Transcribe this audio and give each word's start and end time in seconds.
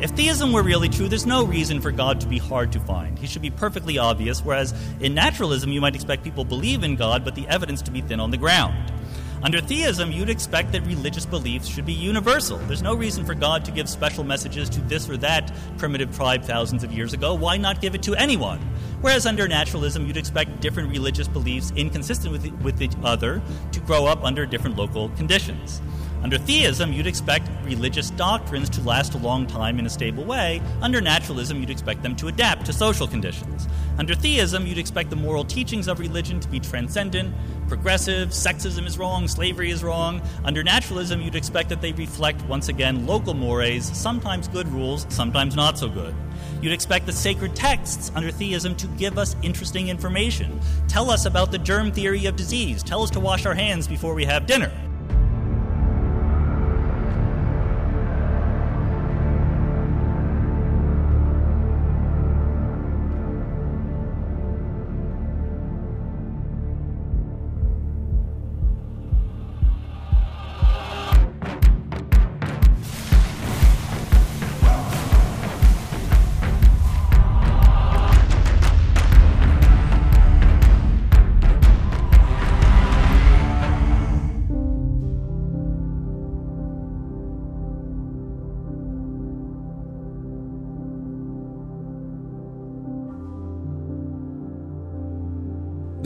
If 0.00 0.10
theism 0.10 0.52
were 0.52 0.62
really 0.62 0.88
true, 0.88 1.08
there's 1.08 1.26
no 1.26 1.44
reason 1.44 1.80
for 1.80 1.90
God 1.90 2.20
to 2.20 2.28
be 2.28 2.38
hard 2.38 2.70
to 2.72 2.78
find. 2.78 3.18
He 3.18 3.26
should 3.26 3.42
be 3.42 3.50
perfectly 3.50 3.98
obvious, 3.98 4.44
whereas 4.44 4.72
in 5.00 5.12
naturalism, 5.12 5.72
you 5.72 5.80
might 5.80 5.96
expect 5.96 6.22
people 6.22 6.44
believe 6.44 6.84
in 6.84 6.94
God, 6.94 7.24
but 7.24 7.34
the 7.34 7.48
evidence 7.48 7.82
to 7.82 7.90
be 7.90 8.00
thin 8.00 8.20
on 8.20 8.30
the 8.30 8.36
ground. 8.36 8.92
Under 9.42 9.60
theism, 9.60 10.12
you'd 10.12 10.30
expect 10.30 10.70
that 10.72 10.86
religious 10.86 11.26
beliefs 11.26 11.66
should 11.66 11.84
be 11.84 11.92
universal. 11.92 12.58
There's 12.58 12.82
no 12.82 12.94
reason 12.94 13.24
for 13.24 13.34
God 13.34 13.64
to 13.64 13.72
give 13.72 13.88
special 13.88 14.22
messages 14.22 14.68
to 14.70 14.80
this 14.82 15.08
or 15.08 15.16
that 15.16 15.52
primitive 15.78 16.14
tribe 16.14 16.44
thousands 16.44 16.84
of 16.84 16.92
years 16.92 17.12
ago. 17.12 17.34
Why 17.34 17.56
not 17.56 17.80
give 17.80 17.96
it 17.96 18.02
to 18.04 18.14
anyone? 18.14 18.60
Whereas 19.00 19.26
under 19.26 19.46
naturalism, 19.46 20.06
you'd 20.06 20.16
expect 20.16 20.60
different 20.60 20.90
religious 20.90 21.28
beliefs 21.28 21.72
inconsistent 21.76 22.32
with, 22.32 22.50
with 22.62 22.82
each 22.82 22.94
other 23.04 23.40
to 23.72 23.80
grow 23.80 24.06
up 24.06 24.24
under 24.24 24.44
different 24.44 24.76
local 24.76 25.10
conditions. 25.10 25.80
Under 26.20 26.36
theism, 26.36 26.92
you'd 26.92 27.06
expect 27.06 27.48
religious 27.64 28.10
doctrines 28.10 28.68
to 28.70 28.80
last 28.80 29.14
a 29.14 29.18
long 29.18 29.46
time 29.46 29.78
in 29.78 29.86
a 29.86 29.90
stable 29.90 30.24
way. 30.24 30.60
Under 30.82 31.00
naturalism, 31.00 31.60
you'd 31.60 31.70
expect 31.70 32.02
them 32.02 32.16
to 32.16 32.26
adapt 32.26 32.66
to 32.66 32.72
social 32.72 33.06
conditions. 33.06 33.68
Under 33.98 34.16
theism, 34.16 34.66
you'd 34.66 34.78
expect 34.78 35.10
the 35.10 35.16
moral 35.16 35.44
teachings 35.44 35.86
of 35.86 36.00
religion 36.00 36.40
to 36.40 36.48
be 36.48 36.58
transcendent, 36.58 37.32
progressive, 37.68 38.30
sexism 38.30 38.84
is 38.84 38.98
wrong, 38.98 39.28
slavery 39.28 39.70
is 39.70 39.84
wrong. 39.84 40.20
Under 40.44 40.64
naturalism, 40.64 41.20
you'd 41.20 41.36
expect 41.36 41.68
that 41.68 41.80
they 41.80 41.92
reflect, 41.92 42.42
once 42.46 42.68
again, 42.68 43.06
local 43.06 43.34
mores, 43.34 43.84
sometimes 43.96 44.48
good 44.48 44.66
rules, 44.68 45.06
sometimes 45.08 45.54
not 45.54 45.78
so 45.78 45.88
good. 45.88 46.16
You'd 46.60 46.72
expect 46.72 47.06
the 47.06 47.12
sacred 47.12 47.54
texts 47.54 48.10
under 48.14 48.30
theism 48.30 48.74
to 48.76 48.86
give 48.88 49.18
us 49.18 49.36
interesting 49.42 49.88
information. 49.88 50.60
Tell 50.88 51.10
us 51.10 51.24
about 51.24 51.50
the 51.52 51.58
germ 51.58 51.92
theory 51.92 52.26
of 52.26 52.36
disease. 52.36 52.82
Tell 52.82 53.02
us 53.02 53.10
to 53.10 53.20
wash 53.20 53.46
our 53.46 53.54
hands 53.54 53.86
before 53.86 54.14
we 54.14 54.24
have 54.24 54.46
dinner. 54.46 54.72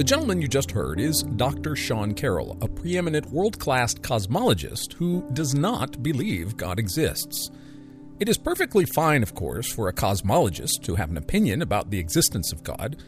The 0.02 0.08
gentleman 0.08 0.42
you 0.42 0.48
just 0.48 0.72
heard 0.72 0.98
is 0.98 1.22
Dr. 1.36 1.76
Sean 1.76 2.12
Carroll, 2.12 2.58
a 2.60 2.66
preeminent 2.66 3.30
world 3.30 3.60
class 3.60 3.94
cosmologist 3.94 4.94
who 4.94 5.24
does 5.32 5.54
not 5.54 6.02
believe 6.02 6.56
God 6.56 6.80
exists. 6.80 7.52
It 8.18 8.28
is 8.28 8.36
perfectly 8.36 8.84
fine, 8.84 9.22
of 9.22 9.36
course, 9.36 9.72
for 9.72 9.86
a 9.86 9.92
cosmologist 9.92 10.82
to 10.82 10.96
have 10.96 11.10
an 11.10 11.18
opinion 11.18 11.62
about 11.62 11.90
the 11.90 12.00
existence 12.00 12.52
of 12.52 12.64
God, 12.64 13.00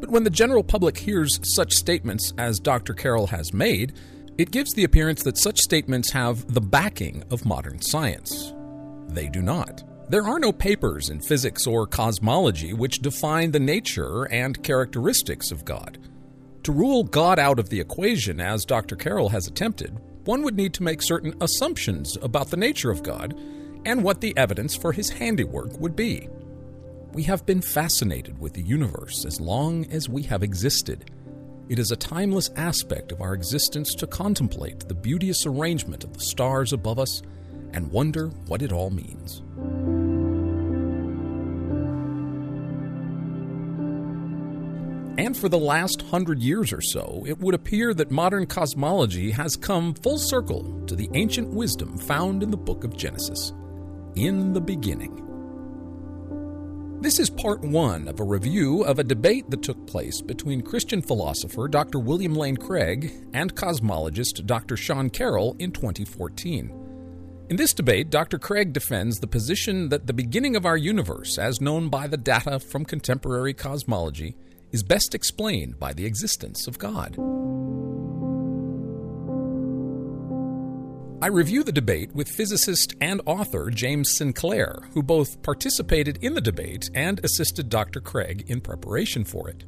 but 0.00 0.10
when 0.10 0.24
the 0.24 0.28
general 0.28 0.64
public 0.64 0.98
hears 0.98 1.38
such 1.54 1.72
statements 1.72 2.32
as 2.36 2.58
Dr. 2.58 2.94
Carroll 2.94 3.28
has 3.28 3.54
made, 3.54 3.92
it 4.36 4.50
gives 4.50 4.74
the 4.74 4.82
appearance 4.82 5.22
that 5.22 5.38
such 5.38 5.60
statements 5.60 6.10
have 6.10 6.52
the 6.52 6.60
backing 6.60 7.22
of 7.30 7.46
modern 7.46 7.80
science. 7.80 8.52
They 9.06 9.28
do 9.28 9.40
not. 9.40 9.84
There 10.10 10.26
are 10.26 10.40
no 10.40 10.50
papers 10.50 11.10
in 11.10 11.20
physics 11.20 11.68
or 11.68 11.86
cosmology 11.86 12.72
which 12.72 13.02
define 13.02 13.52
the 13.52 13.60
nature 13.60 14.24
and 14.32 14.60
characteristics 14.64 15.52
of 15.52 15.64
God. 15.64 15.96
To 16.64 16.72
rule 16.72 17.04
God 17.04 17.38
out 17.38 17.58
of 17.58 17.70
the 17.70 17.80
equation, 17.80 18.38
as 18.38 18.66
Dr. 18.66 18.94
Carroll 18.94 19.30
has 19.30 19.46
attempted, 19.46 19.98
one 20.24 20.42
would 20.42 20.56
need 20.56 20.74
to 20.74 20.82
make 20.82 21.02
certain 21.02 21.34
assumptions 21.40 22.18
about 22.20 22.50
the 22.50 22.56
nature 22.56 22.90
of 22.90 23.02
God 23.02 23.38
and 23.86 24.04
what 24.04 24.20
the 24.20 24.36
evidence 24.36 24.76
for 24.76 24.92
his 24.92 25.08
handiwork 25.08 25.80
would 25.80 25.96
be. 25.96 26.28
We 27.12 27.22
have 27.24 27.46
been 27.46 27.62
fascinated 27.62 28.38
with 28.38 28.52
the 28.52 28.62
universe 28.62 29.24
as 29.24 29.40
long 29.40 29.86
as 29.90 30.08
we 30.08 30.22
have 30.24 30.42
existed. 30.42 31.10
It 31.70 31.78
is 31.78 31.90
a 31.90 31.96
timeless 31.96 32.50
aspect 32.56 33.10
of 33.10 33.22
our 33.22 33.32
existence 33.32 33.94
to 33.94 34.06
contemplate 34.06 34.80
the 34.80 34.94
beauteous 34.94 35.46
arrangement 35.46 36.04
of 36.04 36.12
the 36.12 36.20
stars 36.20 36.72
above 36.74 36.98
us 36.98 37.22
and 37.72 37.90
wonder 37.90 38.28
what 38.48 38.60
it 38.60 38.72
all 38.72 38.90
means. 38.90 39.42
And 45.20 45.36
for 45.36 45.50
the 45.50 45.58
last 45.58 46.00
hundred 46.00 46.40
years 46.42 46.72
or 46.72 46.80
so, 46.80 47.24
it 47.28 47.38
would 47.40 47.54
appear 47.54 47.92
that 47.92 48.10
modern 48.10 48.46
cosmology 48.46 49.30
has 49.32 49.54
come 49.54 49.92
full 49.92 50.16
circle 50.16 50.82
to 50.86 50.96
the 50.96 51.10
ancient 51.12 51.48
wisdom 51.48 51.98
found 51.98 52.42
in 52.42 52.50
the 52.50 52.56
book 52.56 52.84
of 52.84 52.96
Genesis. 52.96 53.52
In 54.16 54.54
the 54.54 54.62
beginning. 54.62 55.14
This 57.02 57.18
is 57.18 57.28
part 57.28 57.60
one 57.60 58.08
of 58.08 58.18
a 58.18 58.24
review 58.24 58.82
of 58.84 58.98
a 58.98 59.04
debate 59.04 59.50
that 59.50 59.62
took 59.62 59.86
place 59.86 60.22
between 60.22 60.62
Christian 60.62 61.02
philosopher 61.02 61.68
Dr. 61.68 61.98
William 61.98 62.34
Lane 62.34 62.56
Craig 62.56 63.12
and 63.34 63.54
cosmologist 63.54 64.46
Dr. 64.46 64.78
Sean 64.78 65.10
Carroll 65.10 65.54
in 65.58 65.70
2014. 65.70 67.46
In 67.50 67.56
this 67.56 67.74
debate, 67.74 68.08
Dr. 68.08 68.38
Craig 68.38 68.72
defends 68.72 69.20
the 69.20 69.26
position 69.26 69.90
that 69.90 70.06
the 70.06 70.14
beginning 70.14 70.56
of 70.56 70.64
our 70.64 70.78
universe, 70.78 71.36
as 71.36 71.60
known 71.60 71.90
by 71.90 72.06
the 72.06 72.16
data 72.16 72.58
from 72.58 72.86
contemporary 72.86 73.52
cosmology, 73.52 74.34
is 74.72 74.82
best 74.82 75.14
explained 75.14 75.78
by 75.78 75.92
the 75.92 76.06
existence 76.06 76.66
of 76.66 76.78
God. 76.78 77.16
I 81.22 81.26
review 81.26 81.62
the 81.62 81.72
debate 81.72 82.14
with 82.14 82.30
physicist 82.30 82.94
and 83.00 83.20
author 83.26 83.70
James 83.70 84.16
Sinclair, 84.16 84.88
who 84.94 85.02
both 85.02 85.42
participated 85.42 86.18
in 86.22 86.32
the 86.32 86.40
debate 86.40 86.88
and 86.94 87.22
assisted 87.22 87.68
Dr. 87.68 88.00
Craig 88.00 88.44
in 88.48 88.62
preparation 88.62 89.24
for 89.24 89.50
it. 89.50 89.64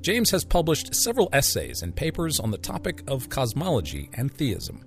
James 0.00 0.30
has 0.30 0.44
published 0.44 0.94
several 0.94 1.28
essays 1.32 1.82
and 1.82 1.96
papers 1.96 2.38
on 2.38 2.52
the 2.52 2.58
topic 2.58 3.02
of 3.08 3.28
cosmology 3.28 4.10
and 4.14 4.32
theism. 4.32 4.84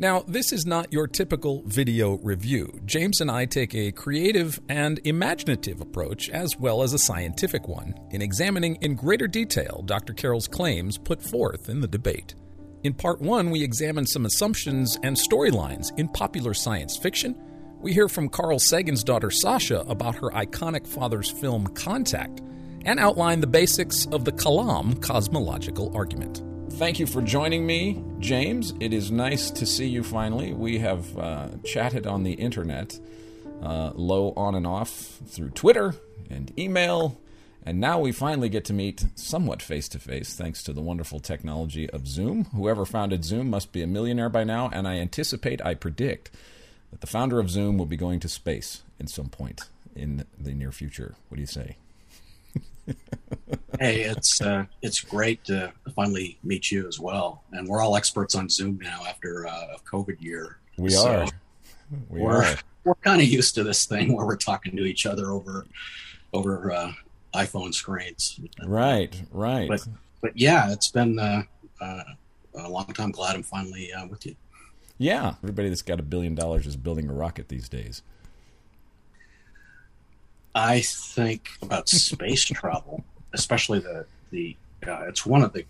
Now, 0.00 0.24
this 0.26 0.50
is 0.50 0.64
not 0.64 0.94
your 0.94 1.06
typical 1.06 1.62
video 1.66 2.16
review. 2.22 2.80
James 2.86 3.20
and 3.20 3.30
I 3.30 3.44
take 3.44 3.74
a 3.74 3.92
creative 3.92 4.58
and 4.66 4.98
imaginative 5.04 5.82
approach, 5.82 6.30
as 6.30 6.56
well 6.56 6.82
as 6.82 6.94
a 6.94 6.98
scientific 6.98 7.68
one, 7.68 7.92
in 8.10 8.22
examining 8.22 8.76
in 8.76 8.94
greater 8.94 9.28
detail 9.28 9.82
Dr. 9.84 10.14
Carroll's 10.14 10.48
claims 10.48 10.96
put 10.96 11.20
forth 11.22 11.68
in 11.68 11.82
the 11.82 11.86
debate. 11.86 12.34
In 12.82 12.94
part 12.94 13.20
one, 13.20 13.50
we 13.50 13.62
examine 13.62 14.06
some 14.06 14.24
assumptions 14.24 14.98
and 15.02 15.14
storylines 15.14 15.88
in 15.98 16.08
popular 16.08 16.54
science 16.54 16.96
fiction. 16.96 17.36
We 17.78 17.92
hear 17.92 18.08
from 18.08 18.30
Carl 18.30 18.58
Sagan's 18.58 19.04
daughter 19.04 19.30
Sasha 19.30 19.80
about 19.80 20.14
her 20.14 20.30
iconic 20.30 20.86
father's 20.86 21.30
film 21.30 21.66
Contact, 21.74 22.40
and 22.86 22.98
outline 22.98 23.40
the 23.40 23.46
basics 23.46 24.06
of 24.06 24.24
the 24.24 24.32
Kalam 24.32 25.02
cosmological 25.02 25.94
argument. 25.94 26.42
Thank 26.80 26.98
you 26.98 27.04
for 27.04 27.20
joining 27.20 27.66
me, 27.66 28.02
James. 28.20 28.72
It 28.80 28.94
is 28.94 29.10
nice 29.10 29.50
to 29.50 29.66
see 29.66 29.86
you 29.86 30.02
finally. 30.02 30.54
We 30.54 30.78
have 30.78 31.18
uh, 31.18 31.48
chatted 31.62 32.06
on 32.06 32.22
the 32.22 32.32
internet, 32.32 32.98
uh, 33.62 33.90
low 33.94 34.32
on 34.34 34.54
and 34.54 34.66
off 34.66 35.20
through 35.26 35.50
Twitter 35.50 35.94
and 36.30 36.58
email, 36.58 37.20
and 37.66 37.80
now 37.80 38.00
we 38.00 38.12
finally 38.12 38.48
get 38.48 38.64
to 38.64 38.72
meet 38.72 39.04
somewhat 39.14 39.60
face 39.60 39.90
to 39.90 39.98
face 39.98 40.32
thanks 40.32 40.62
to 40.62 40.72
the 40.72 40.80
wonderful 40.80 41.20
technology 41.20 41.88
of 41.90 42.08
Zoom. 42.08 42.46
Whoever 42.46 42.86
founded 42.86 43.26
Zoom 43.26 43.50
must 43.50 43.72
be 43.72 43.82
a 43.82 43.86
millionaire 43.86 44.30
by 44.30 44.44
now, 44.44 44.70
and 44.72 44.88
I 44.88 44.94
anticipate, 45.00 45.60
I 45.62 45.74
predict, 45.74 46.30
that 46.92 47.02
the 47.02 47.06
founder 47.06 47.38
of 47.38 47.50
Zoom 47.50 47.76
will 47.76 47.84
be 47.84 47.98
going 47.98 48.20
to 48.20 48.28
space 48.30 48.84
at 48.98 49.10
some 49.10 49.28
point 49.28 49.64
in 49.94 50.24
the 50.38 50.54
near 50.54 50.72
future. 50.72 51.14
What 51.28 51.36
do 51.36 51.42
you 51.42 51.46
say? 51.46 51.76
Hey, 53.78 54.02
it's 54.02 54.40
uh, 54.40 54.66
it's 54.82 55.00
great 55.00 55.44
to 55.44 55.72
finally 55.94 56.38
meet 56.42 56.70
you 56.70 56.86
as 56.86 56.98
well. 56.98 57.42
And 57.52 57.68
we're 57.68 57.82
all 57.82 57.96
experts 57.96 58.34
on 58.34 58.48
Zoom 58.48 58.78
now 58.82 59.02
after 59.08 59.46
uh, 59.46 59.76
a 59.76 59.78
COVID 59.80 60.20
year. 60.20 60.58
We 60.76 60.90
so 60.90 61.08
are. 61.08 61.28
We 62.08 62.20
we're, 62.20 62.44
are. 62.44 62.56
We're 62.84 62.94
kind 62.96 63.20
of 63.20 63.28
used 63.28 63.54
to 63.56 63.64
this 63.64 63.86
thing 63.86 64.16
where 64.16 64.26
we're 64.26 64.36
talking 64.36 64.76
to 64.76 64.84
each 64.84 65.06
other 65.06 65.30
over 65.30 65.66
over 66.32 66.72
uh, 66.72 66.92
iPhone 67.34 67.74
screens. 67.74 68.40
Right, 68.64 69.20
right. 69.30 69.68
But 69.68 69.86
but 70.20 70.36
yeah, 70.36 70.72
it's 70.72 70.90
been 70.90 71.18
uh, 71.18 71.42
uh, 71.80 72.02
a 72.54 72.68
long 72.68 72.86
time. 72.86 73.10
Glad 73.10 73.36
I'm 73.36 73.42
finally 73.42 73.92
uh, 73.92 74.06
with 74.06 74.26
you. 74.26 74.36
Yeah, 74.98 75.34
everybody 75.42 75.68
that's 75.70 75.82
got 75.82 75.98
a 75.98 76.02
billion 76.02 76.34
dollars 76.34 76.66
is 76.66 76.76
building 76.76 77.08
a 77.08 77.12
rocket 77.12 77.48
these 77.48 77.68
days. 77.68 78.02
I 80.54 80.80
think 80.80 81.48
about 81.62 81.88
space 81.88 82.44
travel, 82.44 83.04
especially 83.32 83.80
the 83.80 84.06
the 84.30 84.56
uh, 84.86 85.04
it's 85.08 85.26
one 85.26 85.42
of 85.42 85.52
the 85.52 85.64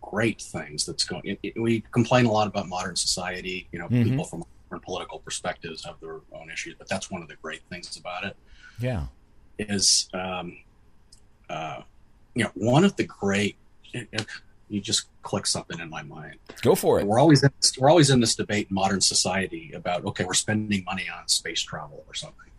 great 0.00 0.40
things 0.40 0.86
that's 0.86 1.04
going. 1.04 1.22
It, 1.24 1.38
it, 1.42 1.60
we 1.60 1.82
complain 1.92 2.26
a 2.26 2.32
lot 2.32 2.46
about 2.46 2.68
modern 2.68 2.96
society. 2.96 3.68
You 3.72 3.78
know, 3.78 3.86
mm-hmm. 3.86 4.10
people 4.10 4.24
from 4.24 4.44
different 4.64 4.84
political 4.84 5.18
perspectives 5.20 5.84
have 5.84 6.00
their 6.00 6.20
own 6.32 6.50
issues, 6.52 6.74
but 6.78 6.88
that's 6.88 7.10
one 7.10 7.22
of 7.22 7.28
the 7.28 7.36
great 7.36 7.62
things 7.70 7.96
about 7.96 8.24
it. 8.24 8.36
Yeah, 8.78 9.06
is 9.58 10.08
um, 10.14 10.58
uh, 11.48 11.82
you 12.34 12.44
know 12.44 12.50
one 12.54 12.84
of 12.84 12.96
the 12.96 13.04
great. 13.04 13.56
It, 13.92 14.26
you 14.68 14.80
just 14.80 15.06
click 15.22 15.46
something 15.46 15.80
in 15.80 15.90
my 15.90 16.02
mind. 16.02 16.36
Go 16.62 16.76
for 16.76 17.00
it. 17.00 17.06
We're 17.06 17.18
always 17.18 17.42
in 17.42 17.50
this, 17.60 17.76
we're 17.76 17.90
always 17.90 18.08
in 18.08 18.20
this 18.20 18.36
debate 18.36 18.68
in 18.70 18.74
modern 18.74 19.00
society 19.00 19.72
about 19.74 20.04
okay, 20.04 20.24
we're 20.24 20.34
spending 20.34 20.84
money 20.84 21.06
on 21.14 21.26
space 21.28 21.60
travel 21.60 22.04
or 22.06 22.14
something. 22.14 22.49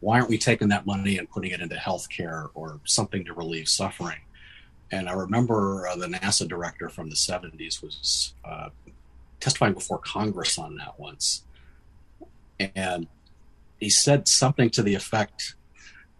Why 0.00 0.18
aren't 0.18 0.28
we 0.28 0.38
taking 0.38 0.68
that 0.68 0.86
money 0.86 1.18
and 1.18 1.28
putting 1.28 1.50
it 1.50 1.60
into 1.60 1.76
healthcare 1.76 2.50
or 2.54 2.80
something 2.84 3.24
to 3.24 3.32
relieve 3.32 3.68
suffering? 3.68 4.18
And 4.90 5.08
I 5.08 5.12
remember 5.12 5.88
uh, 5.88 5.96
the 5.96 6.06
NASA 6.06 6.46
director 6.46 6.88
from 6.88 7.08
the 7.08 7.16
70s 7.16 7.82
was 7.82 8.34
uh, 8.44 8.68
testifying 9.40 9.74
before 9.74 9.98
Congress 9.98 10.58
on 10.58 10.76
that 10.76 10.98
once. 10.98 11.42
And 12.60 13.08
he 13.78 13.90
said 13.90 14.28
something 14.28 14.70
to 14.70 14.82
the 14.82 14.94
effect 14.94 15.56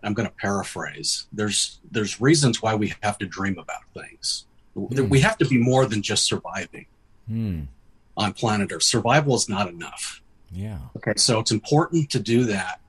I'm 0.02 0.14
going 0.14 0.28
to 0.28 0.34
paraphrase. 0.34 1.26
There's 1.32 1.80
there's 1.90 2.20
reasons 2.20 2.62
why 2.62 2.74
we 2.74 2.94
have 3.02 3.18
to 3.18 3.26
dream 3.26 3.58
about 3.58 3.82
things. 3.92 4.46
Mm. 4.76 5.08
We 5.08 5.20
have 5.20 5.38
to 5.38 5.46
be 5.46 5.58
more 5.58 5.86
than 5.86 6.02
just 6.02 6.26
surviving 6.26 6.86
mm. 7.30 7.66
on 8.16 8.32
planet 8.34 8.70
Earth. 8.72 8.84
Survival 8.84 9.34
is 9.34 9.48
not 9.48 9.68
enough. 9.68 10.22
Yeah. 10.52 10.78
Okay. 10.96 11.14
So 11.16 11.40
it's 11.40 11.50
important 11.50 12.10
to 12.10 12.20
do 12.20 12.44
that, 12.44 12.80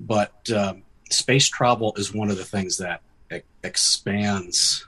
but 0.00 0.50
um, 0.50 0.82
space 1.10 1.48
travel 1.48 1.94
is 1.96 2.14
one 2.14 2.30
of 2.30 2.36
the 2.36 2.44
things 2.44 2.76
that 2.78 3.02
e- 3.32 3.40
expands 3.62 4.86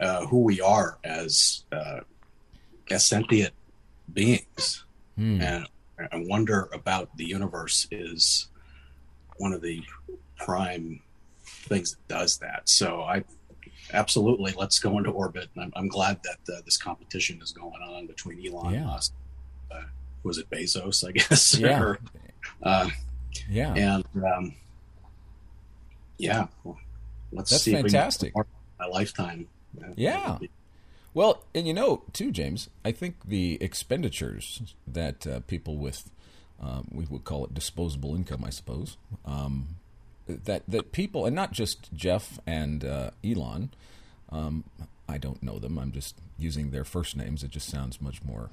uh, 0.00 0.26
who 0.26 0.40
we 0.40 0.60
are 0.60 0.98
as 1.04 1.64
uh, 1.72 2.00
as 2.90 3.06
sentient 3.06 3.52
beings, 4.12 4.84
mm. 5.18 5.40
and 5.42 5.66
I 5.98 6.24
wonder 6.26 6.68
about 6.72 7.16
the 7.16 7.24
universe 7.24 7.86
is 7.90 8.48
one 9.36 9.52
of 9.52 9.62
the 9.62 9.82
prime 10.36 11.00
things 11.44 11.92
that 11.92 12.08
does 12.08 12.38
that. 12.38 12.68
So 12.68 13.02
I 13.02 13.24
absolutely 13.92 14.52
let's 14.56 14.78
go 14.78 14.98
into 14.98 15.10
orbit. 15.10 15.48
I'm, 15.56 15.72
I'm, 15.74 15.88
glad 15.88 16.20
that 16.24 16.54
uh, 16.54 16.60
this 16.64 16.76
competition 16.76 17.40
is 17.42 17.52
going 17.52 17.80
on 17.82 18.06
between 18.06 18.46
Elon 18.46 18.74
yeah. 18.74 18.84
Musk, 18.84 19.12
uh, 19.70 19.82
was 20.22 20.38
it 20.38 20.48
Bezos, 20.50 21.06
I 21.06 21.12
guess, 21.12 21.54
yeah, 21.58 21.80
or, 21.80 21.98
uh, 22.62 22.88
yeah, 23.48 23.74
and 23.74 24.04
um, 24.24 24.54
yeah, 26.18 26.48
well, 26.64 26.78
let's 27.32 27.50
That's 27.50 27.62
see 27.62 27.72
fantastic. 27.72 28.34
my 28.34 28.86
lifetime. 28.86 29.48
Yeah. 29.96 30.38
Well, 31.14 31.44
and 31.54 31.66
you 31.66 31.74
know, 31.74 32.02
too, 32.12 32.30
James, 32.30 32.68
I 32.84 32.92
think 32.92 33.16
the 33.24 33.58
expenditures 33.60 34.74
that 34.86 35.26
uh, 35.26 35.40
people 35.40 35.76
with, 35.76 36.10
um, 36.60 36.88
we 36.92 37.06
would 37.06 37.24
call 37.24 37.44
it 37.44 37.54
disposable 37.54 38.14
income, 38.14 38.44
I 38.44 38.50
suppose, 38.50 38.96
um, 39.24 39.68
that 40.26 40.62
that 40.68 40.92
people, 40.92 41.24
and 41.24 41.34
not 41.34 41.52
just 41.52 41.92
Jeff 41.94 42.38
and 42.46 42.84
uh, 42.84 43.10
Elon. 43.24 43.70
Um, 44.30 44.64
I 45.08 45.16
don't 45.16 45.42
know 45.42 45.58
them. 45.58 45.78
I'm 45.78 45.92
just 45.92 46.16
using 46.38 46.70
their 46.70 46.84
first 46.84 47.16
names. 47.16 47.42
It 47.42 47.50
just 47.50 47.68
sounds 47.68 48.00
much 48.00 48.22
more 48.22 48.50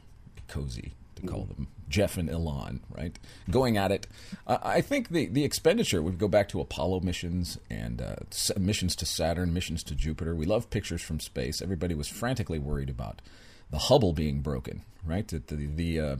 cozy 0.47 0.93
to 1.15 1.27
call 1.27 1.45
them 1.45 1.67
Jeff 1.89 2.17
and 2.17 2.29
Elon, 2.29 2.81
right? 2.89 3.17
Going 3.49 3.77
at 3.77 3.91
it. 3.91 4.07
Uh, 4.47 4.57
I 4.63 4.81
think 4.81 5.09
the, 5.09 5.27
the 5.27 5.43
expenditure 5.43 6.01
would 6.01 6.17
go 6.17 6.27
back 6.27 6.49
to 6.49 6.61
Apollo 6.61 7.01
missions 7.01 7.57
and 7.69 8.01
uh, 8.01 8.15
missions 8.57 8.95
to 8.97 9.05
Saturn, 9.05 9.53
missions 9.53 9.83
to 9.83 9.95
Jupiter. 9.95 10.35
We 10.35 10.45
love 10.45 10.69
pictures 10.69 11.01
from 11.01 11.19
space. 11.19 11.61
Everybody 11.61 11.95
was 11.95 12.07
frantically 12.07 12.59
worried 12.59 12.89
about 12.89 13.21
the 13.69 13.77
Hubble 13.77 14.13
being 14.13 14.41
broken, 14.41 14.83
right? 15.05 15.27
The, 15.27 15.39
the, 15.39 15.65
the 15.67 15.99
uh, 15.99 16.15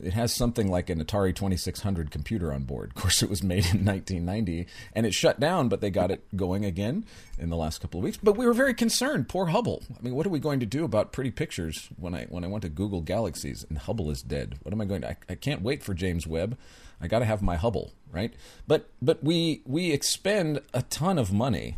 it 0.00 0.14
has 0.14 0.34
something 0.34 0.68
like 0.68 0.88
an 0.88 1.04
Atari 1.04 1.34
2600 1.34 2.10
computer 2.10 2.52
on 2.52 2.64
board. 2.64 2.90
Of 2.90 3.02
course, 3.02 3.22
it 3.22 3.28
was 3.28 3.42
made 3.42 3.66
in 3.66 3.84
1990 3.84 4.66
and 4.94 5.06
it 5.06 5.12
shut 5.12 5.38
down, 5.38 5.68
but 5.68 5.80
they 5.80 5.90
got 5.90 6.10
it 6.10 6.24
going 6.34 6.64
again 6.64 7.04
in 7.38 7.50
the 7.50 7.56
last 7.56 7.80
couple 7.80 8.00
of 8.00 8.04
weeks. 8.04 8.18
But 8.22 8.36
we 8.36 8.46
were 8.46 8.54
very 8.54 8.74
concerned. 8.74 9.28
Poor 9.28 9.46
Hubble. 9.46 9.82
I 9.98 10.02
mean, 10.02 10.14
what 10.14 10.26
are 10.26 10.30
we 10.30 10.40
going 10.40 10.60
to 10.60 10.66
do 10.66 10.84
about 10.84 11.12
pretty 11.12 11.30
pictures 11.30 11.88
when 11.96 12.14
I 12.14 12.24
when 12.24 12.44
I 12.44 12.48
went 12.48 12.62
to 12.62 12.68
Google 12.68 13.00
Galaxies 13.00 13.64
and 13.68 13.78
Hubble 13.78 14.10
is 14.10 14.22
dead? 14.22 14.58
What 14.62 14.72
am 14.72 14.80
I 14.80 14.86
going 14.86 15.02
to? 15.02 15.10
I, 15.10 15.16
I 15.28 15.34
can't 15.34 15.62
wait 15.62 15.82
for 15.82 15.94
James 15.94 16.26
Webb. 16.26 16.56
I 17.00 17.08
got 17.08 17.18
to 17.18 17.24
have 17.24 17.42
my 17.42 17.56
Hubble, 17.56 17.92
right? 18.10 18.32
But 18.66 18.88
but 19.00 19.22
we 19.22 19.62
we 19.66 19.92
expend 19.92 20.60
a 20.72 20.82
ton 20.82 21.18
of 21.18 21.32
money 21.32 21.76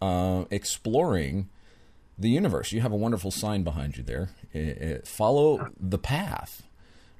uh, 0.00 0.44
exploring 0.50 1.48
the 2.18 2.30
universe. 2.30 2.72
You 2.72 2.80
have 2.80 2.92
a 2.92 2.96
wonderful 2.96 3.30
sign 3.30 3.64
behind 3.64 3.96
you 3.96 4.02
there. 4.02 4.30
It, 4.52 4.58
it, 4.58 5.08
follow 5.08 5.70
the 5.78 5.98
path 5.98 6.63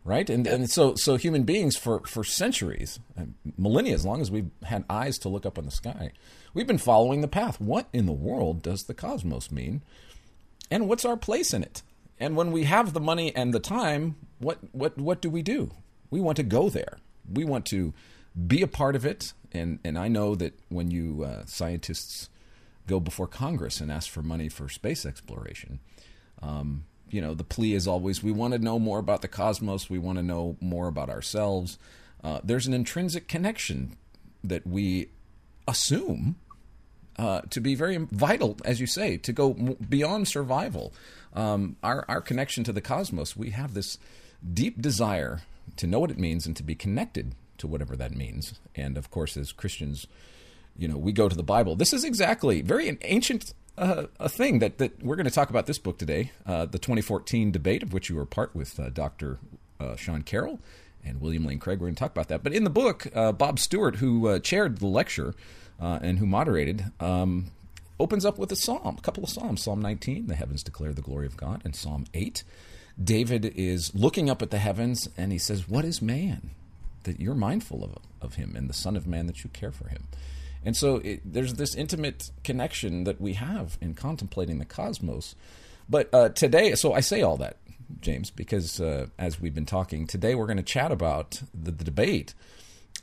right? 0.04 0.28
And 0.28 0.46
and 0.46 0.70
so 0.70 0.94
so 0.94 1.16
human 1.16 1.44
beings 1.44 1.76
for 1.76 2.00
for 2.00 2.22
centuries, 2.22 3.00
millennia, 3.56 3.94
as 3.94 4.04
long 4.04 4.20
as 4.20 4.30
we've 4.30 4.50
had 4.62 4.84
eyes 4.88 5.18
to 5.18 5.28
look 5.28 5.46
up 5.46 5.58
in 5.58 5.64
the 5.64 5.70
sky, 5.70 6.12
we've 6.52 6.66
been 6.66 6.78
following 6.78 7.22
the 7.22 7.28
path. 7.28 7.60
What 7.60 7.88
in 7.92 8.06
the 8.06 8.12
world 8.12 8.62
does 8.62 8.84
the 8.84 8.94
cosmos 8.94 9.50
mean, 9.50 9.82
and 10.70 10.88
what's 10.88 11.04
our 11.04 11.16
place 11.16 11.54
in 11.54 11.62
it? 11.62 11.82
And 12.20 12.36
when 12.36 12.52
we 12.52 12.64
have 12.64 12.92
the 12.92 13.00
money 13.00 13.34
and 13.34 13.52
the 13.52 13.60
time, 13.60 14.16
what 14.38 14.58
what 14.72 14.98
what 14.98 15.20
do 15.20 15.30
we 15.30 15.42
do? 15.42 15.70
We 16.10 16.20
want 16.20 16.36
to 16.36 16.42
go 16.42 16.68
there. 16.68 16.98
We 17.32 17.44
want 17.44 17.66
to 17.66 17.94
be 18.46 18.62
a 18.62 18.68
part 18.68 18.94
of 18.94 19.06
it. 19.06 19.32
And 19.52 19.78
and 19.84 19.98
I 19.98 20.08
know 20.08 20.34
that 20.34 20.58
when 20.68 20.90
you 20.90 21.24
uh, 21.24 21.46
scientists 21.46 22.28
go 22.86 23.00
before 23.00 23.26
Congress 23.26 23.80
and 23.80 23.90
ask 23.90 24.10
for 24.10 24.22
money 24.22 24.48
for 24.48 24.68
space 24.68 25.06
exploration. 25.06 25.80
Um, 26.42 26.84
you 27.14 27.20
know, 27.20 27.32
the 27.32 27.44
plea 27.44 27.74
is 27.74 27.86
always 27.86 28.24
we 28.24 28.32
want 28.32 28.54
to 28.54 28.58
know 28.58 28.76
more 28.80 28.98
about 28.98 29.22
the 29.22 29.28
cosmos, 29.28 29.88
we 29.88 30.00
want 30.00 30.18
to 30.18 30.22
know 30.22 30.56
more 30.60 30.88
about 30.88 31.08
ourselves. 31.08 31.78
Uh, 32.24 32.40
there's 32.42 32.66
an 32.66 32.74
intrinsic 32.74 33.28
connection 33.28 33.96
that 34.42 34.66
we 34.66 35.10
assume 35.68 36.34
uh, 37.16 37.42
to 37.50 37.60
be 37.60 37.76
very 37.76 37.98
vital, 38.10 38.56
as 38.64 38.80
you 38.80 38.88
say, 38.88 39.16
to 39.18 39.32
go 39.32 39.52
beyond 39.88 40.26
survival. 40.26 40.92
Um, 41.34 41.76
our, 41.84 42.04
our 42.08 42.20
connection 42.20 42.64
to 42.64 42.72
the 42.72 42.80
cosmos, 42.80 43.36
we 43.36 43.50
have 43.50 43.74
this 43.74 43.96
deep 44.52 44.82
desire 44.82 45.42
to 45.76 45.86
know 45.86 46.00
what 46.00 46.10
it 46.10 46.18
means 46.18 46.46
and 46.46 46.56
to 46.56 46.64
be 46.64 46.74
connected 46.74 47.36
to 47.58 47.68
whatever 47.68 47.94
that 47.94 48.16
means. 48.16 48.58
And 48.74 48.98
of 48.98 49.12
course, 49.12 49.36
as 49.36 49.52
Christians, 49.52 50.08
you 50.76 50.88
know, 50.88 50.96
we 50.96 51.12
go 51.12 51.28
to 51.28 51.36
the 51.36 51.44
Bible. 51.44 51.76
This 51.76 51.92
is 51.92 52.02
exactly 52.02 52.60
very 52.60 52.98
ancient 53.02 53.54
uh, 53.76 54.06
a 54.20 54.28
thing 54.28 54.60
that, 54.60 54.78
that 54.78 55.02
we're 55.02 55.16
going 55.16 55.24
to 55.24 55.32
talk 55.32 55.50
about 55.50 55.66
this 55.66 55.78
book 55.78 55.98
today, 55.98 56.32
uh, 56.46 56.66
the 56.66 56.78
2014 56.78 57.50
debate, 57.50 57.82
of 57.82 57.92
which 57.92 58.08
you 58.08 58.16
were 58.16 58.26
part 58.26 58.54
with 58.54 58.78
uh, 58.78 58.90
Dr. 58.90 59.38
Uh, 59.80 59.96
Sean 59.96 60.22
Carroll 60.22 60.60
and 61.04 61.20
William 61.20 61.44
Lane 61.44 61.58
Craig. 61.58 61.80
We're 61.80 61.86
going 61.86 61.96
to 61.96 62.00
talk 62.00 62.12
about 62.12 62.28
that. 62.28 62.42
But 62.42 62.52
in 62.52 62.64
the 62.64 62.70
book, 62.70 63.06
uh, 63.14 63.32
Bob 63.32 63.58
Stewart, 63.58 63.96
who 63.96 64.28
uh, 64.28 64.38
chaired 64.38 64.78
the 64.78 64.86
lecture 64.86 65.34
and 65.80 66.18
who 66.18 66.24
moderated, 66.24 66.86
um, 66.98 67.50
opens 68.00 68.24
up 68.24 68.38
with 68.38 68.50
a 68.52 68.56
psalm, 68.56 68.96
a 68.98 69.02
couple 69.02 69.22
of 69.22 69.30
psalms. 69.30 69.62
Psalm 69.62 69.82
19, 69.82 70.28
the 70.28 70.34
heavens 70.34 70.62
declare 70.62 70.92
the 70.92 71.02
glory 71.02 71.26
of 71.26 71.36
God, 71.36 71.60
and 71.64 71.76
Psalm 71.76 72.06
8. 72.14 72.42
David 73.02 73.52
is 73.56 73.94
looking 73.94 74.30
up 74.30 74.40
at 74.40 74.50
the 74.50 74.58
heavens 74.58 75.08
and 75.16 75.32
he 75.32 75.38
says, 75.38 75.68
What 75.68 75.84
is 75.84 76.00
man 76.00 76.50
that 77.02 77.20
you're 77.20 77.34
mindful 77.34 77.84
of, 77.84 77.96
of 78.22 78.34
him, 78.36 78.54
and 78.56 78.68
the 78.68 78.74
Son 78.74 78.96
of 78.96 79.06
Man 79.06 79.26
that 79.26 79.44
you 79.44 79.50
care 79.50 79.72
for 79.72 79.88
him? 79.88 80.04
And 80.64 80.76
so 80.76 80.96
it, 80.96 81.20
there's 81.24 81.54
this 81.54 81.74
intimate 81.74 82.30
connection 82.42 83.04
that 83.04 83.20
we 83.20 83.34
have 83.34 83.76
in 83.80 83.94
contemplating 83.94 84.58
the 84.58 84.64
cosmos. 84.64 85.34
But 85.88 86.12
uh, 86.12 86.30
today, 86.30 86.74
so 86.74 86.94
I 86.94 87.00
say 87.00 87.22
all 87.22 87.36
that, 87.36 87.58
James, 88.00 88.30
because 88.30 88.80
uh, 88.80 89.08
as 89.18 89.40
we've 89.40 89.54
been 89.54 89.66
talking, 89.66 90.06
today 90.06 90.34
we're 90.34 90.46
going 90.46 90.56
to 90.56 90.62
chat 90.62 90.90
about 90.90 91.42
the, 91.52 91.70
the, 91.70 91.84
debate. 91.84 92.34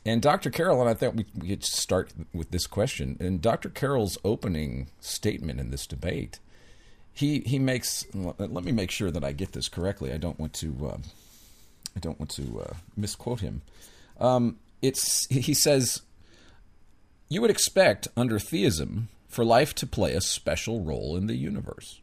And 0.04 0.20
Dr. 0.20 0.50
Carroll, 0.50 0.80
and 0.80 0.90
I 0.90 0.94
thought 0.94 1.14
we, 1.14 1.26
we 1.38 1.48
could 1.48 1.64
start 1.64 2.12
with 2.34 2.50
this 2.50 2.66
question. 2.66 3.16
In 3.20 3.38
Dr. 3.38 3.68
Carroll's 3.68 4.18
opening 4.24 4.88
statement 5.00 5.60
in 5.60 5.70
this 5.70 5.86
debate, 5.86 6.40
he 7.14 7.40
he 7.40 7.58
makes. 7.58 8.06
Let 8.14 8.64
me 8.64 8.72
make 8.72 8.90
sure 8.90 9.10
that 9.10 9.22
I 9.22 9.32
get 9.32 9.52
this 9.52 9.68
correctly. 9.68 10.12
I 10.12 10.16
don't 10.16 10.40
want 10.40 10.54
to. 10.54 10.74
Uh, 10.94 10.98
I 11.94 12.00
don't 12.00 12.18
want 12.18 12.30
to 12.32 12.60
uh, 12.60 12.74
misquote 12.96 13.40
him. 13.40 13.62
Um, 14.18 14.56
it's 14.80 15.26
he 15.28 15.54
says 15.54 16.02
you 17.32 17.40
would 17.40 17.50
expect, 17.50 18.08
under 18.14 18.38
theism, 18.38 19.08
for 19.26 19.42
life 19.42 19.74
to 19.76 19.86
play 19.86 20.12
a 20.12 20.20
special 20.20 20.82
role 20.82 21.16
in 21.16 21.26
the 21.26 21.36
universe. 21.36 22.02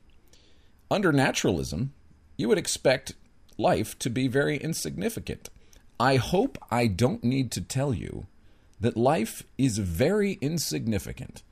Under 0.90 1.12
naturalism, 1.12 1.94
you 2.36 2.48
would 2.48 2.58
expect 2.58 3.14
life 3.56 4.00
to 4.00 4.10
be 4.10 4.28
very 4.28 4.58
insignificant. 4.58 5.50
I 6.00 6.16
hope 6.16 6.58
I 6.72 6.88
don't 6.88 7.24
need 7.24 7.52
to 7.52 7.62
tell 7.62 7.94
you 7.94 8.26
that 8.80 8.98
life 8.98 9.44
is 9.56 9.78
very 9.78 10.40
insignificant 10.42 11.44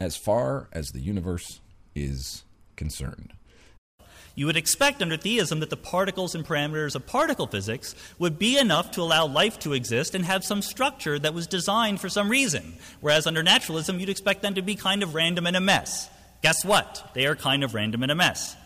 as 0.00 0.16
far 0.16 0.68
as 0.72 0.88
the 0.88 1.00
universe 1.00 1.60
is 1.94 2.42
concerned. 2.74 3.34
You 4.36 4.44
would 4.44 4.56
expect 4.58 5.00
under 5.00 5.16
theism 5.16 5.60
that 5.60 5.70
the 5.70 5.78
particles 5.78 6.34
and 6.34 6.44
parameters 6.44 6.94
of 6.94 7.06
particle 7.06 7.46
physics 7.46 7.94
would 8.18 8.38
be 8.38 8.58
enough 8.58 8.90
to 8.92 9.00
allow 9.00 9.26
life 9.26 9.58
to 9.60 9.72
exist 9.72 10.14
and 10.14 10.26
have 10.26 10.44
some 10.44 10.60
structure 10.60 11.18
that 11.18 11.32
was 11.32 11.46
designed 11.46 12.02
for 12.02 12.10
some 12.10 12.28
reason. 12.28 12.74
Whereas 13.00 13.26
under 13.26 13.42
naturalism, 13.42 13.98
you'd 13.98 14.10
expect 14.10 14.42
them 14.42 14.54
to 14.54 14.60
be 14.60 14.74
kind 14.74 15.02
of 15.02 15.14
random 15.14 15.46
and 15.46 15.56
a 15.56 15.60
mess. 15.60 16.10
Guess 16.42 16.66
what? 16.66 17.12
They 17.14 17.24
are 17.24 17.34
kind 17.34 17.64
of 17.64 17.72
random 17.72 18.02
and 18.02 18.12
a 18.12 18.14
mess. 18.14 18.56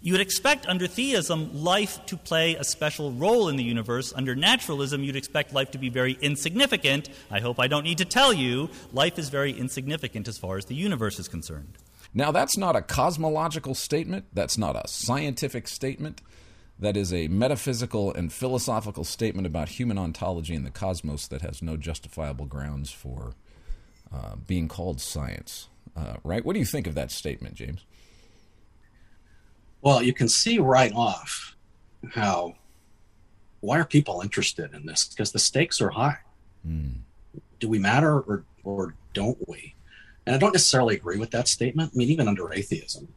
You 0.00 0.14
would 0.14 0.22
expect 0.22 0.66
under 0.66 0.86
theism 0.86 1.62
life 1.62 2.06
to 2.06 2.16
play 2.16 2.54
a 2.54 2.64
special 2.64 3.12
role 3.12 3.50
in 3.50 3.56
the 3.56 3.64
universe. 3.64 4.14
Under 4.16 4.34
naturalism, 4.34 5.04
you'd 5.04 5.14
expect 5.14 5.52
life 5.52 5.72
to 5.72 5.78
be 5.78 5.90
very 5.90 6.16
insignificant. 6.22 7.10
I 7.30 7.40
hope 7.40 7.60
I 7.60 7.66
don't 7.66 7.84
need 7.84 7.98
to 7.98 8.06
tell 8.06 8.32
you, 8.32 8.70
life 8.94 9.18
is 9.18 9.28
very 9.28 9.52
insignificant 9.52 10.26
as 10.26 10.38
far 10.38 10.56
as 10.56 10.64
the 10.64 10.74
universe 10.74 11.18
is 11.18 11.28
concerned. 11.28 11.76
Now, 12.18 12.32
that's 12.32 12.56
not 12.56 12.74
a 12.74 12.82
cosmological 12.82 13.76
statement, 13.76 14.24
that's 14.32 14.58
not 14.58 14.74
a 14.74 14.88
scientific 14.88 15.68
statement. 15.68 16.20
That 16.76 16.96
is 16.96 17.12
a 17.12 17.28
metaphysical 17.28 18.12
and 18.12 18.32
philosophical 18.32 19.04
statement 19.04 19.46
about 19.46 19.68
human 19.68 19.98
ontology 19.98 20.56
and 20.56 20.66
the 20.66 20.72
cosmos 20.72 21.28
that 21.28 21.42
has 21.42 21.62
no 21.62 21.76
justifiable 21.76 22.46
grounds 22.46 22.90
for 22.90 23.34
uh, 24.12 24.34
being 24.34 24.66
called 24.66 25.00
science. 25.00 25.68
Uh, 25.96 26.16
right? 26.24 26.44
What 26.44 26.54
do 26.54 26.58
you 26.58 26.64
think 26.64 26.88
of 26.88 26.96
that 26.96 27.12
statement, 27.12 27.54
James? 27.54 27.86
Well, 29.80 30.02
you 30.02 30.12
can 30.12 30.28
see 30.28 30.58
right 30.58 30.92
off 30.92 31.54
how 32.10 32.56
why 33.60 33.78
are 33.78 33.84
people 33.84 34.22
interested 34.22 34.74
in 34.74 34.86
this? 34.86 35.06
Because 35.06 35.30
the 35.30 35.38
stakes 35.38 35.80
are 35.80 35.90
high. 35.90 36.18
Mm. 36.66 36.94
Do 37.60 37.68
we 37.68 37.78
matter 37.78 38.18
or 38.18 38.44
or 38.64 38.94
don't 39.14 39.38
we? 39.48 39.76
And 40.28 40.36
I 40.36 40.38
don't 40.38 40.52
necessarily 40.52 40.94
agree 40.96 41.18
with 41.18 41.30
that 41.32 41.48
statement. 41.48 41.92
I 41.94 41.96
mean, 41.96 42.08
even 42.08 42.28
under 42.28 42.52
atheism, 42.52 43.08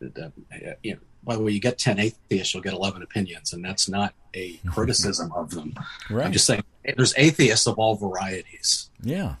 the, 0.00 0.32
you 0.82 0.94
know, 0.94 1.00
by 1.24 1.36
the 1.36 1.42
way, 1.42 1.52
you 1.52 1.60
get 1.60 1.78
ten 1.78 1.98
atheists, 1.98 2.54
you'll 2.54 2.62
get 2.62 2.72
eleven 2.72 3.02
opinions, 3.02 3.52
and 3.52 3.64
that's 3.64 3.88
not 3.88 4.14
a 4.34 4.54
criticism 4.66 5.32
of 5.32 5.50
them. 5.50 5.74
Right. 6.10 6.26
I'm 6.26 6.32
just 6.32 6.46
saying 6.46 6.64
there's 6.96 7.14
atheists 7.16 7.66
of 7.66 7.78
all 7.78 7.94
varieties. 7.94 8.90
Yeah. 9.02 9.36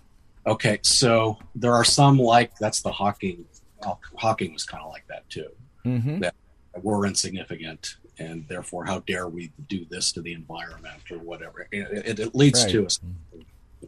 Okay, 0.46 0.78
so 0.82 1.38
there 1.54 1.72
are 1.72 1.84
some 1.84 2.18
like 2.18 2.56
that's 2.58 2.82
the 2.82 2.92
Hawking. 2.92 3.44
Well, 3.80 4.00
Hawking 4.16 4.52
was 4.52 4.64
kind 4.64 4.82
of 4.84 4.90
like 4.90 5.06
that 5.08 5.28
too 5.28 5.48
mm-hmm. 5.84 6.20
that 6.20 6.34
we're 6.80 7.06
insignificant 7.06 7.96
and 8.18 8.46
therefore 8.48 8.84
how 8.84 9.00
dare 9.00 9.28
we 9.28 9.52
do 9.68 9.84
this 9.90 10.12
to 10.12 10.20
the 10.20 10.32
environment 10.32 11.10
or 11.10 11.18
whatever 11.18 11.66
it, 11.72 12.18
it 12.18 12.34
leads 12.34 12.64
right. 12.64 12.72
to 12.72 12.86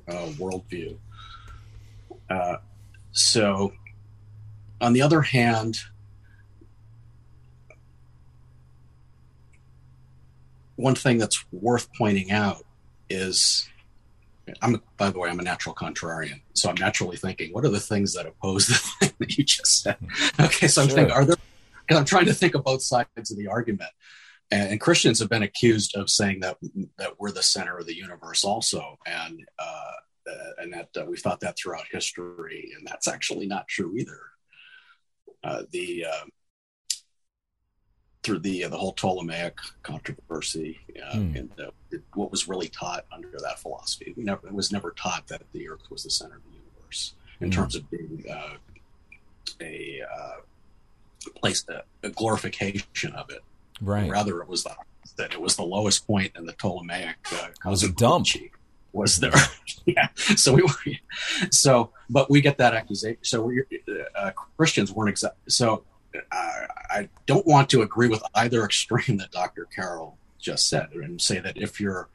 a, 0.08 0.14
a 0.14 0.26
worldview 0.32 0.96
uh, 2.30 2.56
so 3.14 3.73
on 4.80 4.92
the 4.92 5.00
other 5.00 5.23
hand 5.23 5.78
one 10.76 10.94
thing 10.94 11.18
that's 11.18 11.44
worth 11.52 11.88
pointing 11.97 12.30
out 12.30 12.62
is 13.09 13.68
I'm 14.61 14.83
by 14.99 15.09
the 15.11 15.18
way, 15.18 15.30
I'm 15.30 15.40
a 15.40 15.42
natural 15.42 15.75
contrarian, 15.75 16.42
so 16.52 16.68
I'm 16.68 16.75
naturally 16.75 17.16
thinking, 17.16 17.52
what 17.52 17.64
are 17.64 17.71
the 17.71 17.80
things 17.80 18.12
that 18.12 18.26
oppose 18.26 18.66
the 18.66 18.75
thing 19.00 19.12
that 19.18 19.38
you 19.38 19.44
just 19.44 19.83
said? 19.83 19.97
Okay, 20.38 20.68
so 20.68 20.83
I'm 20.83 20.88
thinking, 20.88 21.12
are 21.12 21.25
there 21.25 21.37
because 21.87 21.99
I'm 21.99 22.04
trying 22.04 22.26
to 22.26 22.35
think 22.35 22.54
of 22.54 22.64
both 22.64 22.83
sides 22.83 23.30
of 23.30 23.37
the 23.37 23.49
argument. 23.49 23.90
And, 24.50 24.73
and, 24.73 24.80
Christians 24.80 25.18
have 25.21 25.28
been 25.28 25.42
accused 25.42 25.97
of 25.97 26.11
saying 26.11 26.40
that 26.40 26.59
that 26.99 27.18
we're 27.18 27.30
the 27.30 27.42
center 27.42 27.78
of 27.78 27.87
the 27.87 27.97
universe, 27.97 28.44
also, 28.44 28.99
and 29.06 29.40
uh, 29.59 29.92
uh, 30.31 30.62
and 30.62 30.73
that 30.73 30.88
uh, 30.99 31.04
we've 31.04 31.21
thought 31.21 31.40
that 31.40 31.57
throughout 31.57 31.85
history, 31.90 32.73
and 32.76 32.87
that's 32.87 33.09
actually 33.09 33.47
not 33.47 33.69
true 33.69 33.97
either. 33.97 34.21
Uh, 35.43 35.62
the 35.71 36.07
uh, 36.07 36.25
through 38.23 38.38
the 38.38 38.64
uh, 38.64 38.69
the 38.69 38.78
whole 38.78 38.93
Ptolemaic 38.93 39.59
controversy 39.83 40.81
mm. 41.14 41.38
and 41.38 41.50
what 42.14 42.31
was 42.31 42.49
really 42.49 42.69
taught 42.69 43.04
under 43.12 43.38
that 43.43 43.59
philosophy, 43.59 44.14
we 44.16 44.25
never, 44.25 44.47
it 44.47 44.54
was 44.54 44.73
never 44.73 44.93
taught 44.93 45.26
that 45.28 45.43
the 45.52 45.69
Earth 45.69 45.90
was 45.90 46.04
the 46.04 46.11
center 46.11 46.37
of 46.37 46.43
the 46.45 46.59
universe 46.59 47.14
in 47.40 47.50
mm. 47.50 47.52
terms 47.52 47.75
of 47.75 47.90
being 47.90 48.25
a 49.61 49.85
place, 51.37 51.64
a, 51.69 51.83
a 52.07 52.11
glorification 52.11 53.12
of 53.14 53.31
it. 53.31 53.43
Right. 53.81 54.11
Rather, 54.11 54.40
it 54.40 54.49
was 54.49 54.64
the, 54.64 54.75
that 55.16 55.33
it 55.33 55.40
was 55.40 55.57
the 55.57 55.62
lowest 55.62 56.07
point 56.07 56.33
in 56.37 56.47
the 56.47 56.52
Ptolemaic. 56.52 57.16
Uh, 57.33 57.49
was 57.66 57.83
a 57.83 57.93
dump. 57.93 58.26
Was 58.94 59.18
there? 59.18 59.32
yeah. 59.86 60.08
So 60.36 60.54
we 60.54 60.62
were. 60.62 60.68
So, 61.50 61.90
but 62.10 62.30
we 62.30 62.40
get 62.40 62.58
that 62.58 62.74
accusation. 62.74 63.18
So 63.22 63.42
we 63.42 63.62
uh, 64.16 64.30
Christians 64.56 64.92
weren't 64.92 65.10
exact. 65.10 65.36
So 65.48 65.84
uh, 66.14 66.66
I 66.90 67.08
don't 67.26 67.46
want 67.46 67.68
to 67.70 67.82
agree 67.82 68.08
with 68.08 68.22
either 68.34 68.64
extreme 68.64 69.18
that 69.18 69.30
Dr. 69.30 69.66
Carroll 69.66 70.16
just 70.38 70.68
said, 70.68 70.90
and 70.92 71.20
say 71.20 71.38
that 71.40 71.56
if 71.56 71.80
you're 71.80 72.08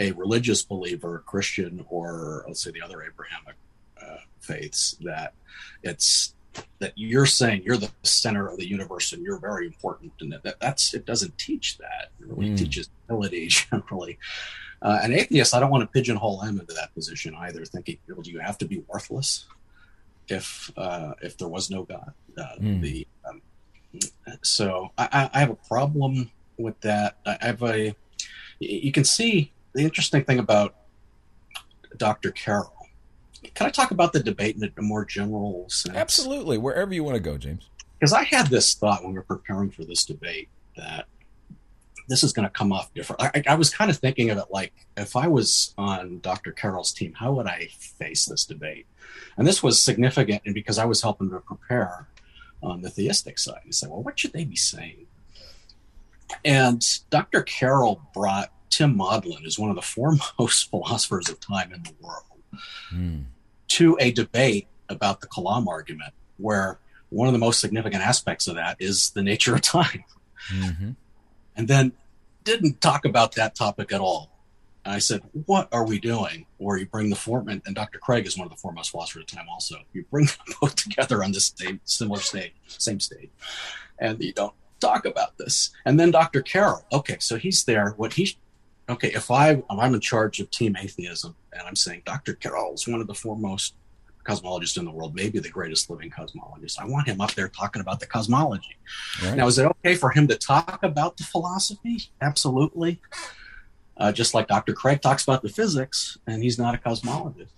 a 0.00 0.12
religious 0.12 0.62
believer, 0.62 1.22
Christian, 1.26 1.84
or 1.88 2.44
let's 2.46 2.62
say 2.62 2.70
the 2.70 2.82
other 2.82 3.02
Abrahamic 3.02 3.56
uh, 4.00 4.16
faiths, 4.40 4.96
that 5.02 5.34
it's 5.82 6.34
that 6.78 6.92
you're 6.96 7.26
saying 7.26 7.62
you're 7.64 7.76
the 7.76 7.90
center 8.02 8.48
of 8.48 8.56
the 8.56 8.68
universe 8.68 9.12
and 9.12 9.22
you're 9.22 9.38
very 9.38 9.66
important 9.66 10.12
and 10.20 10.32
that, 10.32 10.58
that's 10.60 10.94
it 10.94 11.06
doesn't 11.06 11.36
teach 11.38 11.78
that 11.78 12.10
it 12.18 12.26
really 12.26 12.50
mm. 12.50 12.58
teaches 12.58 12.88
ability 13.08 13.46
generally 13.70 14.18
uh, 14.82 14.98
an 15.02 15.12
atheist 15.12 15.54
i 15.54 15.60
don't 15.60 15.70
want 15.70 15.82
to 15.82 15.86
pigeonhole 15.88 16.40
him 16.40 16.60
into 16.60 16.74
that 16.74 16.92
position 16.94 17.34
either 17.40 17.64
thinking 17.64 17.98
well, 18.08 18.20
do 18.20 18.30
you 18.30 18.38
have 18.38 18.58
to 18.58 18.64
be 18.64 18.82
worthless 18.88 19.46
if 20.28 20.70
uh, 20.76 21.14
if 21.22 21.36
there 21.38 21.48
was 21.48 21.70
no 21.70 21.84
god 21.84 22.12
uh, 22.36 22.56
mm. 22.60 22.80
the 22.82 23.06
um, 23.28 23.40
so 24.42 24.90
I, 24.98 25.30
I 25.32 25.40
have 25.40 25.50
a 25.50 25.56
problem 25.56 26.30
with 26.58 26.78
that 26.80 27.16
i 27.26 27.38
have 27.40 27.62
a 27.62 27.94
you 28.58 28.92
can 28.92 29.04
see 29.04 29.52
the 29.74 29.82
interesting 29.82 30.24
thing 30.24 30.38
about 30.38 30.74
dr 31.96 32.30
carroll 32.32 32.78
can 33.54 33.66
I 33.66 33.70
talk 33.70 33.90
about 33.90 34.12
the 34.12 34.20
debate 34.20 34.56
in 34.56 34.70
a 34.76 34.82
more 34.82 35.04
general 35.04 35.66
sense? 35.68 35.96
Absolutely, 35.96 36.58
wherever 36.58 36.92
you 36.92 37.04
want 37.04 37.16
to 37.16 37.20
go, 37.20 37.38
James. 37.38 37.68
Because 37.98 38.12
I 38.12 38.24
had 38.24 38.48
this 38.48 38.74
thought 38.74 39.02
when 39.02 39.12
we 39.12 39.18
were 39.18 39.24
preparing 39.24 39.70
for 39.70 39.84
this 39.84 40.04
debate 40.04 40.48
that 40.76 41.06
this 42.08 42.24
is 42.24 42.32
going 42.32 42.46
to 42.46 42.52
come 42.52 42.72
off 42.72 42.92
different. 42.94 43.22
I, 43.22 43.42
I, 43.46 43.54
was 43.54 43.70
kind 43.70 43.90
of 43.90 43.98
thinking 43.98 44.30
of 44.30 44.38
it 44.38 44.46
like 44.50 44.72
if 44.96 45.14
I 45.14 45.28
was 45.28 45.74
on 45.76 46.20
Dr. 46.20 46.52
Carroll's 46.52 46.92
team, 46.92 47.12
how 47.12 47.32
would 47.34 47.46
I 47.46 47.68
face 47.78 48.24
this 48.24 48.44
debate? 48.44 48.86
And 49.36 49.46
this 49.46 49.62
was 49.62 49.82
significant, 49.82 50.42
and 50.44 50.54
because 50.54 50.78
I 50.78 50.86
was 50.86 51.02
helping 51.02 51.30
to 51.30 51.40
prepare 51.40 52.08
on 52.62 52.82
the 52.82 52.90
theistic 52.90 53.38
side, 53.38 53.60
and 53.64 53.74
say, 53.74 53.86
well, 53.86 54.02
what 54.02 54.18
should 54.18 54.32
they 54.32 54.44
be 54.44 54.56
saying? 54.56 55.06
And 56.44 56.82
Dr. 57.10 57.42
Carroll 57.42 58.02
brought 58.12 58.52
Tim 58.70 58.96
Maudlin 58.96 59.44
as 59.46 59.58
one 59.58 59.70
of 59.70 59.76
the 59.76 59.82
foremost 59.82 60.30
philosophers 60.70 61.28
of 61.28 61.40
time 61.40 61.72
in 61.72 61.82
the 61.82 61.94
world 62.00 62.68
mm. 62.92 63.24
to 63.68 63.96
a 64.00 64.10
debate 64.12 64.66
about 64.88 65.20
the 65.20 65.26
Kalam 65.26 65.66
argument, 65.66 66.14
where 66.38 66.78
one 67.10 67.28
of 67.28 67.32
the 67.32 67.38
most 67.38 67.60
significant 67.60 68.02
aspects 68.02 68.46
of 68.46 68.56
that 68.56 68.76
is 68.78 69.10
the 69.10 69.22
nature 69.22 69.54
of 69.54 69.60
time. 69.60 70.04
Mm-hmm. 70.52 70.90
And 71.58 71.68
then 71.68 71.92
didn't 72.44 72.80
talk 72.80 73.04
about 73.04 73.34
that 73.34 73.54
topic 73.54 73.92
at 73.92 74.00
all. 74.00 74.30
And 74.84 74.94
I 74.94 75.00
said, 75.00 75.22
What 75.44 75.68
are 75.72 75.84
we 75.84 75.98
doing? 75.98 76.46
Where 76.56 76.78
you 76.78 76.86
bring 76.86 77.10
the 77.10 77.16
form, 77.16 77.48
and, 77.48 77.62
Dr. 77.74 77.98
Craig 77.98 78.26
is 78.26 78.38
one 78.38 78.46
of 78.46 78.50
the 78.50 78.56
foremost 78.56 78.92
philosophers 78.92 79.24
of 79.24 79.26
time 79.26 79.46
also. 79.50 79.76
You 79.92 80.04
bring 80.10 80.26
them 80.26 80.36
both 80.60 80.76
together 80.76 81.22
on 81.22 81.32
this 81.32 81.52
same, 81.54 81.80
similar 81.84 82.20
stage, 82.20 82.52
same 82.68 83.00
stage, 83.00 83.28
and 83.98 84.18
you 84.22 84.32
don't 84.32 84.54
talk 84.80 85.04
about 85.04 85.36
this. 85.36 85.70
And 85.84 85.98
then 85.98 86.10
Dr. 86.12 86.40
Carroll, 86.40 86.86
okay, 86.92 87.16
so 87.20 87.36
he's 87.36 87.64
there. 87.64 87.90
What 87.96 88.14
he 88.14 88.36
okay, 88.88 89.12
if 89.12 89.30
I 89.30 89.50
if 89.50 89.64
I'm 89.68 89.94
in 89.94 90.00
charge 90.00 90.40
of 90.40 90.50
team 90.50 90.76
atheism 90.76 91.34
and 91.52 91.62
I'm 91.66 91.76
saying 91.76 92.02
Dr. 92.06 92.34
Carroll 92.34 92.74
is 92.74 92.86
one 92.86 93.00
of 93.00 93.08
the 93.08 93.14
foremost 93.14 93.74
cosmologists 94.28 94.76
in 94.76 94.84
the 94.84 94.90
world, 94.90 95.14
maybe 95.14 95.38
the 95.38 95.48
greatest 95.48 95.88
living 95.88 96.10
cosmologist, 96.10 96.78
I 96.78 96.84
want 96.84 97.08
him 97.08 97.20
up 97.20 97.34
there 97.34 97.48
talking 97.48 97.80
about 97.80 98.00
the 98.00 98.06
cosmology. 98.06 98.76
Right. 99.22 99.36
Now, 99.36 99.46
is 99.46 99.58
it 99.58 99.66
okay 99.66 99.94
for 99.94 100.10
him 100.10 100.28
to 100.28 100.36
talk 100.36 100.82
about 100.82 101.16
the 101.16 101.24
philosophy? 101.24 102.02
Absolutely. 102.20 103.00
Uh, 103.96 104.12
just 104.12 104.34
like 104.34 104.46
Dr. 104.46 104.74
Craig 104.74 105.00
talks 105.00 105.24
about 105.24 105.42
the 105.42 105.48
physics, 105.48 106.18
and 106.26 106.42
he's 106.42 106.58
not 106.58 106.74
a 106.74 106.78
cosmologist. 106.78 107.48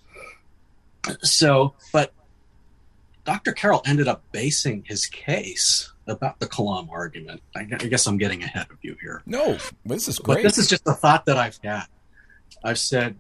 So, 1.23 1.75
but 1.93 2.13
Dr. 3.25 3.53
Carroll 3.53 3.83
ended 3.85 4.09
up 4.09 4.23
basing 4.33 4.85
his 4.87 5.07
case 5.07 5.93
about 6.07 6.41
the 6.41 6.47
Kalam 6.47 6.89
argument. 6.91 7.43
I, 7.55 7.65
guess 7.65 8.07
I'm 8.07 8.19
getting 8.19 8.43
ahead 8.43 8.67
of 8.71 8.79
you 8.83 8.97
here. 9.01 9.23
No, 9.27 9.59
this 9.85 10.09
is 10.09 10.19
great. 10.19 10.37
But 10.37 10.43
this 10.43 10.59
is 10.59 10.69
just 10.69 10.87
a 10.87 10.93
thought 10.93 11.27
that 11.27 11.37
I've 11.37 11.59
had. 11.63 11.87
I've 12.65 12.79
said 12.79 13.17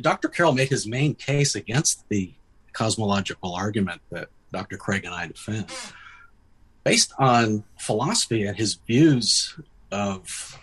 Dr. 0.00 0.28
Carroll 0.28 0.52
made 0.52 0.68
his 0.68 0.86
main 0.86 1.14
case 1.14 1.54
against 1.54 2.08
the 2.08 2.34
cosmological 2.76 3.54
argument 3.54 4.02
that 4.10 4.28
Dr. 4.52 4.76
Craig 4.76 5.06
and 5.06 5.14
I 5.14 5.26
defend, 5.26 5.66
based 6.84 7.12
on 7.18 7.64
philosophy 7.78 8.44
and 8.44 8.56
his 8.56 8.74
views 8.74 9.58
of 9.90 10.58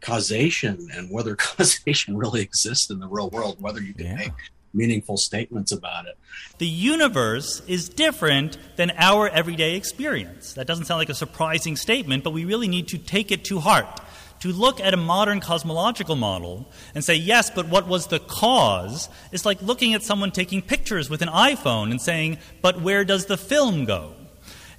causation 0.00 0.88
and 0.92 1.08
whether 1.10 1.36
causation 1.36 2.16
really 2.16 2.40
exists 2.40 2.90
in 2.90 2.98
the 2.98 3.06
real 3.06 3.30
world, 3.30 3.60
whether 3.60 3.80
you 3.80 3.94
can 3.94 4.06
yeah. 4.06 4.16
make 4.16 4.32
meaningful 4.74 5.16
statements 5.16 5.70
about 5.70 6.06
it. 6.06 6.18
The 6.58 6.66
universe 6.66 7.62
is 7.68 7.88
different 7.88 8.56
than 8.76 8.90
our 8.96 9.28
everyday 9.28 9.76
experience. 9.76 10.54
That 10.54 10.66
doesn't 10.66 10.86
sound 10.86 10.98
like 10.98 11.10
a 11.10 11.14
surprising 11.14 11.76
statement, 11.76 12.24
but 12.24 12.32
we 12.32 12.44
really 12.44 12.68
need 12.68 12.88
to 12.88 12.98
take 12.98 13.30
it 13.30 13.44
to 13.44 13.60
heart. 13.60 14.00
To 14.42 14.52
look 14.52 14.80
at 14.80 14.92
a 14.92 14.96
modern 14.96 15.38
cosmological 15.38 16.16
model 16.16 16.66
and 16.96 17.04
say, 17.04 17.14
yes, 17.14 17.48
but 17.48 17.68
what 17.68 17.86
was 17.86 18.08
the 18.08 18.18
cause, 18.18 19.08
is 19.30 19.46
like 19.46 19.62
looking 19.62 19.94
at 19.94 20.02
someone 20.02 20.32
taking 20.32 20.62
pictures 20.62 21.08
with 21.08 21.22
an 21.22 21.28
iPhone 21.28 21.92
and 21.92 22.02
saying, 22.02 22.38
but 22.60 22.82
where 22.82 23.04
does 23.04 23.26
the 23.26 23.36
film 23.36 23.84
go? 23.84 24.14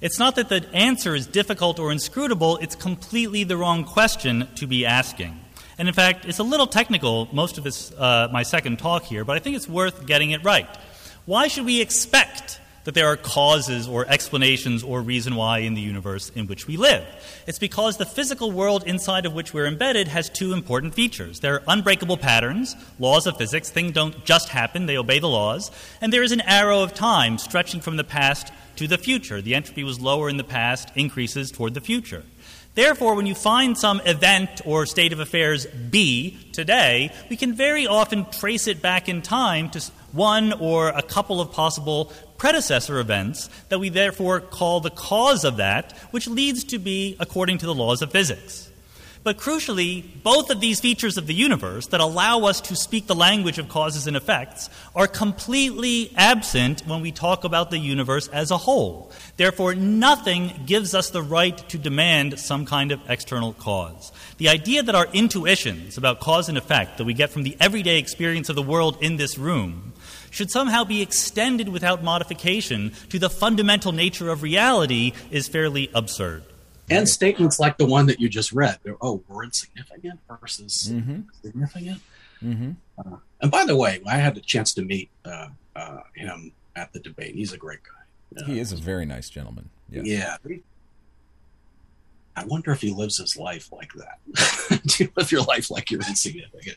It's 0.02 0.18
not 0.18 0.36
that 0.36 0.50
the 0.50 0.68
answer 0.74 1.14
is 1.14 1.26
difficult 1.26 1.78
or 1.78 1.90
inscrutable, 1.92 2.58
it's 2.58 2.74
completely 2.74 3.42
the 3.44 3.56
wrong 3.56 3.84
question 3.84 4.48
to 4.56 4.66
be 4.66 4.84
asking. 4.84 5.40
And 5.78 5.88
in 5.88 5.94
fact, 5.94 6.26
it's 6.26 6.40
a 6.40 6.44
little 6.44 6.66
technical, 6.66 7.26
most 7.32 7.56
of 7.56 7.64
this, 7.64 7.90
uh, 7.92 8.28
my 8.30 8.42
second 8.42 8.78
talk 8.78 9.04
here, 9.04 9.24
but 9.24 9.34
I 9.34 9.38
think 9.38 9.56
it's 9.56 9.66
worth 9.66 10.04
getting 10.04 10.32
it 10.32 10.44
right. 10.44 10.68
Why 11.24 11.48
should 11.48 11.64
we 11.64 11.80
expect 11.80 12.60
that 12.84 12.94
there 12.94 13.08
are 13.08 13.16
causes 13.16 13.88
or 13.88 14.06
explanations 14.08 14.82
or 14.82 15.00
reason 15.00 15.34
why 15.36 15.58
in 15.58 15.74
the 15.74 15.80
universe 15.80 16.30
in 16.34 16.46
which 16.46 16.66
we 16.66 16.76
live. 16.76 17.04
It's 17.46 17.58
because 17.58 17.96
the 17.96 18.06
physical 18.06 18.52
world 18.52 18.84
inside 18.86 19.26
of 19.26 19.34
which 19.34 19.52
we're 19.52 19.66
embedded 19.66 20.08
has 20.08 20.28
two 20.28 20.52
important 20.52 20.94
features. 20.94 21.40
There 21.40 21.54
are 21.54 21.62
unbreakable 21.66 22.18
patterns, 22.18 22.76
laws 22.98 23.26
of 23.26 23.36
physics, 23.36 23.70
things 23.70 23.92
don't 23.92 24.24
just 24.24 24.50
happen, 24.50 24.86
they 24.86 24.96
obey 24.96 25.18
the 25.18 25.28
laws, 25.28 25.70
and 26.00 26.12
there 26.12 26.22
is 26.22 26.32
an 26.32 26.42
arrow 26.42 26.82
of 26.82 26.94
time 26.94 27.38
stretching 27.38 27.80
from 27.80 27.96
the 27.96 28.04
past 28.04 28.52
to 28.76 28.86
the 28.86 28.98
future. 28.98 29.40
The 29.40 29.54
entropy 29.54 29.84
was 29.84 30.00
lower 30.00 30.28
in 30.28 30.36
the 30.36 30.44
past, 30.44 30.90
increases 30.94 31.50
toward 31.50 31.74
the 31.74 31.80
future. 31.80 32.24
Therefore, 32.74 33.14
when 33.14 33.26
you 33.26 33.36
find 33.36 33.78
some 33.78 34.00
event 34.04 34.60
or 34.64 34.84
state 34.84 35.12
of 35.12 35.20
affairs 35.20 35.64
B 35.66 36.36
today, 36.52 37.12
we 37.30 37.36
can 37.36 37.54
very 37.54 37.86
often 37.86 38.26
trace 38.30 38.66
it 38.66 38.82
back 38.82 39.08
in 39.08 39.22
time 39.22 39.70
to 39.70 39.80
one 40.14 40.52
or 40.54 40.88
a 40.88 41.02
couple 41.02 41.40
of 41.40 41.52
possible 41.52 42.12
predecessor 42.38 42.98
events 42.98 43.48
that 43.68 43.78
we 43.78 43.88
therefore 43.88 44.40
call 44.40 44.80
the 44.80 44.90
cause 44.90 45.44
of 45.44 45.56
that, 45.58 45.92
which 46.10 46.26
leads 46.26 46.64
to 46.64 46.78
be 46.78 47.16
according 47.20 47.58
to 47.58 47.66
the 47.66 47.74
laws 47.74 48.02
of 48.02 48.12
physics. 48.12 48.70
But 49.24 49.38
crucially, 49.38 50.04
both 50.22 50.50
of 50.50 50.60
these 50.60 50.80
features 50.80 51.16
of 51.16 51.26
the 51.26 51.32
universe 51.32 51.86
that 51.86 52.02
allow 52.02 52.44
us 52.44 52.60
to 52.60 52.76
speak 52.76 53.06
the 53.06 53.14
language 53.14 53.58
of 53.58 53.70
causes 53.70 54.06
and 54.06 54.18
effects 54.18 54.68
are 54.94 55.06
completely 55.06 56.12
absent 56.14 56.82
when 56.86 57.00
we 57.00 57.10
talk 57.10 57.44
about 57.44 57.70
the 57.70 57.78
universe 57.78 58.28
as 58.28 58.50
a 58.50 58.58
whole. 58.58 59.10
Therefore, 59.38 59.74
nothing 59.74 60.52
gives 60.66 60.94
us 60.94 61.08
the 61.08 61.22
right 61.22 61.56
to 61.70 61.78
demand 61.78 62.38
some 62.38 62.66
kind 62.66 62.92
of 62.92 63.00
external 63.08 63.54
cause. 63.54 64.12
The 64.36 64.50
idea 64.50 64.82
that 64.82 64.94
our 64.94 65.08
intuitions 65.14 65.96
about 65.96 66.20
cause 66.20 66.50
and 66.50 66.58
effect 66.58 66.98
that 66.98 67.04
we 67.04 67.14
get 67.14 67.30
from 67.30 67.44
the 67.44 67.56
everyday 67.58 67.96
experience 67.96 68.50
of 68.50 68.56
the 68.56 68.62
world 68.62 68.98
in 69.00 69.16
this 69.16 69.38
room 69.38 69.93
should 70.34 70.50
somehow 70.50 70.82
be 70.82 71.00
extended 71.00 71.68
without 71.68 72.02
modification 72.02 72.90
to 73.08 73.20
the 73.20 73.30
fundamental 73.30 73.92
nature 73.92 74.30
of 74.30 74.42
reality 74.42 75.12
is 75.30 75.46
fairly 75.46 75.88
absurd. 75.94 76.42
And 76.90 77.08
statements 77.08 77.60
like 77.60 77.78
the 77.78 77.86
one 77.86 78.06
that 78.06 78.20
you 78.20 78.28
just 78.28 78.52
read, 78.52 78.78
oh, 79.00 79.22
we're 79.28 79.44
insignificant 79.44 80.18
versus 80.28 80.90
mm-hmm. 80.92 81.20
significant. 81.40 82.02
Mm-hmm. 82.42 82.72
Uh, 82.98 83.16
and 83.40 83.50
by 83.50 83.64
the 83.64 83.76
way, 83.76 84.02
I 84.06 84.16
had 84.16 84.34
the 84.34 84.40
chance 84.40 84.74
to 84.74 84.82
meet 84.82 85.08
uh, 85.24 85.48
uh, 85.76 86.00
him 86.14 86.50
at 86.74 86.92
the 86.92 86.98
debate. 86.98 87.36
He's 87.36 87.52
a 87.52 87.56
great 87.56 87.80
guy. 87.84 88.44
he 88.44 88.58
is 88.58 88.72
a 88.72 88.76
very 88.76 89.06
nice 89.06 89.30
gentleman. 89.30 89.70
Yes. 89.88 90.04
Yeah. 90.04 90.36
I 92.36 92.44
wonder 92.44 92.72
if 92.72 92.80
he 92.80 92.90
lives 92.90 93.18
his 93.18 93.36
life 93.36 93.70
like 93.70 93.92
that. 93.94 94.80
Do 94.86 95.04
you 95.04 95.10
live 95.16 95.30
your 95.30 95.42
life 95.42 95.70
like 95.70 95.92
you're 95.92 96.00
insignificant? 96.00 96.76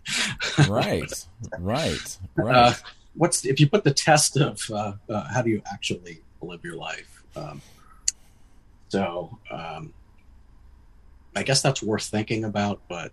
right, 0.69 1.11
right, 1.59 2.17
uh, 2.37 2.43
right. 2.43 2.81
What's 3.17 3.45
if 3.45 3.59
you 3.59 3.69
put 3.69 3.83
the 3.83 3.93
test 3.93 4.37
of 4.37 4.61
uh, 4.71 4.93
uh, 5.09 5.27
how 5.27 5.41
do 5.41 5.49
you 5.49 5.61
actually 5.71 6.21
live 6.41 6.63
your 6.63 6.75
life? 6.75 7.23
Um, 7.35 7.61
so 8.89 9.37
um, 9.51 9.93
I 11.35 11.43
guess 11.43 11.61
that's 11.61 11.83
worth 11.83 12.05
thinking 12.05 12.43
about, 12.45 12.81
but 12.87 13.11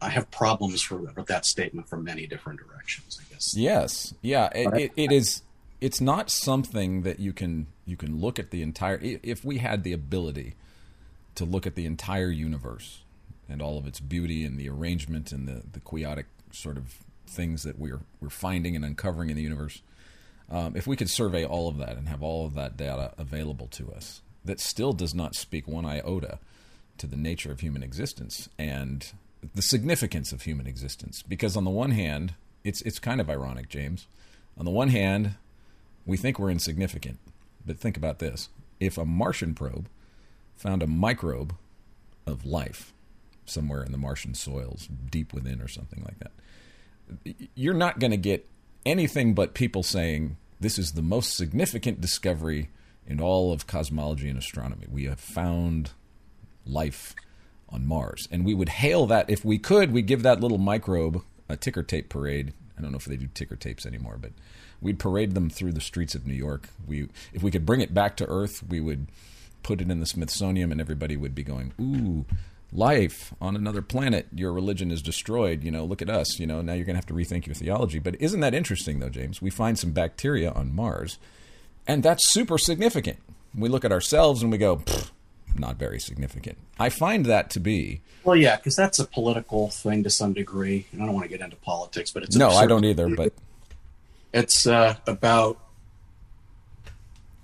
I 0.00 0.10
have 0.10 0.30
problems 0.30 0.82
for, 0.82 0.96
with 0.98 1.26
that 1.26 1.46
statement 1.46 1.88
from 1.88 2.04
many 2.04 2.26
different 2.26 2.60
directions. 2.60 3.18
I 3.20 3.32
guess. 3.32 3.56
Yes. 3.56 4.14
Yeah. 4.20 4.50
It, 4.54 4.74
it, 4.74 4.92
it 4.96 5.12
is. 5.12 5.42
It's 5.80 6.00
not 6.00 6.30
something 6.30 7.02
that 7.02 7.20
you 7.20 7.32
can 7.32 7.66
you 7.86 7.96
can 7.96 8.20
look 8.20 8.38
at 8.38 8.50
the 8.50 8.62
entire. 8.62 8.98
If 9.02 9.44
we 9.44 9.58
had 9.58 9.82
the 9.82 9.92
ability 9.92 10.54
to 11.34 11.44
look 11.44 11.66
at 11.66 11.74
the 11.74 11.86
entire 11.86 12.30
universe 12.30 13.02
and 13.48 13.60
all 13.60 13.76
of 13.76 13.86
its 13.86 14.00
beauty 14.00 14.44
and 14.44 14.58
the 14.58 14.68
arrangement 14.68 15.32
and 15.32 15.48
the 15.48 15.62
the 15.72 15.80
quixotic 15.80 16.26
sort 16.52 16.76
of 16.76 17.03
things 17.26 17.62
that 17.62 17.78
we're 17.78 18.00
we're 18.20 18.30
finding 18.30 18.76
and 18.76 18.84
uncovering 18.84 19.30
in 19.30 19.36
the 19.36 19.42
universe, 19.42 19.82
um, 20.50 20.76
if 20.76 20.86
we 20.86 20.96
could 20.96 21.10
survey 21.10 21.44
all 21.44 21.68
of 21.68 21.78
that 21.78 21.96
and 21.96 22.08
have 22.08 22.22
all 22.22 22.46
of 22.46 22.54
that 22.54 22.76
data 22.76 23.12
available 23.18 23.66
to 23.68 23.92
us, 23.92 24.22
that 24.44 24.60
still 24.60 24.92
does 24.92 25.14
not 25.14 25.34
speak 25.34 25.66
one 25.66 25.84
iota 25.84 26.38
to 26.98 27.06
the 27.06 27.16
nature 27.16 27.50
of 27.50 27.60
human 27.60 27.82
existence 27.82 28.48
and 28.58 29.12
the 29.54 29.62
significance 29.62 30.32
of 30.32 30.42
human 30.42 30.66
existence. 30.66 31.22
Because 31.22 31.56
on 31.56 31.64
the 31.64 31.70
one 31.70 31.90
hand, 31.90 32.34
it's 32.62 32.82
it's 32.82 32.98
kind 32.98 33.20
of 33.20 33.30
ironic, 33.30 33.68
James. 33.68 34.06
On 34.56 34.64
the 34.64 34.70
one 34.70 34.88
hand, 34.88 35.34
we 36.06 36.16
think 36.16 36.38
we're 36.38 36.50
insignificant, 36.50 37.18
but 37.66 37.78
think 37.78 37.96
about 37.96 38.18
this: 38.18 38.48
if 38.80 38.96
a 38.96 39.04
Martian 39.04 39.54
probe 39.54 39.88
found 40.56 40.82
a 40.82 40.86
microbe 40.86 41.54
of 42.26 42.46
life 42.46 42.92
somewhere 43.44 43.82
in 43.82 43.92
the 43.92 43.98
Martian 43.98 44.34
soils, 44.34 44.88
deep 45.10 45.34
within, 45.34 45.60
or 45.60 45.68
something 45.68 46.02
like 46.04 46.18
that, 46.20 46.30
you're 47.54 47.74
not 47.74 47.98
going 47.98 48.10
to 48.10 48.16
get 48.16 48.48
anything 48.86 49.34
but 49.34 49.54
people 49.54 49.82
saying 49.82 50.36
this 50.60 50.78
is 50.78 50.92
the 50.92 51.02
most 51.02 51.36
significant 51.36 52.00
discovery 52.00 52.70
in 53.06 53.20
all 53.20 53.52
of 53.52 53.66
cosmology 53.66 54.28
and 54.28 54.38
astronomy. 54.38 54.86
We 54.90 55.04
have 55.04 55.20
found 55.20 55.90
life 56.66 57.14
on 57.68 57.86
Mars. 57.86 58.28
And 58.30 58.44
we 58.44 58.54
would 58.54 58.68
hail 58.68 59.06
that 59.06 59.28
if 59.28 59.44
we 59.44 59.58
could, 59.58 59.92
we'd 59.92 60.06
give 60.06 60.22
that 60.22 60.40
little 60.40 60.58
microbe 60.58 61.22
a 61.48 61.56
ticker 61.56 61.82
tape 61.82 62.08
parade. 62.08 62.54
I 62.78 62.82
don't 62.82 62.92
know 62.92 62.98
if 62.98 63.04
they 63.04 63.16
do 63.16 63.28
ticker 63.34 63.56
tapes 63.56 63.84
anymore, 63.84 64.16
but 64.20 64.32
we'd 64.80 64.98
parade 64.98 65.34
them 65.34 65.50
through 65.50 65.72
the 65.72 65.80
streets 65.80 66.14
of 66.14 66.26
New 66.26 66.34
York. 66.34 66.68
We 66.86 67.08
if 67.32 67.42
we 67.42 67.50
could 67.50 67.66
bring 67.66 67.80
it 67.80 67.94
back 67.94 68.16
to 68.16 68.26
Earth, 68.26 68.62
we 68.66 68.80
would 68.80 69.08
put 69.62 69.80
it 69.80 69.90
in 69.90 70.00
the 70.00 70.06
Smithsonian 70.06 70.72
and 70.72 70.80
everybody 70.80 71.16
would 71.16 71.34
be 71.34 71.42
going, 71.42 71.72
"Ooh, 71.80 72.24
life 72.74 73.32
on 73.40 73.56
another 73.56 73.80
planet. 73.80 74.26
Your 74.34 74.52
religion 74.52 74.90
is 74.90 75.00
destroyed. 75.00 75.62
You 75.62 75.70
know, 75.70 75.84
look 75.84 76.02
at 76.02 76.10
us. 76.10 76.38
You 76.38 76.46
know, 76.46 76.60
now 76.60 76.74
you're 76.74 76.84
going 76.84 76.94
to 76.94 76.98
have 76.98 77.06
to 77.06 77.14
rethink 77.14 77.46
your 77.46 77.54
theology." 77.54 77.98
But 77.98 78.20
isn't 78.20 78.40
that 78.40 78.54
interesting 78.54 78.98
though, 79.00 79.08
James? 79.08 79.40
We 79.40 79.50
find 79.50 79.78
some 79.78 79.92
bacteria 79.92 80.50
on 80.50 80.74
Mars, 80.74 81.18
and 81.86 82.02
that's 82.02 82.30
super 82.30 82.58
significant. 82.58 83.18
We 83.56 83.68
look 83.68 83.84
at 83.84 83.92
ourselves 83.92 84.42
and 84.42 84.50
we 84.50 84.58
go, 84.58 84.82
not 85.56 85.76
very 85.76 86.00
significant. 86.00 86.58
I 86.78 86.88
find 86.88 87.26
that 87.26 87.50
to 87.50 87.60
be 87.60 88.00
well, 88.24 88.36
yeah, 88.36 88.56
because 88.56 88.74
that's 88.74 88.98
a 88.98 89.04
political 89.04 89.68
thing 89.68 90.02
to 90.04 90.10
some 90.10 90.32
degree. 90.32 90.86
And 90.92 91.02
I 91.02 91.06
don't 91.06 91.14
want 91.14 91.24
to 91.24 91.28
get 91.28 91.42
into 91.42 91.56
politics, 91.56 92.10
but 92.10 92.22
it's 92.22 92.36
no, 92.36 92.48
I 92.48 92.66
don't 92.66 92.84
either. 92.84 93.14
But 93.14 93.32
it's 94.32 94.66
uh, 94.66 94.96
about 95.06 95.58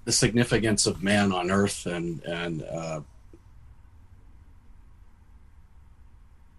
the 0.05 0.13
significance 0.13 0.87
of 0.87 1.03
man 1.03 1.33
on 1.33 1.51
Earth 1.51 1.87
and 1.87 2.23
and 2.25 2.63
uh, 2.63 3.01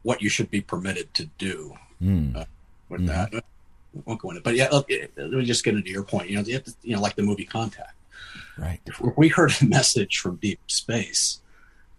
what 0.03 0.21
you 0.21 0.29
should 0.29 0.49
be 0.49 0.61
permitted 0.61 1.13
to 1.13 1.25
do 1.37 1.75
mm. 2.01 2.35
uh, 2.35 2.45
with 2.89 3.01
mm-hmm. 3.01 3.07
that. 3.07 3.33
I 3.33 3.41
won't 4.05 4.21
go 4.21 4.29
into, 4.29 4.39
it. 4.39 4.43
but 4.43 4.55
yeah, 4.55 4.69
let 4.71 5.31
me 5.31 5.45
just 5.45 5.63
get 5.63 5.75
into 5.75 5.89
your 5.89 6.03
point. 6.03 6.29
You 6.29 6.37
know, 6.37 6.43
you, 6.43 6.59
to, 6.59 6.73
you 6.81 6.95
know, 6.95 7.01
like 7.01 7.15
the 7.15 7.23
movie 7.23 7.45
Contact. 7.45 7.93
Right. 8.57 8.79
If 8.85 9.01
we 9.17 9.27
heard 9.27 9.53
a 9.61 9.65
message 9.65 10.19
from 10.19 10.37
deep 10.37 10.59
space, 10.67 11.41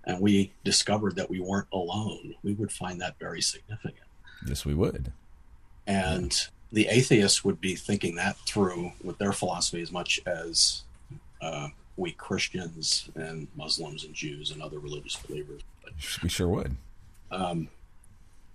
and 0.04 0.20
we 0.20 0.52
discovered 0.64 1.16
that 1.16 1.30
we 1.30 1.40
weren't 1.40 1.68
alone, 1.72 2.34
we 2.42 2.54
would 2.54 2.72
find 2.72 3.00
that 3.00 3.18
very 3.18 3.40
significant. 3.40 4.06
Yes, 4.46 4.64
we 4.64 4.74
would. 4.74 5.12
And 5.86 6.34
the 6.72 6.88
atheists 6.88 7.44
would 7.44 7.60
be 7.60 7.76
thinking 7.76 8.16
that 8.16 8.36
through 8.38 8.92
with 9.02 9.18
their 9.18 9.32
philosophy 9.32 9.82
as 9.82 9.92
much 9.92 10.20
as 10.26 10.82
uh, 11.40 11.68
we 11.96 12.12
Christians 12.12 13.10
and 13.14 13.46
Muslims 13.56 14.04
and 14.04 14.14
Jews 14.14 14.50
and 14.50 14.62
other 14.62 14.78
religious 14.78 15.16
believers. 15.16 15.62
But, 15.84 15.92
we 16.22 16.28
sure 16.28 16.48
would. 16.48 16.76
Um, 17.30 17.68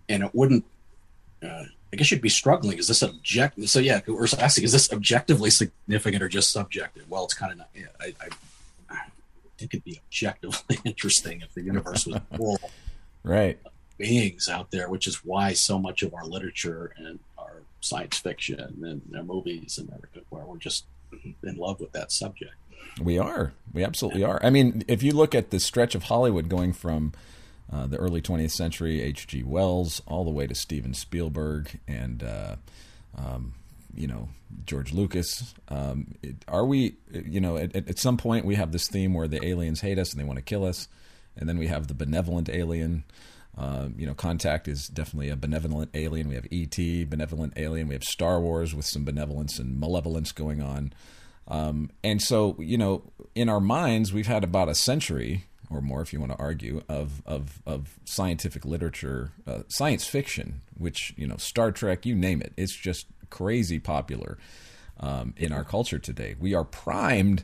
and 0.10 0.24
it 0.24 0.32
wouldn't. 0.34 0.66
Uh, 1.44 1.64
I 1.94 1.96
guess 1.96 2.12
you'd 2.12 2.22
be 2.22 2.30
struggling. 2.30 2.78
Is 2.78 2.88
this 2.88 3.02
object? 3.02 3.64
So 3.70 3.80
yeah, 3.80 4.02
we're 4.08 4.28
asking: 4.40 4.66
Is 4.66 4.72
this 4.72 4.92
objectively 4.92 5.50
significant 5.50 6.22
or 6.22 6.30
just 6.30 6.52
subjective? 6.52 7.10
Well, 7.10 7.26
it's 7.26 7.34
kind 7.34 7.52
of 7.52 7.60
not. 7.60 7.70
Yeah, 7.74 7.86
I, 8.00 8.14
I 8.20 8.30
it'd 9.60 9.84
be 9.84 10.00
objectively 10.08 10.80
interesting 10.86 11.42
if 11.42 11.54
the 11.54 11.62
universe 11.62 12.06
was 12.06 12.20
full 12.36 12.60
right 13.24 13.60
beings 13.98 14.48
out 14.48 14.72
there, 14.72 14.90
which 14.90 15.08
is 15.08 15.26
why 15.26 15.54
so 15.54 15.80
much 15.80 16.04
of 16.04 16.14
our 16.14 16.26
literature 16.26 16.94
and 16.98 17.20
our 17.38 17.64
science 17.82 18.18
fiction 18.18 18.60
and 18.84 19.02
our 19.16 19.24
movies 19.24 19.78
and 19.78 19.92
everything, 19.94 20.24
where 20.30 20.46
we're 20.46 20.58
just 20.58 20.86
in 21.44 21.56
love 21.56 21.80
with 21.80 21.92
that 21.94 22.12
subject. 22.12 22.54
We 23.02 23.18
are. 23.18 23.54
We 23.74 23.84
absolutely 23.84 24.24
are. 24.24 24.40
I 24.44 24.50
mean, 24.50 24.84
if 24.88 25.04
you 25.04 25.14
look 25.14 25.36
at 25.36 25.50
the 25.50 25.60
stretch 25.60 25.96
of 25.96 26.04
Hollywood 26.04 26.50
going 26.50 26.74
from 26.74 27.14
uh, 27.72 27.88
the 27.88 27.98
early 27.98 28.22
20th 28.22 28.52
century, 28.52 29.02
H.G. 29.02 29.44
Wells, 29.44 30.02
all 30.08 30.24
the 30.24 30.32
way 30.32 30.48
to 30.48 30.56
Steven 30.56 30.94
Spielberg 30.94 31.80
and 31.88 32.24
uh, 32.24 32.56
um, 33.18 33.54
you 33.94 34.08
know 34.08 34.30
George 34.66 34.94
Lucas. 34.94 35.54
Um, 35.68 36.16
it, 36.22 36.36
are 36.48 36.66
we, 36.66 36.96
you 37.12 37.42
know, 37.42 37.58
at, 37.58 37.76
at, 37.76 38.00
some 38.00 38.16
point 38.16 38.46
we 38.46 38.56
have 38.56 38.72
this 38.72 38.88
theme 38.88 39.14
where 39.14 39.28
the 39.28 39.46
aliens 39.46 39.82
hate 39.82 40.00
us 40.00 40.12
and 40.12 40.20
they 40.20 40.26
want 40.26 40.38
to 40.38 40.44
kill 40.44 40.64
us, 40.64 40.88
and 41.36 41.50
then 41.50 41.58
we 41.58 41.68
have 41.68 41.88
the 41.88 41.94
benevolent 41.94 42.50
alien. 42.50 43.04
Uh, 43.58 43.90
you 43.98 44.06
know, 44.06 44.14
Contact 44.14 44.68
is 44.68 44.88
definitely 44.88 45.30
a 45.30 45.36
benevolent 45.36 45.90
alien. 45.96 46.30
We 46.30 46.36
have 46.36 46.48
ET, 46.52 47.10
benevolent 47.10 47.54
alien. 47.58 47.88
We 47.88 47.96
have 47.96 48.04
Star 48.04 48.40
Wars 48.40 48.76
with 48.76 48.86
some 48.86 49.04
benevolence 49.04 49.58
and 49.58 49.80
malevolence 49.80 50.32
going 50.32 50.62
on. 50.62 50.94
Um, 51.48 51.90
and 52.04 52.22
so, 52.22 52.56
you 52.60 52.78
know, 52.78 53.04
in 53.34 53.50
our 53.50 53.60
minds, 53.60 54.14
we've 54.14 54.28
had 54.28 54.44
about 54.44 54.70
a 54.70 54.76
century 54.76 55.46
or 55.70 55.82
more, 55.82 56.02
if 56.02 56.14
you 56.14 56.20
want 56.20 56.32
to 56.32 56.38
argue, 56.38 56.82
of 56.88 57.22
of, 57.26 57.62
of 57.66 58.00
scientific 58.06 58.66
literature, 58.66 59.32
uh, 59.46 59.60
science 59.68 60.06
fiction, 60.06 60.62
which 60.78 61.14
you 61.18 61.28
know, 61.28 61.38
Star 61.38 61.72
Trek, 61.72 62.06
you 62.06 62.16
name 62.16 62.42
it, 62.42 62.54
it's 62.58 62.76
just 62.76 63.08
crazy 63.30 63.80
popular 63.80 64.38
um, 65.00 65.34
in 65.38 65.52
our 65.52 65.64
culture 65.64 66.00
today. 66.00 66.36
We 66.40 66.54
are 66.54 66.64
primed 66.64 67.44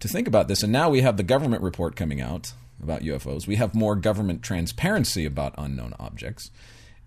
to 0.00 0.08
think 0.08 0.28
about 0.28 0.48
this, 0.48 0.62
and 0.62 0.72
now 0.72 0.90
we 0.90 1.02
have 1.02 1.16
the 1.16 1.22
government 1.22 1.62
report 1.62 1.96
coming 1.96 2.20
out 2.20 2.52
about 2.82 3.02
UFOs. 3.02 3.46
We 3.46 3.56
have 3.56 3.74
more 3.74 3.96
government 3.96 4.42
transparency 4.42 5.24
about 5.24 5.54
unknown 5.56 5.94
objects, 5.98 6.50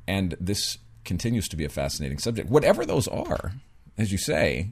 and 0.08 0.36
this 0.40 0.78
continues 1.06 1.48
to 1.48 1.56
be 1.56 1.66
a 1.66 1.70
fascinating 1.70 2.20
subject. 2.20 2.50
Whatever 2.50 2.86
those 2.86 3.08
are, 3.08 3.54
as 3.98 4.12
you 4.12 4.18
say, 4.18 4.72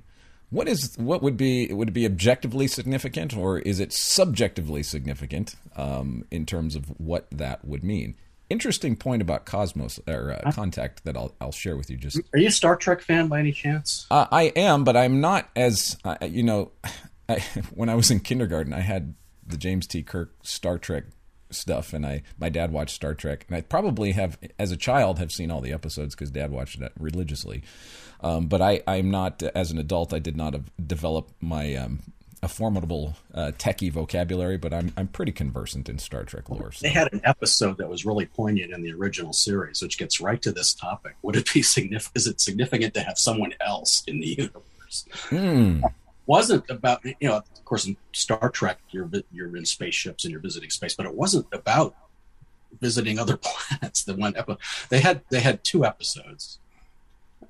what 0.49 0.67
is 0.67 0.95
what 0.97 1.21
would 1.21 1.38
be 1.38 1.71
would 1.73 1.89
it 1.89 1.93
be 1.93 2.05
objectively 2.05 2.67
significant 2.67 3.36
or 3.36 3.60
is 3.60 3.79
it 3.79 3.91
subjectively 3.91 4.84
significant 4.84 5.55
um, 5.75 6.25
in 6.31 6.45
terms 6.45 6.75
of 6.75 6.86
what 6.99 7.27
that 7.31 7.65
would 7.65 7.84
mean? 7.84 8.15
Interesting 8.49 8.95
point 8.95 9.23
about 9.23 9.45
Cosmos 9.45 9.99
or 10.08 10.31
uh, 10.31 10.51
Contact 10.51 11.03
that 11.03 11.17
I'll 11.17 11.34
I'll 11.41 11.51
share 11.51 11.75
with 11.75 11.89
you. 11.89 11.97
Just 11.97 12.21
are 12.34 12.39
you 12.39 12.49
a 12.49 12.51
Star 12.51 12.75
Trek 12.75 13.01
fan 13.01 13.27
by 13.27 13.39
any 13.39 13.51
chance? 13.51 14.05
Uh, 14.12 14.27
I 14.31 14.43
am, 14.55 14.84
but 14.84 14.95
I'm 14.95 15.19
not 15.19 15.49
as 15.55 15.97
uh, 16.03 16.17
you 16.21 16.43
know. 16.43 16.71
I, 17.27 17.39
when 17.73 17.89
I 17.89 17.95
was 17.95 18.12
in 18.12 18.19
kindergarten, 18.19 18.71
I 18.71 18.81
had 18.81 19.15
the 19.43 19.58
James 19.58 19.88
T. 19.88 20.03
Kirk 20.03 20.36
Star 20.43 20.77
Trek 20.77 21.05
stuff, 21.51 21.93
and 21.93 22.05
I 22.05 22.23
my 22.38 22.49
dad 22.49 22.71
watched 22.71 22.95
Star 22.95 23.13
Trek, 23.13 23.45
and 23.47 23.58
I 23.58 23.62
probably 23.62 24.12
have 24.12 24.38
as 24.60 24.71
a 24.71 24.77
child 24.77 25.19
have 25.19 25.31
seen 25.31 25.51
all 25.51 25.62
the 25.62 25.73
episodes 25.73 26.15
because 26.15 26.31
dad 26.31 26.51
watched 26.51 26.79
it 26.79 26.91
religiously. 26.99 27.63
Um, 28.25 28.47
but 28.47 28.59
I, 28.59 28.81
I'm 28.88 29.11
not, 29.11 29.43
as 29.43 29.69
an 29.69 29.77
adult, 29.77 30.11
I 30.11 30.17
did 30.17 30.35
not 30.35 30.55
develop 30.83 31.29
my 31.41 31.75
um, 31.75 31.99
a 32.41 32.47
formidable 32.47 33.15
uh, 33.33 33.51
techie 33.57 33.91
vocabulary, 33.91 34.57
but 34.57 34.73
I'm 34.73 34.93
I'm 34.97 35.07
pretty 35.07 35.31
conversant 35.31 35.89
in 35.89 35.99
Star 35.99 36.23
Trek 36.23 36.49
lore. 36.49 36.71
So. 36.71 36.88
They 36.88 36.93
had 36.93 37.11
an 37.13 37.21
episode 37.23 37.77
that 37.77 37.89
was 37.89 38.05
really 38.05 38.25
poignant 38.25 38.73
in 38.73 38.81
the 38.81 38.93
original 38.93 39.31
series, 39.31 39.81
which 39.81 39.97
gets 39.97 40.19
right 40.19 40.41
to 40.41 40.51
this 40.51 40.73
topic. 40.73 41.15
Would 41.21 41.35
it 41.35 41.53
be 41.53 41.61
significant? 41.61 42.15
Is 42.15 42.27
it 42.27 42.41
significant 42.41 42.93
to 42.95 43.01
have 43.01 43.17
someone 43.17 43.53
else 43.61 44.03
in 44.07 44.19
the 44.19 44.27
universe? 44.27 45.05
Mm. 45.29 45.83
Wasn't 46.25 46.67
about 46.69 47.05
you 47.05 47.15
know, 47.21 47.38
of 47.38 47.65
course, 47.65 47.85
in 47.85 47.95
Star 48.11 48.49
Trek, 48.49 48.79
you're 48.89 49.09
you're 49.31 49.55
in 49.55 49.65
spaceships 49.65 50.23
and 50.23 50.31
you're 50.31 50.41
visiting 50.41 50.71
space, 50.71 50.95
but 50.95 51.05
it 51.05 51.13
wasn't 51.13 51.45
about 51.51 51.95
visiting 52.79 53.19
other 53.19 53.38
planets. 53.41 54.03
The 54.03 54.15
one 54.15 54.35
episode 54.35 54.59
they 54.89 54.99
had 54.99 55.21
they 55.29 55.41
had 55.41 55.63
two 55.63 55.85
episodes 55.85 56.59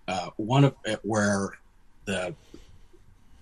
uh, 0.08 0.30
one 0.38 0.64
of 0.64 0.76
it 0.86 1.00
where 1.04 1.52
the 2.06 2.36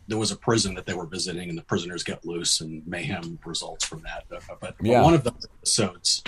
there 0.07 0.17
was 0.17 0.31
a 0.31 0.35
prison 0.35 0.75
that 0.75 0.85
they 0.85 0.93
were 0.93 1.05
visiting, 1.05 1.49
and 1.49 1.57
the 1.57 1.63
prisoners 1.63 2.03
get 2.03 2.25
loose, 2.25 2.59
and 2.59 2.85
mayhem 2.85 3.39
results 3.45 3.85
from 3.85 4.01
that. 4.01 4.25
But 4.59 4.75
yeah. 4.81 5.01
one 5.01 5.13
of 5.13 5.23
those 5.23 5.47
episodes, 5.57 6.23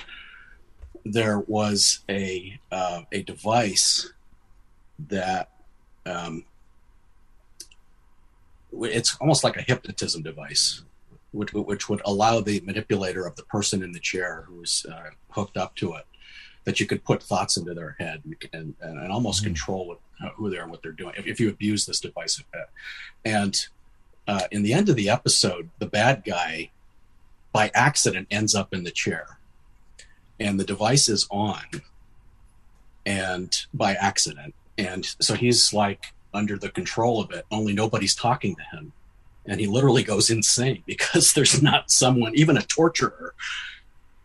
there 1.04 1.40
was 1.40 2.00
a 2.10 2.58
uh, 2.72 3.02
a 3.12 3.24
device 3.24 4.14
that 5.10 5.52
um, 6.06 6.46
it's 8.72 9.18
almost 9.18 9.44
like 9.44 9.58
a 9.58 9.62
hypnotism 9.62 10.24
device, 10.24 10.84
which, 11.32 11.54
which 11.54 11.90
would 11.90 12.02
allow 12.06 12.40
the 12.40 12.62
manipulator 12.62 13.26
of 13.26 13.36
the 13.36 13.44
person 13.44 13.84
in 13.84 13.92
the 13.92 14.00
chair 14.00 14.46
who's 14.48 14.86
uh, 14.92 15.10
hooked 15.30 15.58
up 15.58 15.76
to 15.76 15.94
it 15.94 16.06
that 16.66 16.80
you 16.80 16.86
could 16.86 17.04
put 17.04 17.22
thoughts 17.22 17.58
into 17.58 17.74
their 17.74 17.96
head 18.00 18.22
and, 18.26 18.36
and, 18.54 18.76
and 18.82 19.12
almost 19.12 19.42
mm-hmm. 19.42 19.50
control 19.50 19.88
what, 19.88 20.00
who 20.36 20.50
they 20.50 20.58
are 20.58 20.68
what 20.68 20.82
they're 20.82 20.92
doing 20.92 21.14
if, 21.18 21.28
if 21.28 21.40
you 21.40 21.50
abuse 21.50 21.86
this 21.86 22.00
device. 22.00 22.42
And 23.24 23.56
uh, 24.28 24.48
in 24.52 24.64
the 24.64 24.74
end 24.74 24.90
of 24.90 24.96
the 24.96 25.10
episode, 25.10 25.70
the 25.80 25.86
bad 25.86 26.24
guy, 26.26 26.72
by 27.52 27.72
accident, 27.74 28.28
ends 28.32 28.56
up 28.56 28.74
in 28.74 28.84
the 28.84 28.92
chair, 28.92 29.40
and 30.40 30.60
the 30.60 30.64
device 30.64 31.08
is 31.08 31.28
on, 31.32 31.64
and 33.06 33.56
by 33.74 33.94
accident, 33.94 34.54
and 34.78 35.06
so 35.22 35.36
he's 35.36 35.72
like 35.74 36.14
under 36.34 36.58
the 36.58 36.70
control 36.70 37.22
of 37.22 37.32
it. 37.32 37.46
Only 37.52 37.74
nobody's 37.74 38.16
talking 38.16 38.56
to 38.56 38.78
him, 38.78 38.94
and 39.46 39.60
he 39.60 39.68
literally 39.68 40.04
goes 40.04 40.30
insane 40.30 40.84
because 40.88 41.34
there's 41.34 41.62
not 41.62 41.92
someone, 41.92 42.36
even 42.36 42.58
a 42.58 42.62
torturer, 42.62 43.36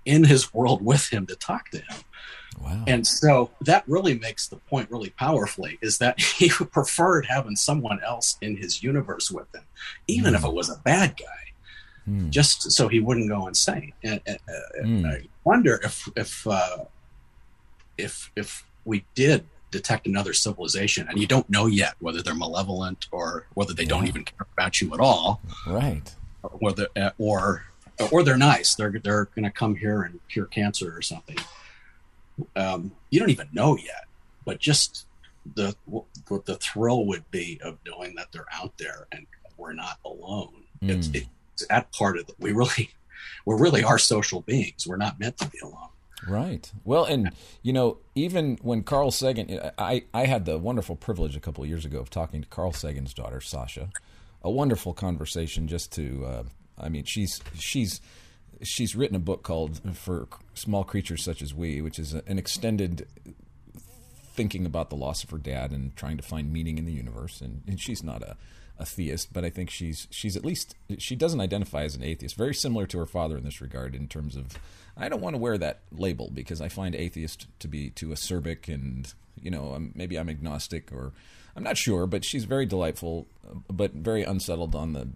in 0.05 0.24
his 0.24 0.53
world 0.53 0.83
with 0.85 1.12
him 1.12 1.26
to 1.26 1.37
talk 1.37 1.70
to 1.70 1.79
him. 1.79 1.98
Wow. 2.62 2.85
And 2.87 3.07
so 3.07 3.51
that 3.62 3.85
really 3.87 4.18
makes 4.18 4.49
the 4.49 4.57
point 4.57 4.90
really 4.90 5.11
powerfully 5.11 5.79
is 5.81 5.99
that 5.99 6.20
he 6.38 6.49
preferred 6.49 7.27
having 7.27 7.57
someone 7.57 8.01
else 8.05 8.37
in 8.40 8.57
his 8.57 8.83
universe 8.83 9.31
with 9.31 9.53
him, 9.55 9.64
even 10.07 10.35
mm. 10.35 10.37
if 10.37 10.44
it 10.44 10.53
was 10.53 10.68
a 10.68 10.79
bad 10.85 11.16
guy, 11.16 12.11
mm. 12.11 12.31
just 12.31 12.70
so 12.73 12.88
he 12.88 13.01
wouldn't 13.01 13.29
go 13.29 13.46
insane. 13.46 13.92
And, 14.03 14.20
and 14.27 14.38
uh, 14.49 14.85
mm. 14.85 15.07
I 15.07 15.29
wonder 15.44 15.81
if 15.83 16.09
if 16.16 16.46
uh, 16.46 16.85
if 17.96 18.31
if 18.37 18.64
we 18.85 19.05
did 19.14 19.46
detect 19.70 20.07
another 20.07 20.33
civilization, 20.33 21.07
and 21.09 21.18
you 21.18 21.27
don't 21.27 21.49
know 21.49 21.66
yet 21.66 21.94
whether 22.01 22.23
they're 22.23 22.35
malevolent 22.35 23.07
or 23.12 23.46
whether 23.55 23.73
they 23.73 23.85
yeah. 23.85 23.88
don't 23.88 24.07
even 24.09 24.25
care 24.25 24.46
about 24.53 24.81
you 24.81 24.92
at 24.92 25.01
all, 25.01 25.40
right? 25.66 26.14
Whether 26.59 26.88
uh, 26.96 27.11
or 27.18 27.64
or 28.11 28.23
they're 28.23 28.37
nice, 28.37 28.75
they're 28.75 29.01
they're 29.03 29.27
going 29.27 29.44
to 29.44 29.51
come 29.51 29.77
here 29.77 30.03
and 30.03 30.20
cure 30.29 30.46
cancer 30.46 30.94
or 30.94 31.03
something 31.03 31.37
um, 32.57 32.92
you 33.11 33.20
don't 33.20 33.31
even 33.31 33.48
know 33.53 33.76
yet, 33.76 34.05
but 34.44 34.59
just 34.59 35.07
the 35.55 35.74
what 35.87 36.44
the 36.44 36.57
thrill 36.57 37.07
would 37.07 37.29
be 37.31 37.61
of 37.64 37.79
knowing 37.87 38.14
that 38.16 38.29
they're 38.33 38.46
out 38.53 38.76
there 38.79 39.07
and 39.12 39.26
we're 39.57 39.72
not 39.72 39.98
alone. 40.05 40.64
Mm. 40.83 40.90
It's, 40.90 41.11
it's 41.12 41.66
that 41.68 41.92
part 41.92 42.18
of 42.18 42.26
the, 42.26 42.35
we 42.38 42.53
really 42.53 42.90
we 43.46 43.55
really 43.55 43.85
are 43.85 43.98
social 43.98 44.40
beings. 44.40 44.87
We're 44.87 44.96
not 44.96 45.18
meant 45.20 45.38
to 45.38 45.48
be 45.48 45.59
alone. 45.61 45.88
Right. 46.29 46.70
Well, 46.85 47.05
and 47.05 47.31
you 47.62 47.72
know, 47.72 47.98
even 48.14 48.59
when 48.62 48.83
Carl 48.83 49.11
Sagan, 49.11 49.70
I 49.79 50.05
I 50.12 50.26
had 50.26 50.44
the 50.44 50.59
wonderful 50.59 50.96
privilege 50.96 51.37
a 51.37 51.40
couple 51.40 51.64
of 51.64 51.70
years 51.70 51.85
ago 51.85 51.98
of 51.98 52.11
talking 52.11 52.42
to 52.42 52.48
Carl 52.48 52.72
Sagan's 52.72 53.14
daughter 53.14 53.40
Sasha, 53.40 53.90
a 54.42 54.50
wonderful 54.50 54.92
conversation. 54.92 55.66
Just 55.66 55.92
to, 55.92 56.26
uh, 56.26 56.42
I 56.79 56.88
mean, 56.90 57.05
she's 57.05 57.40
she's 57.55 58.00
she's 58.62 58.96
written 58.96 59.16
a 59.16 59.20
book 59.20 59.42
called 59.42 59.81
"For 59.96 60.29
Small 60.55 60.85
Creatures 60.85 61.25
Such 61.25 61.42
as 61.42 61.55
We," 61.55 61.81
which 61.81 61.99
is 61.99 62.14
an 62.14 62.38
extended 62.38 63.07
thinking 64.35 64.64
about 64.64 64.90
the 64.90 64.96
loss 64.96 65.23
of 65.25 65.31
her 65.31 65.38
dad 65.38 65.70
and 65.70 65.94
trying 65.96 66.16
to 66.16 66.23
find 66.23 66.53
meaning 66.53 66.79
in 66.79 66.87
the 66.87 66.92
universe. 66.92 67.40
And, 67.40 67.62
and 67.66 67.81
she's 67.81 68.03
not 68.03 68.23
a, 68.23 68.37
a 68.79 68.87
theist, 68.87 69.33
but 69.33 69.44
I 69.44 69.51
think 69.51 69.70
she's 69.70 70.09
she's 70.11 70.37
at 70.37 70.44
least 70.44 70.75
she 70.99 71.14
doesn't 71.14 71.40
identify 71.40 71.83
as 71.83 71.94
an 71.94 72.03
atheist. 72.03 72.37
Very 72.37 72.55
similar 72.55 72.87
to 72.87 72.99
her 72.99 73.07
father 73.07 73.37
in 73.37 73.44
this 73.44 73.61
regard, 73.61 73.94
in 73.94 74.09
terms 74.09 74.37
of 74.37 74.59
I 74.96 75.09
don't 75.09 75.20
want 75.20 75.35
to 75.35 75.40
wear 75.40 75.59
that 75.59 75.81
label 75.92 76.31
because 76.33 76.61
I 76.61 76.68
find 76.68 76.94
atheist 76.94 77.46
to 77.59 77.68
be 77.68 77.90
too 77.90 78.09
acerbic, 78.09 78.73
and 78.73 79.12
you 79.40 79.51
know 79.51 79.79
maybe 79.94 80.18
I'm 80.18 80.31
agnostic 80.31 80.92
or 80.92 81.12
I'm 81.55 81.62
not 81.62 81.77
sure. 81.77 82.07
But 82.07 82.25
she's 82.25 82.44
very 82.44 82.66
delightful, 82.66 83.27
but 83.68 83.92
very 83.92 84.23
unsettled 84.23 84.75
on 84.75 84.92
the 84.92 85.09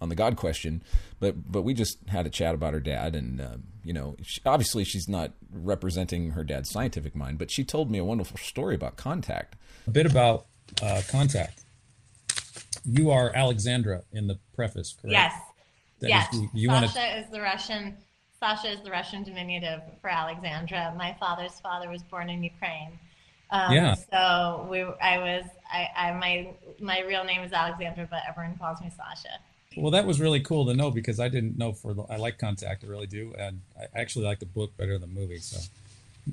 on 0.00 0.08
the 0.08 0.14
God 0.14 0.36
question, 0.36 0.82
but 1.20 1.50
but 1.50 1.62
we 1.62 1.74
just 1.74 1.98
had 2.08 2.26
a 2.26 2.30
chat 2.30 2.54
about 2.54 2.72
her 2.72 2.80
dad, 2.80 3.14
and 3.16 3.40
uh, 3.40 3.56
you 3.82 3.92
know, 3.92 4.16
she, 4.22 4.40
obviously 4.46 4.84
she's 4.84 5.08
not 5.08 5.32
representing 5.52 6.30
her 6.30 6.44
dad's 6.44 6.70
scientific 6.70 7.14
mind, 7.14 7.38
but 7.38 7.50
she 7.50 7.64
told 7.64 7.90
me 7.90 7.98
a 7.98 8.04
wonderful 8.04 8.38
story 8.38 8.74
about 8.74 8.96
contact. 8.96 9.56
A 9.86 9.90
bit 9.90 10.06
about 10.06 10.46
uh, 10.82 11.02
contact. 11.08 11.64
You 12.84 13.10
are 13.10 13.32
Alexandra 13.34 14.02
in 14.12 14.26
the 14.26 14.38
preface, 14.54 14.94
correct? 15.00 15.12
Yes. 15.12 15.32
That 16.00 16.08
yes. 16.08 16.34
Is, 16.34 16.42
you 16.52 16.68
Sasha 16.68 16.98
wanna... 16.98 17.20
is 17.20 17.30
the 17.30 17.40
Russian. 17.40 17.96
Sasha 18.38 18.68
is 18.68 18.80
the 18.82 18.90
Russian 18.90 19.24
diminutive 19.24 19.80
for 20.00 20.10
Alexandra. 20.10 20.94
My 20.96 21.16
father's 21.18 21.58
father 21.60 21.90
was 21.90 22.04
born 22.04 22.30
in 22.30 22.42
Ukraine. 22.44 22.98
Um, 23.50 23.72
yeah. 23.72 23.94
So 23.94 24.66
we, 24.70 24.82
I 24.82 25.18
was, 25.18 25.44
I, 25.72 25.88
I, 25.96 26.12
my, 26.12 26.54
my 26.80 27.00
real 27.00 27.24
name 27.24 27.42
is 27.42 27.52
Alexandra, 27.52 28.06
but 28.10 28.20
everyone 28.28 28.56
calls 28.58 28.80
me 28.80 28.90
Sasha. 28.96 29.40
Well, 29.76 29.90
that 29.92 30.06
was 30.06 30.20
really 30.20 30.40
cool 30.40 30.66
to 30.66 30.74
know 30.74 30.90
because 30.90 31.20
I 31.20 31.28
didn't 31.28 31.58
know 31.58 31.72
for 31.72 31.94
the, 31.94 32.02
I 32.04 32.16
like 32.16 32.38
Contact, 32.38 32.84
I 32.84 32.86
really 32.86 33.06
do, 33.06 33.34
and 33.38 33.60
I 33.78 33.86
actually 34.00 34.24
like 34.24 34.38
the 34.38 34.46
book 34.46 34.76
better 34.76 34.98
than 34.98 35.14
the 35.14 35.20
movie. 35.20 35.38
So, 35.38 35.58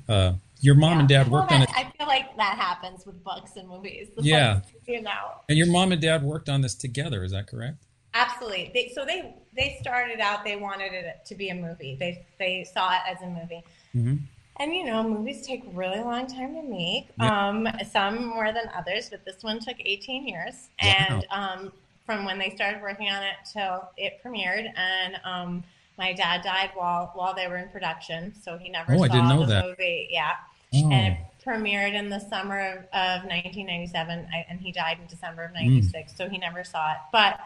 uh, 0.08 0.32
your 0.60 0.74
mom 0.74 0.94
yeah. 0.94 0.98
and 1.00 1.08
dad 1.08 1.30
worked 1.30 1.50
well, 1.50 1.60
that, 1.60 1.68
on 1.68 1.84
it. 1.84 1.86
I 1.86 1.92
feel 1.96 2.06
like 2.06 2.36
that 2.36 2.56
happens 2.58 3.04
with 3.04 3.22
books 3.22 3.52
and 3.56 3.68
movies. 3.68 4.08
The 4.16 4.22
yeah, 4.22 4.60
you 4.86 5.02
know. 5.02 5.32
And 5.48 5.58
your 5.58 5.66
mom 5.66 5.92
and 5.92 6.00
dad 6.00 6.22
worked 6.22 6.48
on 6.48 6.62
this 6.62 6.74
together. 6.74 7.24
Is 7.24 7.32
that 7.32 7.46
correct? 7.46 7.76
Absolutely. 8.14 8.70
They, 8.72 8.92
so 8.94 9.04
they 9.04 9.34
they 9.54 9.76
started 9.80 10.20
out. 10.20 10.44
They 10.44 10.56
wanted 10.56 10.92
it 10.92 11.24
to 11.26 11.34
be 11.34 11.50
a 11.50 11.54
movie. 11.54 11.96
They 12.00 12.26
they 12.38 12.64
saw 12.64 12.94
it 12.94 13.00
as 13.08 13.20
a 13.22 13.26
movie. 13.26 13.62
Mm-hmm. 13.94 14.16
And 14.58 14.74
you 14.74 14.84
know, 14.84 15.02
movies 15.02 15.46
take 15.46 15.64
really 15.74 16.00
long 16.00 16.26
time 16.26 16.54
to 16.54 16.62
make. 16.62 17.08
Yeah. 17.20 17.48
Um, 17.48 17.68
some 17.90 18.24
more 18.26 18.52
than 18.52 18.70
others, 18.74 19.10
but 19.10 19.24
this 19.26 19.42
one 19.42 19.60
took 19.60 19.76
18 19.78 20.26
years. 20.26 20.68
Wow. 20.82 20.94
And 20.98 21.26
um, 21.30 21.72
from 22.06 22.24
when 22.24 22.38
they 22.38 22.50
started 22.50 22.80
working 22.80 23.08
on 23.08 23.22
it 23.22 23.34
till 23.52 23.90
it 23.96 24.20
premiered. 24.24 24.72
And 24.76 25.16
um, 25.24 25.64
my 25.98 26.12
dad 26.12 26.42
died 26.42 26.70
while 26.74 27.10
while 27.14 27.34
they 27.34 27.48
were 27.48 27.56
in 27.56 27.68
production, 27.68 28.32
so 28.40 28.56
he 28.56 28.70
never 28.70 28.94
oh, 28.94 28.98
saw 28.98 29.04
I 29.04 29.08
didn't 29.08 29.28
know 29.28 29.40
the 29.40 29.46
that. 29.46 29.64
movie. 29.66 30.08
Yeah, 30.10 30.32
oh. 30.74 30.90
and 30.90 31.14
it 31.14 31.18
premiered 31.44 31.94
in 31.94 32.08
the 32.08 32.18
summer 32.18 32.60
of, 32.60 32.78
of 32.92 33.22
1997, 33.24 34.28
and 34.48 34.60
he 34.60 34.72
died 34.72 34.98
in 35.00 35.06
December 35.06 35.44
of 35.44 35.52
'96, 35.52 36.12
mm. 36.12 36.16
so 36.16 36.28
he 36.28 36.38
never 36.38 36.64
saw 36.64 36.92
it. 36.92 36.98
But 37.12 37.40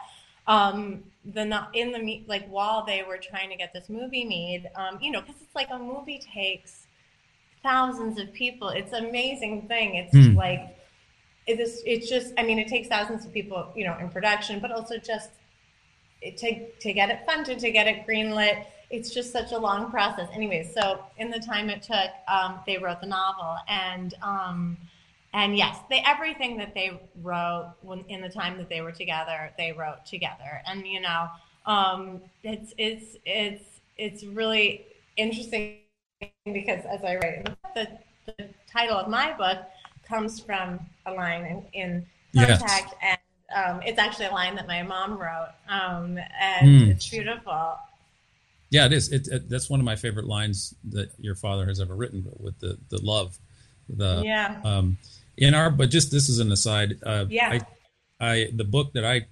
um, 0.47 1.03
the 1.25 1.67
in 1.73 1.91
the 1.91 2.23
like 2.27 2.47
while 2.47 2.85
they 2.85 3.03
were 3.03 3.17
trying 3.17 3.49
to 3.49 3.55
get 3.55 3.73
this 3.73 3.89
movie 3.89 4.25
made, 4.25 4.69
um, 4.75 4.99
you 5.01 5.11
know, 5.11 5.21
because 5.21 5.35
it's 5.41 5.55
like 5.55 5.69
a 5.71 5.79
movie 5.79 6.19
takes 6.19 6.87
thousands 7.63 8.19
of 8.19 8.33
people. 8.33 8.69
It's 8.69 8.93
an 8.93 9.05
amazing 9.05 9.67
thing. 9.67 9.95
It's 9.95 10.13
mm. 10.13 10.35
like 10.35 10.77
it's 11.47 11.81
it's 11.85 12.09
just 12.09 12.33
I 12.37 12.43
mean 12.43 12.59
it 12.59 12.67
takes 12.67 12.87
thousands 12.87 13.25
of 13.25 13.33
people, 13.33 13.71
you 13.75 13.85
know, 13.85 13.97
in 13.99 14.09
production, 14.09 14.59
but 14.59 14.71
also 14.71 14.97
just 14.97 15.29
to 16.21 16.71
to 16.71 16.93
get 16.93 17.09
it 17.09 17.21
funded, 17.25 17.59
to 17.59 17.71
get 17.71 17.87
it 17.87 18.05
greenlit. 18.07 18.65
It's 18.89 19.13
just 19.13 19.31
such 19.31 19.51
a 19.53 19.57
long 19.57 19.89
process. 19.89 20.29
Anyway, 20.33 20.69
so 20.75 20.99
in 21.17 21.31
the 21.31 21.39
time 21.39 21.69
it 21.69 21.81
took, 21.81 22.11
um, 22.27 22.59
they 22.65 22.77
wrote 22.77 22.99
the 22.99 23.07
novel, 23.07 23.55
and 23.67 24.13
um, 24.21 24.77
and 25.33 25.57
yes, 25.57 25.79
they 25.89 26.03
everything 26.05 26.57
that 26.57 26.73
they 26.73 26.99
wrote 27.21 27.73
when 27.81 28.03
in 28.09 28.21
the 28.21 28.29
time 28.29 28.57
that 28.57 28.69
they 28.69 28.81
were 28.81 28.91
together, 28.91 29.51
they 29.57 29.71
wrote 29.71 30.05
together, 30.05 30.61
and 30.67 30.85
you 30.85 31.01
know, 31.01 31.27
um, 31.65 32.21
it's 32.43 32.73
it's 32.77 33.17
it's 33.25 33.63
it's 33.97 34.23
really 34.23 34.85
interesting 35.17 35.77
because 36.45 36.85
as 36.85 37.03
I 37.03 37.15
write 37.15 37.49
the, 37.75 37.87
the 38.25 38.49
title 38.71 38.97
of 38.97 39.09
my 39.09 39.33
book 39.33 39.57
comes 40.11 40.39
from 40.39 40.79
a 41.05 41.13
line 41.13 41.63
in, 41.73 42.05
in 42.33 42.45
Contact, 42.47 42.93
yes. 43.01 43.17
and 43.55 43.75
um, 43.77 43.81
it's 43.83 43.99
actually 43.99 44.25
a 44.25 44.31
line 44.31 44.55
that 44.55 44.67
my 44.67 44.83
mom 44.83 45.17
wrote, 45.17 45.49
um, 45.67 46.17
and 46.39 46.67
mm. 46.67 46.89
it's 46.89 47.09
beautiful. 47.09 47.77
Yeah, 48.69 48.85
it 48.85 48.93
is. 48.93 49.11
It, 49.11 49.27
it, 49.27 49.49
that's 49.49 49.69
one 49.69 49.79
of 49.79 49.85
my 49.85 49.97
favorite 49.97 50.27
lines 50.27 50.73
that 50.91 51.11
your 51.19 51.35
father 51.35 51.65
has 51.65 51.81
ever 51.81 51.95
written, 51.95 52.25
with 52.39 52.59
the 52.59 52.77
the 52.89 53.01
love, 53.01 53.37
the 53.89 54.21
yeah. 54.23 54.61
Um, 54.63 54.97
in 55.35 55.53
our, 55.53 55.69
but 55.69 55.89
just 55.89 56.11
this 56.11 56.29
is 56.29 56.39
an 56.39 56.51
aside. 56.51 56.99
Uh, 57.03 57.25
yeah. 57.29 57.59
I, 58.21 58.25
I 58.31 58.49
the 58.53 58.63
book 58.63 58.93
that 58.93 59.03
I 59.03 59.27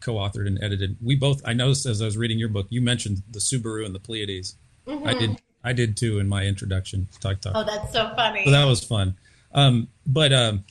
co-authored 0.00 0.46
and 0.46 0.62
edited. 0.62 0.98
We 1.02 1.16
both. 1.16 1.40
I 1.46 1.54
noticed 1.54 1.86
as 1.86 2.02
I 2.02 2.04
was 2.04 2.18
reading 2.18 2.38
your 2.38 2.50
book, 2.50 2.66
you 2.68 2.82
mentioned 2.82 3.22
the 3.30 3.38
Subaru 3.38 3.86
and 3.86 3.94
the 3.94 4.00
Pleiades. 4.00 4.56
Mm-hmm. 4.86 5.08
I 5.08 5.14
did. 5.14 5.40
I 5.66 5.72
did 5.72 5.96
too 5.96 6.18
in 6.18 6.28
my 6.28 6.44
introduction. 6.44 7.08
Talk 7.20 7.40
talk. 7.40 7.52
Oh, 7.54 7.64
that's 7.64 7.90
so 7.90 8.12
funny. 8.14 8.44
So 8.44 8.50
that 8.50 8.66
was 8.66 8.84
fun. 8.84 9.16
Um, 9.54 9.88
but 10.06 10.32
um, 10.32 10.64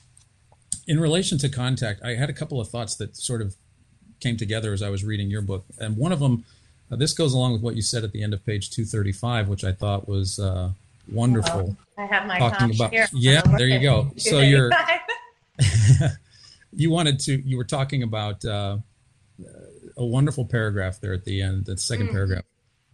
in 0.88 1.00
relation 1.00 1.38
to 1.40 1.50
contact, 1.50 2.04
I 2.04 2.16
had 2.16 2.30
a 2.30 2.34
couple 2.34 2.60
of 2.60 2.70
thoughts 2.70 2.96
that 2.96 3.16
sort 3.16 3.42
of 3.42 3.56
came 4.20 4.38
together 4.38 4.74
as 4.74 4.82
I 4.82 4.90
was 4.90 5.04
reading 5.04 5.30
your 5.30 5.42
book, 5.42 5.66
and 5.80 5.98
one 5.98 6.12
of 6.12 6.20
them, 6.20 6.46
uh, 6.92 6.96
this 6.96 7.14
goes 7.14 7.34
along 7.34 7.54
with 7.54 7.62
what 7.62 7.76
you 7.76 7.82
said 7.82 8.04
at 8.04 8.12
the 8.12 8.24
end 8.24 8.34
of 8.34 8.46
page 8.46 8.70
two 8.70 8.86
thirty 8.86 9.12
five, 9.12 9.48
which 9.48 9.64
I 9.64 9.72
thought 9.72 10.08
was 10.08 10.40
uh, 10.40 10.72
wonderful. 11.12 11.76
Oh, 11.98 12.02
I 12.02 12.06
have 12.06 12.28
my 12.28 12.40
talking 12.40 12.76
about 12.76 12.92
here. 12.92 13.08
yeah. 13.14 13.42
There 13.58 13.68
you 13.68 13.80
go. 13.80 14.12
So 14.18 14.40
you're 14.40 14.70
you 16.74 16.92
wanted 16.92 17.20
to 17.22 17.42
you 17.48 17.58
were 17.58 17.64
talking 17.64 18.04
about 18.04 18.44
uh, 18.44 18.78
a 19.98 20.06
wonderful 20.06 20.46
paragraph 20.46 21.00
there 21.00 21.14
at 21.14 21.26
the 21.26 21.42
end, 21.42 21.66
the 21.66 21.74
2nd 21.74 22.10
mm 22.10 22.12
paragraph. 22.12 22.44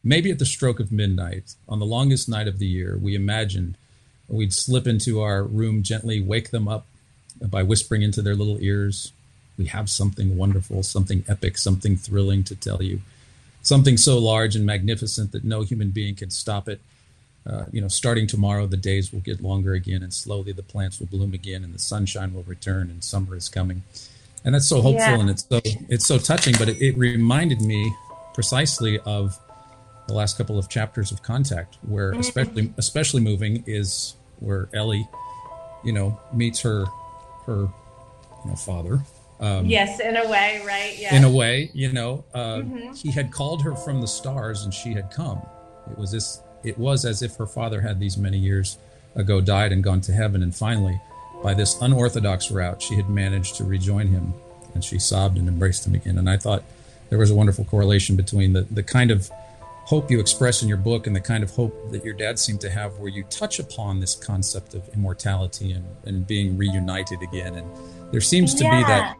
Maybe 0.04 0.32
at 0.32 0.40
the 0.40 0.46
stroke 0.46 0.80
of 0.80 0.92
midnight, 0.94 1.56
on 1.68 1.80
the 1.80 1.86
longest 1.86 2.30
night 2.30 2.48
of 2.48 2.58
the 2.58 2.66
year, 2.66 2.98
we 3.02 3.16
imagined 3.16 3.76
we'd 4.30 4.54
slip 4.54 4.88
into 4.88 5.22
our 5.22 5.44
room, 5.44 5.84
gently 5.84 6.22
wake 6.22 6.52
them 6.52 6.68
up 6.68 6.86
by 7.42 7.64
whispering 7.64 8.02
into 8.02 8.22
their 8.22 8.36
little 8.36 8.58
ears. 8.62 9.12
We 9.58 9.66
have 9.66 9.90
something 9.90 10.38
wonderful, 10.38 10.84
something 10.84 11.24
epic, 11.28 11.58
something 11.58 11.98
thrilling 11.98 12.44
to 12.46 12.56
tell 12.56 12.82
you, 12.82 13.02
something 13.62 13.98
so 13.98 14.18
large 14.18 14.56
and 14.56 14.66
magnificent 14.66 15.32
that 15.34 15.44
no 15.44 15.64
human 15.64 15.90
being 15.90 16.16
can 16.16 16.30
stop 16.30 16.70
it. 16.70 16.80
Uh, 17.46 17.66
you 17.72 17.82
know, 17.82 17.88
starting 17.88 18.28
tomorrow, 18.28 18.68
the 18.68 18.78
days 18.78 19.12
will 19.12 19.22
get 19.22 19.42
longer 19.42 19.74
again, 19.74 20.04
and 20.04 20.14
slowly 20.14 20.52
the 20.52 20.64
plants 20.64 21.00
will 21.00 21.08
bloom 21.08 21.34
again, 21.34 21.64
and 21.64 21.74
the 21.74 21.80
sunshine 21.80 22.34
will 22.34 22.44
return, 22.44 22.90
and 22.90 23.04
summer 23.04 23.36
is 23.36 23.50
coming. 23.50 23.84
And 24.46 24.56
that's 24.56 24.68
so 24.68 24.82
hopeful, 24.82 25.02
yeah. 25.02 25.20
and 25.20 25.30
it's 25.30 25.48
so 25.48 25.60
it's 25.64 26.06
so 26.06 26.18
touching. 26.18 26.56
But 26.58 26.70
it, 26.70 26.82
it 26.82 26.98
reminded 26.98 27.62
me 27.62 27.94
precisely 28.34 29.00
of 29.00 29.38
the 30.08 30.14
last 30.14 30.38
couple 30.38 30.58
of 30.58 30.70
chapters 30.70 31.12
of 31.12 31.24
Contact, 31.24 31.78
where 31.82 32.12
mm-hmm. 32.12 32.20
especially 32.20 32.74
especially 32.78 33.22
moving 33.22 33.64
is 33.66 34.16
where 34.40 34.70
Ellie, 34.74 35.08
you 35.84 35.94
know, 35.94 36.20
meets 36.34 36.62
her 36.62 36.86
her 37.46 37.68
you 38.44 38.50
know 38.50 38.56
father. 38.56 39.00
Um, 39.40 39.66
yes, 39.66 40.00
in 40.02 40.18
a 40.18 40.28
way, 40.28 40.62
right? 40.66 40.96
Yeah. 40.98 41.16
In 41.16 41.24
a 41.24 41.30
way, 41.30 41.72
you 41.74 41.94
know, 41.94 42.26
uh, 42.34 42.58
mm-hmm. 42.58 42.92
he 42.94 43.12
had 43.12 43.32
called 43.32 43.62
her 43.64 43.76
from 43.76 44.02
the 44.02 44.08
stars, 44.08 44.64
and 44.64 44.74
she 44.74 44.94
had 44.94 45.12
come. 45.12 45.42
It 45.90 45.98
was 45.98 46.12
this. 46.12 46.42
It 46.64 46.78
was 46.78 47.06
as 47.06 47.22
if 47.22 47.38
her 47.38 47.48
father 47.48 47.80
had 47.82 48.00
these 48.00 48.18
many 48.18 48.38
years 48.38 48.78
ago 49.16 49.40
died 49.40 49.72
and 49.72 49.84
gone 49.84 50.02
to 50.02 50.12
heaven, 50.12 50.44
and 50.44 50.54
finally, 50.54 51.00
by 51.42 51.54
this 51.54 51.80
unorthodox 51.82 52.52
route, 52.52 52.82
she 52.82 52.96
had 52.96 53.10
managed 53.10 53.56
to 53.56 53.64
rejoin 53.64 54.08
him, 54.08 54.34
and 54.74 54.84
she 54.84 55.00
sobbed 55.00 55.38
and 55.38 55.48
embraced 55.48 55.88
him 55.88 55.96
again. 55.96 56.18
And 56.18 56.30
I 56.30 56.36
thought 56.36 56.64
there 57.10 57.18
was 57.18 57.32
a 57.32 57.36
wonderful 57.36 57.64
correlation 57.64 58.18
between 58.18 58.52
the 58.54 58.64
the 58.64 58.84
kind 58.84 59.10
of 59.10 59.32
hope 59.90 60.12
you 60.12 60.20
express 60.20 60.62
in 60.62 60.68
your 60.68 60.78
book 60.78 61.08
and 61.08 61.16
the 61.16 61.20
kind 61.20 61.44
of 61.44 61.50
hope 61.50 61.74
that 61.90 62.06
your 62.06 62.14
dad 62.14 62.38
seemed 62.38 62.62
to 62.62 62.70
have 62.70 63.00
where 63.00 63.10
you 63.10 63.24
touch 63.24 63.58
upon 63.58 64.00
this 64.00 64.14
concept 64.14 64.76
of 64.76 64.88
immortality 64.90 65.72
and, 65.72 65.84
and 66.06 66.28
being 66.28 66.56
reunited 66.56 67.20
again. 67.24 67.56
And 67.56 67.68
there 68.12 68.22
seems 68.22 68.54
to 68.56 68.66
yeah. 68.66 68.78
be 68.78 68.84
that 68.84 69.18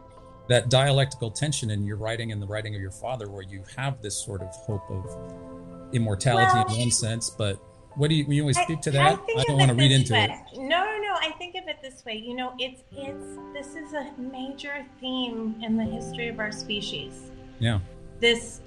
that 0.48 0.68
dialectical 0.68 1.28
tension 1.28 1.70
in 1.70 1.84
your 1.84 1.96
writing 1.96 2.30
and 2.30 2.40
the 2.40 2.46
writing 2.46 2.76
of 2.76 2.80
your 2.80 2.92
father 2.92 3.28
where 3.28 3.42
you 3.42 3.64
have 3.76 4.00
this 4.00 4.16
sort 4.16 4.42
of 4.42 4.48
hope 4.50 4.88
of 4.90 5.92
immortality 5.92 6.52
well, 6.54 6.74
in 6.74 6.78
one 6.78 6.90
sense 6.90 7.30
but 7.30 7.56
what 7.96 8.08
do 8.08 8.16
you 8.16 8.24
you 8.28 8.42
always 8.42 8.58
speak 8.58 8.80
to 8.80 8.90
that? 8.90 9.18
i, 9.18 9.40
I 9.40 9.44
don't 9.44 9.58
want 9.58 9.70
to 9.70 9.76
read 9.76 9.92
into 9.92 10.12
way. 10.12 10.24
it. 10.24 10.58
No 10.58 10.84
no 10.98 11.14
i 11.20 11.32
think 11.38 11.56
of 11.56 11.68
it 11.68 11.78
this 11.82 12.04
way. 12.04 12.14
You 12.14 12.34
know 12.34 12.54
it's 12.58 12.82
it's 12.92 13.38
this 13.52 13.74
is 13.74 13.92
a 13.92 14.12
major 14.18 14.86
theme 15.00 15.56
in 15.62 15.76
the 15.76 15.84
history 15.84 16.28
of 16.28 16.38
our 16.38 16.52
species. 16.52 17.30
Yeah. 17.58 17.80
This 18.20 18.60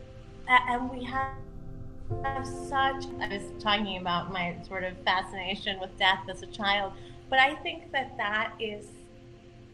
and 0.48 0.90
we 0.90 1.04
have 1.06 1.34
have 2.24 2.46
such 2.46 3.06
I 3.20 3.28
was 3.28 3.44
talking 3.60 3.98
about 3.98 4.32
my 4.32 4.56
sort 4.68 4.84
of 4.84 4.98
fascination 5.04 5.80
with 5.80 5.98
death 5.98 6.22
as 6.30 6.44
a 6.44 6.48
child, 6.48 6.94
but 7.30 7.40
I 7.40 7.56
think 7.56 7.92
that 7.92 8.16
that 8.18 8.54
is 8.60 8.88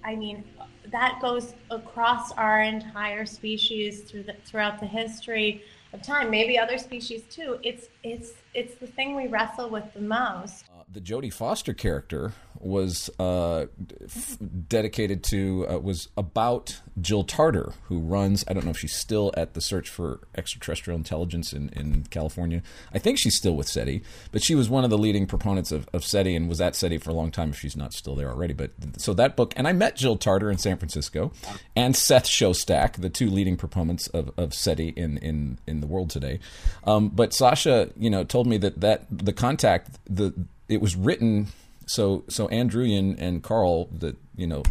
I 0.03 0.15
mean 0.15 0.43
that 0.91 1.19
goes 1.21 1.53
across 1.69 2.31
our 2.33 2.61
entire 2.61 3.25
species 3.25 4.01
through 4.01 4.23
the, 4.23 4.35
throughout 4.45 4.79
the 4.79 4.87
history 4.87 5.63
of 5.93 6.01
time. 6.01 6.29
Maybe 6.29 6.57
other 6.57 6.77
species 6.77 7.23
too. 7.29 7.59
It's 7.63 7.87
it's 8.03 8.33
it's 8.53 8.75
the 8.75 8.87
thing 8.87 9.15
we 9.15 9.27
wrestle 9.27 9.69
with 9.69 9.93
the 9.93 10.01
most. 10.01 10.65
Uh, 10.69 10.83
the 10.91 11.01
Jodie 11.01 11.33
Foster 11.33 11.73
character 11.73 12.33
was 12.59 13.09
uh, 13.19 13.65
f- 14.03 14.37
dedicated 14.67 15.23
to 15.25 15.65
uh, 15.69 15.79
was 15.79 16.09
about 16.17 16.79
Jill 16.99 17.23
Tarter, 17.23 17.73
who 17.83 17.99
runs. 17.99 18.43
I 18.47 18.53
don't 18.53 18.65
know 18.65 18.71
if 18.71 18.77
she's 18.77 18.95
still 18.95 19.31
at 19.37 19.53
the 19.53 19.61
Search 19.61 19.89
for 19.89 20.19
Extraterrestrial 20.35 20.97
Intelligence 20.97 21.53
in, 21.53 21.69
in 21.69 22.03
California. 22.09 22.61
I 22.93 22.99
think 22.99 23.17
she's 23.17 23.35
still 23.35 23.55
with 23.55 23.67
SETI, 23.67 24.01
but 24.31 24.43
she 24.43 24.55
was 24.55 24.69
one 24.69 24.83
of 24.83 24.89
the 24.89 24.97
leading 24.97 25.25
proponents 25.25 25.71
of, 25.71 25.87
of 25.93 26.03
SETI 26.03 26.35
and 26.35 26.49
was 26.49 26.61
at 26.61 26.75
SETI 26.75 26.97
for 26.97 27.11
a 27.11 27.13
long 27.13 27.31
time. 27.31 27.49
If 27.49 27.59
she's 27.59 27.77
not 27.77 27.93
still 27.93 28.15
there 28.15 28.29
already, 28.29 28.53
but 28.53 28.71
so 28.97 29.13
that 29.13 29.35
book, 29.35 29.53
and 29.55 29.67
I 29.67 29.73
met 29.73 29.95
Jill 29.95 30.17
Tarter 30.17 30.51
in 30.51 30.57
San 30.57 30.77
Francisco, 30.77 31.31
and 31.75 31.95
Seth 31.95 32.25
Shostak, 32.25 32.93
the 32.93 33.09
two 33.09 33.29
leading 33.29 33.57
proponents 33.57 34.07
of, 34.07 34.31
of 34.37 34.53
SETI 34.53 34.89
in, 34.89 35.17
in 35.17 35.59
in 35.65 35.81
the 35.81 35.87
world 35.87 36.09
today. 36.09 36.39
Um, 36.83 37.09
but 37.09 37.33
Sasha, 37.33 37.89
you 37.97 38.09
know, 38.09 38.23
told 38.23 38.47
me 38.47 38.57
that 38.57 38.81
that 38.81 39.05
the 39.11 39.33
contact 39.33 39.97
the 40.05 40.33
it 40.67 40.81
was 40.81 40.95
written 40.95 41.47
so 41.89 42.23
so 42.27 42.47
Ann 42.49 42.69
Druyan 42.69 43.15
and 43.19 43.41
Carl 43.41 43.85
that 43.97 44.15
you 44.35 44.45
know 44.45 44.63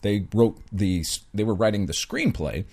they 0.00 0.26
wrote 0.32 0.58
the 0.72 1.04
they 1.34 1.44
were 1.44 1.54
writing 1.54 1.84
the 1.84 1.92
screenplay 1.92 2.64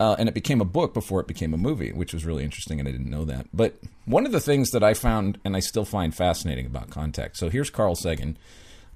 uh, 0.00 0.16
and 0.18 0.28
it 0.28 0.34
became 0.34 0.60
a 0.60 0.64
book 0.64 0.94
before 0.94 1.20
it 1.20 1.28
became 1.28 1.54
a 1.54 1.56
movie 1.56 1.92
which 1.92 2.12
was 2.12 2.24
really 2.24 2.42
interesting 2.42 2.80
and 2.80 2.88
I 2.88 2.92
didn't 2.92 3.10
know 3.10 3.24
that. 3.24 3.46
But 3.54 3.76
one 4.04 4.26
of 4.26 4.32
the 4.32 4.40
things 4.40 4.70
that 4.70 4.82
I 4.82 4.94
found 4.94 5.38
and 5.44 5.56
I 5.56 5.60
still 5.60 5.84
find 5.84 6.12
fascinating 6.12 6.66
about 6.66 6.90
contact 6.90 7.36
so 7.36 7.48
here's 7.48 7.70
Carl 7.70 7.94
Sagan 7.94 8.36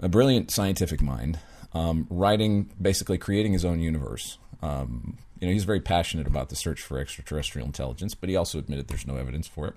a 0.01 0.09
brilliant 0.09 0.51
scientific 0.51 1.01
mind 1.01 1.39
um, 1.73 2.09
writing 2.11 2.73
basically 2.81 3.19
creating 3.19 3.53
his 3.53 3.65
own 3.65 3.79
universe. 3.79 4.37
Um, 4.63 5.17
you 5.39 5.47
know 5.47 5.53
he's 5.53 5.65
very 5.65 5.81
passionate 5.81 6.27
about 6.27 6.49
the 6.49 6.57
search 6.57 6.83
for 6.83 6.99
extraterrestrial 6.99 7.67
intelligence 7.67 8.17
but 8.17 8.29
he 8.29 8.35
also 8.35 8.59
admitted 8.59 8.89
there's 8.89 9.07
no 9.07 9.17
evidence 9.17 9.47
for 9.47 9.69
it. 9.69 9.75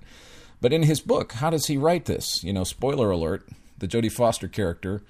But 0.61 0.73
in 0.73 0.81
his 0.81 0.99
book 0.99 1.33
how 1.33 1.51
does 1.51 1.67
he 1.67 1.77
write 1.77 2.05
this? 2.05 2.43
You 2.43 2.53
know 2.53 2.63
spoiler 2.63 3.11
alert 3.11 3.47
the 3.77 3.87
Jodie 3.87 4.11
Foster 4.11 4.47
character 4.47 5.01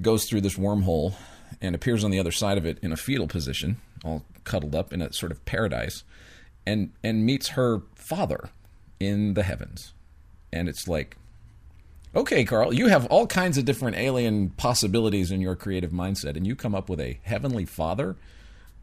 goes 0.00 0.24
through 0.24 0.40
this 0.40 0.56
wormhole 0.56 1.14
and 1.60 1.74
appears 1.74 2.02
on 2.04 2.10
the 2.10 2.18
other 2.18 2.32
side 2.32 2.58
of 2.58 2.66
it 2.66 2.78
in 2.82 2.92
a 2.92 2.96
fetal 2.96 3.28
position, 3.28 3.76
all 4.04 4.24
cuddled 4.44 4.74
up 4.74 4.92
in 4.92 5.02
a 5.02 5.12
sort 5.12 5.32
of 5.32 5.44
paradise, 5.44 6.04
and 6.66 6.92
and 7.02 7.24
meets 7.26 7.48
her 7.50 7.82
father 7.94 8.50
in 8.98 9.34
the 9.34 9.42
heavens. 9.42 9.92
And 10.52 10.68
it's 10.68 10.86
like, 10.86 11.16
okay, 12.14 12.44
Carl, 12.44 12.72
you 12.72 12.88
have 12.88 13.06
all 13.06 13.26
kinds 13.26 13.58
of 13.58 13.64
different 13.64 13.96
alien 13.96 14.50
possibilities 14.50 15.30
in 15.30 15.40
your 15.40 15.56
creative 15.56 15.90
mindset, 15.90 16.36
and 16.36 16.46
you 16.46 16.54
come 16.54 16.74
up 16.74 16.88
with 16.88 17.00
a 17.00 17.18
heavenly 17.22 17.64
father. 17.64 18.16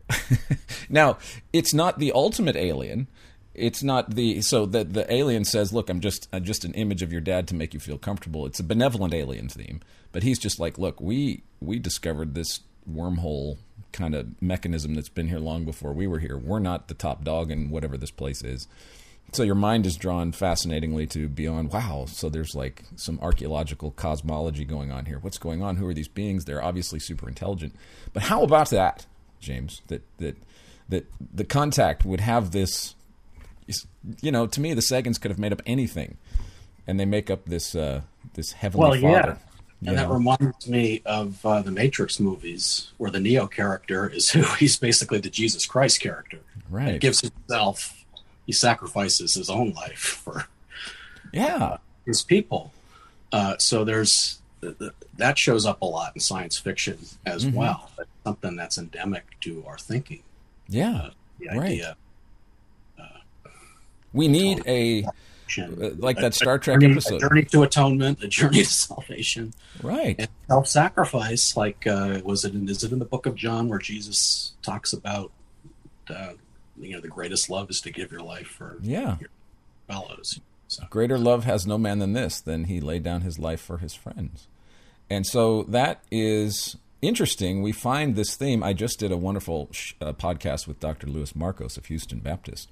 now, 0.89 1.17
it's 1.53 1.73
not 1.73 1.99
the 1.99 2.12
ultimate 2.12 2.55
alien, 2.55 3.08
it's 3.60 3.84
not 3.84 4.15
the 4.15 4.41
so 4.41 4.65
the 4.65 4.84
the 4.84 5.12
alien 5.13 5.45
says, 5.45 5.74
"Look, 5.74 5.89
I'm 5.89 6.00
just 6.00 6.28
I'm 6.34 6.43
just 6.43 6.65
an 6.65 6.74
image 6.74 7.02
of 7.02 7.12
your 7.12 7.22
dad 7.22 7.48
to 7.50 7.56
make 7.56 7.74
you 7.74 7.80
feel 7.80 7.98
comfortable." 7.98 8.45
It's 8.45 8.60
a 8.60 8.63
benevolent 8.63 9.13
alien 9.13 9.50
theme, 9.50 9.82
but 10.12 10.24
he's 10.24 10.39
just 10.39 10.60
like, 10.60 10.78
"Look, 10.78 11.00
we 11.02 11.43
we 11.60 11.80
discovered 11.80 12.34
this 12.34 12.62
wormhole 12.89 13.58
kind 13.91 14.15
of 14.15 14.41
mechanism 14.41 14.93
that's 14.93 15.10
been 15.10 15.28
here 15.28 15.39
long 15.39 15.65
before 15.65 15.93
we 15.93 16.08
were 16.08 16.19
here. 16.19 16.38
We're 16.38 16.60
not 16.60 16.88
the 16.88 16.93
top 16.93 17.24
dog 17.24 17.52
in 17.52 17.69
whatever 17.69 17.98
this 17.98 18.12
place 18.12 18.43
is. 18.43 18.67
So 19.32 19.43
your 19.43 19.56
mind 19.56 19.86
is 19.86 19.95
drawn 19.95 20.32
fascinatingly 20.32 21.06
to 21.08 21.30
beyond, 21.30 21.72
wow, 21.72 22.06
so 22.08 22.30
there's 22.30 22.56
like 22.56 22.84
some 22.95 23.19
archaeological 23.22 23.91
cosmology 23.91 24.65
going 24.65 24.91
on 24.91 25.06
here. 25.06 25.19
What's 25.19 25.38
going 25.38 25.62
on? 25.62 25.76
Who 25.76 25.88
are 25.88 25.93
these 25.93 26.08
beings? 26.08 26.45
They're 26.45 26.63
obviously 26.63 27.00
super 27.00 27.28
intelligent. 27.28 27.76
But 28.12 28.24
how 28.24 28.41
about 28.41 28.72
that, 28.72 29.06
James? 29.39 29.82
That 29.88 30.02
that 30.17 30.36
that 30.89 31.06
the 31.34 31.45
contact 31.45 32.06
would 32.06 32.22
have 32.22 32.52
this 32.52 32.95
you 34.21 34.32
know, 34.32 34.47
to 34.47 34.62
me 34.62 34.73
the 34.73 34.82
Sagans 34.82 35.19
could 35.19 35.32
have 35.32 35.39
made 35.39 35.51
up 35.53 35.62
anything. 35.65 36.17
And 36.88 36.99
they 36.99 37.05
make 37.05 37.29
up 37.29 37.45
this 37.45 37.75
uh 37.75 38.01
this 38.34 38.53
heavenly 38.53 39.01
well, 39.01 39.21
father. 39.21 39.38
Yeah. 39.82 39.91
And 39.91 39.97
that 39.97 40.10
reminds 40.10 40.67
me 40.67 41.01
of 41.05 41.45
uh, 41.45 41.62
the 41.62 41.71
Matrix 41.71 42.19
movies, 42.19 42.91
where 42.97 43.10
the 43.10 43.19
Neo 43.19 43.47
character 43.47 44.10
is 44.10 44.29
who 44.29 44.41
he's 44.60 44.77
basically 44.77 45.19
the 45.19 45.29
Jesus 45.29 45.65
Christ 45.65 46.01
character. 46.01 46.39
Right. 46.69 46.93
He 46.93 46.99
gives 46.99 47.21
himself, 47.21 48.05
he 48.45 48.51
sacrifices 48.51 49.36
his 49.36 49.49
own 49.49 49.71
life 49.71 50.21
for 50.23 50.47
yeah 51.32 51.63
uh, 51.63 51.77
his 52.05 52.21
people. 52.23 52.73
Uh, 53.32 53.55
so 53.58 53.84
there's 53.84 54.41
that 55.17 55.38
shows 55.38 55.65
up 55.65 55.82
a 55.82 55.86
lot 55.86 56.13
in 56.15 56.19
science 56.19 56.58
fiction 56.58 56.97
as 57.25 57.45
mm-hmm. 57.45 57.55
well. 57.55 57.91
But 57.95 58.08
something 58.25 58.55
that's 58.55 58.77
endemic 58.77 59.39
to 59.41 59.63
our 59.67 59.77
thinking. 59.77 60.23
Yeah, 60.67 60.95
uh, 60.95 61.10
the 61.39 61.47
right. 61.47 61.60
idea. 61.60 61.97
We 64.13 64.28
need 64.28 64.63
a 64.65 65.06
like 65.98 66.17
that 66.17 66.34
Star 66.34 66.60
Trek 66.60 66.80
journey, 66.80 66.93
episode. 66.93 67.15
A 67.15 67.19
journey 67.19 67.43
to 67.45 67.63
atonement, 67.63 68.24
a 68.24 68.28
journey 68.28 68.60
to 68.60 68.69
salvation, 68.69 69.54
right? 69.82 70.28
Self-sacrifice. 70.48 71.58
Like, 71.58 71.88
uh, 71.88 72.22
was 72.24 72.45
it? 72.45 72.54
In, 72.54 72.69
is 72.69 72.84
it 72.84 72.91
in 72.91 73.00
the 73.00 73.06
Book 73.06 73.26
of 73.26 73.36
John 73.36 73.67
where 73.67 73.80
Jesus 73.80 74.54
talks 74.62 74.93
about, 74.93 75.32
uh, 76.10 76.34
you 76.80 76.91
know, 76.91 77.02
the 77.02 77.08
greatest 77.08 77.50
love 77.50 77.69
is 77.69 77.82
to 77.82 77.91
give 77.91 78.12
your 78.12 78.22
life 78.22 78.48
for 78.48 78.78
yeah 78.82 79.17
your 79.19 79.30
fellows. 79.88 80.39
So. 80.67 80.84
Greater 80.89 81.17
love 81.17 81.45
has 81.45 81.65
no 81.65 81.80
man 81.80 81.98
than 81.98 82.13
this, 82.13 82.39
than 82.39 82.65
he 82.65 82.80
laid 82.80 83.02
down 83.04 83.22
his 83.22 83.39
life 83.39 83.60
for 83.60 83.80
his 83.80 83.95
friends, 83.95 84.48
and 85.10 85.26
so 85.26 85.63
that 85.63 86.04
is 86.12 86.78
interesting. 87.02 87.63
We 87.63 87.72
find 87.72 88.15
this 88.15 88.36
theme. 88.36 88.62
I 88.62 88.74
just 88.74 89.00
did 89.00 89.12
a 89.12 89.17
wonderful 89.17 89.69
sh- 89.72 89.93
uh, 90.00 90.13
podcast 90.13 90.67
with 90.67 90.80
Dr. 90.80 91.08
Louis 91.08 91.34
Markos 91.34 91.78
of 91.78 91.88
Houston 91.88 92.19
Baptist 92.19 92.69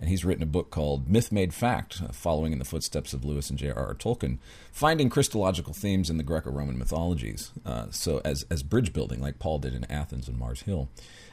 and 0.00 0.08
he's 0.08 0.24
written 0.24 0.42
a 0.42 0.46
book 0.46 0.70
called 0.70 1.08
Myth 1.08 1.32
Made 1.32 1.52
Fact, 1.52 2.00
uh, 2.02 2.12
following 2.12 2.52
in 2.52 2.58
the 2.58 2.64
footsteps 2.64 3.12
of 3.12 3.24
Lewis 3.24 3.50
and 3.50 3.58
J.R.R. 3.58 3.94
Tolkien, 3.94 4.38
finding 4.72 5.10
Christological 5.10 5.72
themes 5.72 6.08
in 6.08 6.16
the 6.16 6.22
Greco-Roman 6.22 6.78
mythologies. 6.78 7.50
Uh, 7.66 7.86
so 7.90 8.20
as 8.24 8.44
as 8.50 8.62
bridge 8.62 8.92
building, 8.92 9.20
like 9.20 9.38
Paul 9.38 9.58
did 9.58 9.74
in 9.74 9.90
Athens 9.90 10.28
and 10.28 10.38
Mars 10.38 10.62
Hill, 10.62 10.88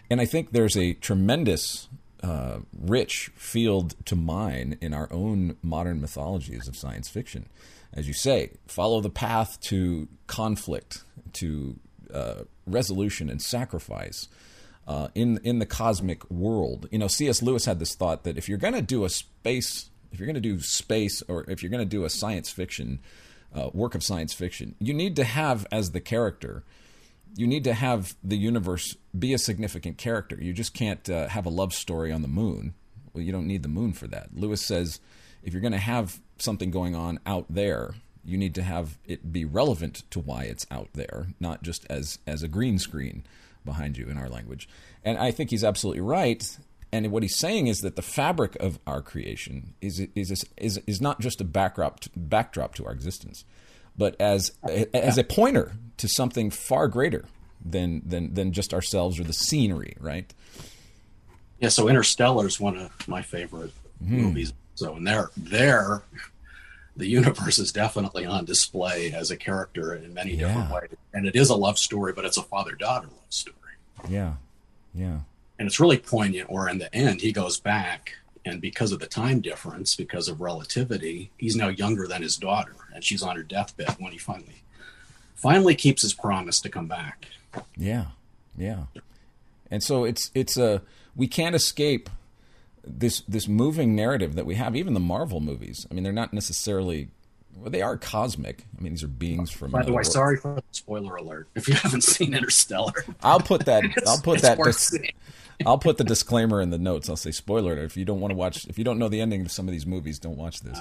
and 0.10 0.20
I 0.20 0.26
think 0.26 0.52
there's 0.52 0.78
a 0.78 0.94
tremendous 0.94 1.88
uh, 2.24 2.60
rich 2.78 3.32
field 3.36 3.96
to 4.06 4.16
mine 4.16 4.78
in 4.82 4.94
our 4.94 5.08
own 5.12 5.58
modern 5.62 6.02
mythologies 6.02 6.68
of 6.68 6.76
science 6.76 7.08
fiction. 7.08 7.48
As 7.94 8.08
you 8.08 8.14
say, 8.14 8.52
follow 8.68 9.00
the 9.00 9.10
path 9.10 9.60
to 9.62 10.08
conflict, 10.28 11.04
to 11.34 11.80
uh, 12.14 12.44
resolution 12.66 13.30
and 13.30 13.42
sacrifice 13.42 14.28
uh, 14.88 15.08
in 15.16 15.40
in 15.44 15.60
the 15.60 15.66
cosmic 15.66 16.30
world. 16.30 16.88
You 16.92 17.00
know, 17.00 17.08
C.S. 17.08 17.42
Lewis 17.42 17.66
had 17.66 17.80
this 17.80 17.96
thought 17.96 18.24
that 18.24 18.38
if 18.38 18.48
you're 18.48 18.58
going 18.58 18.74
to 18.74 18.82
do 18.82 19.04
a 19.04 19.10
space, 19.10 19.90
if 20.12 20.20
you're 20.20 20.28
going 20.28 20.36
to 20.36 20.42
do 20.42 20.60
space, 20.60 21.22
or 21.28 21.50
if 21.50 21.64
you're 21.64 21.72
going 21.72 21.80
to 21.80 21.86
do 21.86 22.06
a 22.06 22.10
science 22.10 22.50
fiction 22.50 23.00
uh, 23.54 23.70
work 23.74 23.96
of 23.96 24.04
science 24.04 24.34
fiction, 24.34 24.76
you 24.80 24.94
need 24.94 25.16
to 25.16 25.24
have 25.24 25.66
as 25.72 25.92
the 25.92 26.02
character. 26.02 26.64
You 27.38 27.48
need 27.48 27.66
to 27.66 27.74
have 27.74 28.16
the 28.24 28.38
universe 28.38 28.96
be 29.18 29.34
a 29.34 29.38
significant 29.38 29.98
character. 29.98 30.38
You 30.40 30.54
just 30.54 30.74
can't 30.74 31.10
uh, 31.10 31.28
have 31.28 31.46
a 31.46 31.50
love 31.50 31.74
story 31.74 32.12
on 32.12 32.22
the 32.22 32.30
moon. 32.30 32.76
Well, 33.14 33.24
you 33.24 33.32
don't 33.32 33.48
need 33.48 33.64
the 33.64 33.70
moon 33.70 33.92
for 33.94 34.08
that. 34.08 34.30
Lewis 34.34 34.62
says 34.62 35.00
if 35.44 35.52
you're 35.52 35.62
going 35.62 35.74
to 35.74 35.78
have 35.78 36.22
something 36.38 36.72
going 36.72 36.96
on 36.96 37.20
out 37.26 37.46
there, 37.50 37.96
you 38.24 38.38
need 38.38 38.56
to 38.56 38.64
have 38.64 38.98
it 39.06 39.34
be 39.34 39.44
relevant 39.46 40.04
to 40.12 40.20
why 40.20 40.44
it's 40.44 40.66
out 40.72 40.90
there, 40.94 41.28
not 41.40 41.62
just 41.64 41.86
as 41.90 42.20
as 42.28 42.44
a 42.44 42.48
green 42.48 42.78
screen 42.80 43.24
behind 43.66 43.98
you 43.98 44.08
in 44.08 44.18
our 44.18 44.30
language. 44.30 44.70
And 45.04 45.18
I 45.18 45.32
think 45.32 45.50
he's 45.50 45.64
absolutely 45.64 46.02
right. 46.02 46.58
And 46.92 47.12
what 47.12 47.24
he's 47.24 47.38
saying 47.38 47.68
is 47.68 47.82
that 47.82 47.96
the 47.96 48.02
fabric 48.02 48.56
of 48.58 48.80
our 48.88 49.02
creation 49.02 49.74
is 49.82 50.00
is 50.16 50.46
is 50.58 50.80
is 50.88 51.02
not 51.02 51.20
just 51.20 51.42
a 51.42 51.44
backdrop 51.44 52.00
to, 52.02 52.10
backdrop 52.16 52.76
to 52.76 52.86
our 52.86 52.94
existence, 52.94 53.44
but 53.98 54.16
as 54.20 54.54
as 54.94 55.18
a 55.18 55.24
pointer 55.24 55.74
to 55.98 56.08
something 56.08 56.50
far 56.50 56.88
greater 56.88 57.26
than 57.64 58.02
than 58.06 58.34
than 58.34 58.54
just 58.54 58.74
ourselves 58.74 59.20
or 59.20 59.24
the 59.24 59.34
scenery, 59.34 59.98
right? 60.00 60.34
Yeah. 61.60 61.70
So 61.70 61.90
Interstellar 61.90 62.48
is 62.48 62.60
one 62.60 62.78
of 62.78 63.08
my 63.08 63.22
favorite 63.22 63.74
mm-hmm. 64.02 64.22
movies. 64.22 64.54
So 64.76 64.96
and 64.96 65.06
there 65.06 65.32
there 65.36 66.04
the 66.96 67.08
universe 67.08 67.60
is 67.60 67.72
definitely 67.72 68.26
on 68.26 68.46
display 68.46 69.12
as 69.12 69.32
a 69.32 69.38
character 69.38 69.94
in 69.94 70.14
many 70.14 70.34
yeah. 70.34 70.48
different 70.48 70.72
ways. 70.72 70.98
And 71.14 71.28
it 71.28 71.36
is 71.36 71.50
a 71.50 71.56
love 71.56 71.78
story, 71.78 72.14
but 72.14 72.26
it's 72.26 72.38
a 72.38 72.44
father 72.44 72.74
daughter 72.74 73.08
love 73.08 73.20
story. 73.30 73.56
Yeah. 74.10 74.36
Yeah. 74.94 75.20
And 75.58 75.68
it's 75.68 75.80
really 75.80 75.98
poignant 75.98 76.50
where 76.50 76.68
in 76.68 76.78
the 76.78 76.94
end 76.94 77.22
he 77.22 77.32
goes 77.32 77.60
back 77.60 78.14
and 78.46 78.62
because 78.62 78.92
of 78.92 79.00
the 79.00 79.08
time 79.08 79.42
difference, 79.42 79.96
because 79.96 80.28
of 80.28 80.40
relativity, 80.40 81.32
he's 81.38 81.56
now 81.56 81.68
younger 81.70 82.08
than 82.08 82.22
his 82.22 82.38
daughter 82.38 82.76
and 82.94 83.04
she's 83.04 83.24
on 83.24 83.36
her 83.36 83.44
deathbed 83.44 83.96
when 84.00 84.12
he 84.12 84.18
finally 84.18 84.62
finally 85.36 85.76
keeps 85.76 86.02
his 86.02 86.14
promise 86.14 86.60
to 86.62 86.70
come 86.70 86.88
back. 86.88 87.28
Yeah. 87.76 88.06
Yeah. 88.58 88.86
And 89.70 89.84
so 89.84 90.06
it's 90.06 90.32
it's 90.34 90.58
a 90.58 90.82
we 91.16 91.28
can't 91.28 91.56
escape 91.56 92.10
this 92.86 93.22
this 93.22 93.48
moving 93.48 93.96
narrative 93.96 94.36
that 94.36 94.46
we 94.46 94.56
have. 94.56 94.76
Even 94.76 94.94
the 94.94 95.00
Marvel 95.00 95.40
movies. 95.40 95.88
I 95.90 95.94
mean, 95.94 96.04
they're 96.04 96.14
not 96.14 96.34
necessarily 96.34 97.10
well, 97.58 97.70
they 97.70 97.82
are 97.82 97.98
cosmic. 97.98 98.66
I 98.78 98.82
mean, 98.82 98.94
these 98.94 99.04
are 99.04 99.08
beings 99.08 99.50
from. 99.50 99.72
By 99.72 99.84
the 99.84 99.92
way, 99.92 99.96
world. 99.96 100.08
sorry 100.08 100.38
for 100.38 100.56
the 100.56 100.64
spoiler 100.72 101.16
alert. 101.16 101.48
If 101.56 101.68
you 101.68 101.76
haven't 101.76 102.04
seen 102.04 102.34
Interstellar, 102.34 103.06
I'll 103.24 103.40
put 103.40 103.66
that. 103.66 103.84
I'll 104.08 104.22
put 104.22 104.42
that. 104.42 104.58
Dis- 104.58 104.98
I'll 105.66 105.78
put 105.78 105.98
the 105.98 106.04
disclaimer 106.04 106.62
in 106.62 106.70
the 106.70 106.78
notes. 106.78 107.10
I'll 107.10 107.16
say 107.16 107.32
spoiler 107.32 107.74
alert. 107.74 107.86
If 107.86 107.98
you 107.98 108.04
don't 108.04 108.20
want 108.20 108.32
to 108.32 108.36
watch, 108.36 108.66
if 108.66 108.78
you 108.78 108.84
don't 108.84 109.00
know 109.00 109.08
the 109.08 109.22
ending 109.22 109.42
of 109.42 109.52
some 109.52 109.68
of 109.68 109.72
these 109.72 109.86
movies, 109.86 110.20
don't 110.20 110.38
watch 110.38 110.62
this. 110.62 110.80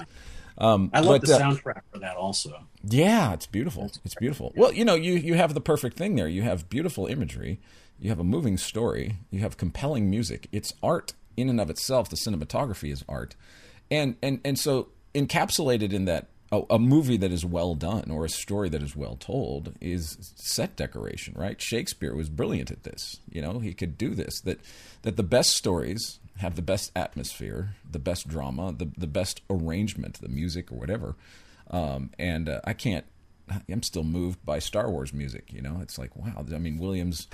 Um, 0.57 0.89
I 0.93 0.99
love 0.99 1.21
but, 1.21 1.29
the 1.29 1.35
uh, 1.35 1.39
soundtrack 1.39 1.81
for 1.91 1.99
that 1.99 2.17
also. 2.17 2.65
Yeah, 2.83 3.33
it's 3.33 3.45
beautiful. 3.45 3.91
It's 4.03 4.15
beautiful. 4.15 4.53
Well, 4.55 4.73
you 4.73 4.85
know, 4.85 4.95
you 4.95 5.13
you 5.13 5.35
have 5.35 5.53
the 5.53 5.61
perfect 5.61 5.97
thing 5.97 6.15
there. 6.15 6.27
You 6.27 6.41
have 6.41 6.69
beautiful 6.69 7.07
imagery. 7.07 7.59
You 7.99 8.09
have 8.09 8.19
a 8.19 8.23
moving 8.25 8.57
story. 8.57 9.15
You 9.31 9.39
have 9.39 9.55
compelling 9.55 10.09
music. 10.09 10.47
It's 10.51 10.73
art 10.83 11.13
in 11.37 11.49
and 11.49 11.59
of 11.59 11.69
itself. 11.69 12.09
The 12.09 12.15
cinematography 12.15 12.91
is 12.91 13.03
art, 13.07 13.35
and 13.89 14.15
and 14.21 14.39
and 14.43 14.57
so 14.57 14.89
encapsulated 15.13 15.93
in 15.93 16.05
that 16.05 16.27
a, 16.51 16.61
a, 16.69 16.79
movie 16.79 17.17
that 17.17 17.31
is 17.31 17.45
well 17.45 17.73
done 17.73 18.11
or 18.11 18.25
a 18.25 18.29
story 18.29 18.69
that 18.69 18.83
is 18.83 18.95
well 18.95 19.15
told 19.15 19.73
is 19.81 20.33
set 20.35 20.75
decoration, 20.75 21.33
right? 21.35 21.59
Shakespeare 21.59 22.15
was 22.15 22.29
brilliant 22.29 22.71
at 22.71 22.83
this. 22.83 23.19
You 23.29 23.41
know, 23.41 23.59
he 23.59 23.73
could 23.73 23.97
do 23.97 24.13
this. 24.13 24.41
That 24.41 24.59
that 25.01 25.17
the 25.17 25.23
best 25.23 25.51
stories 25.51 26.19
have 26.37 26.55
the 26.55 26.61
best 26.61 26.91
atmosphere, 26.95 27.75
the 27.89 27.99
best 27.99 28.27
drama, 28.27 28.73
the 28.73 28.89
the 28.97 29.07
best 29.07 29.41
arrangement, 29.49 30.19
the 30.21 30.29
music 30.29 30.71
or 30.71 30.75
whatever. 30.75 31.15
Um, 31.69 32.11
and 32.19 32.49
uh, 32.49 32.61
I 32.63 32.73
can't. 32.73 33.05
I'm 33.69 33.83
still 33.83 34.03
moved 34.03 34.43
by 34.43 34.59
Star 34.59 34.89
Wars 34.89 35.13
music. 35.13 35.51
You 35.51 35.61
know, 35.61 35.79
it's 35.81 35.97
like 35.97 36.15
wow. 36.15 36.45
I 36.53 36.57
mean, 36.57 36.77
Williams 36.77 37.27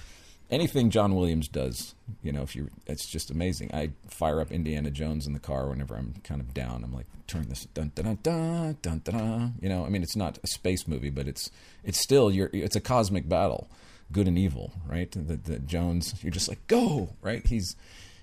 anything 0.51 0.89
John 0.89 1.15
Williams 1.15 1.47
does, 1.47 1.95
you 2.21 2.31
know, 2.31 2.41
if 2.41 2.55
you, 2.55 2.69
it's 2.85 3.07
just 3.07 3.31
amazing. 3.31 3.73
I 3.73 3.91
fire 4.07 4.41
up 4.41 4.51
Indiana 4.51 4.91
Jones 4.91 5.25
in 5.25 5.33
the 5.33 5.39
car 5.39 5.69
whenever 5.69 5.95
I'm 5.95 6.15
kind 6.23 6.41
of 6.41 6.53
down. 6.53 6.83
I'm 6.83 6.93
like, 6.93 7.07
turn 7.27 7.47
this 7.47 7.65
dun 7.73 7.91
dun 7.95 8.19
dun 8.21 8.77
dun 8.81 9.01
dun 9.01 9.01
dun. 9.03 9.53
You 9.61 9.69
know, 9.69 9.85
I 9.85 9.89
mean, 9.89 10.03
it's 10.03 10.15
not 10.15 10.37
a 10.43 10.47
space 10.47 10.87
movie, 10.87 11.09
but 11.09 11.27
it's 11.27 11.49
it's 11.83 11.99
still 11.99 12.29
you're 12.29 12.49
it's 12.53 12.75
a 12.75 12.81
cosmic 12.81 13.27
battle, 13.29 13.69
good 14.11 14.27
and 14.27 14.37
evil, 14.37 14.73
right? 14.85 15.09
The, 15.11 15.37
the 15.37 15.59
Jones, 15.59 16.13
you're 16.21 16.31
just 16.31 16.49
like 16.49 16.67
go, 16.67 17.15
right? 17.21 17.45
He's 17.47 17.75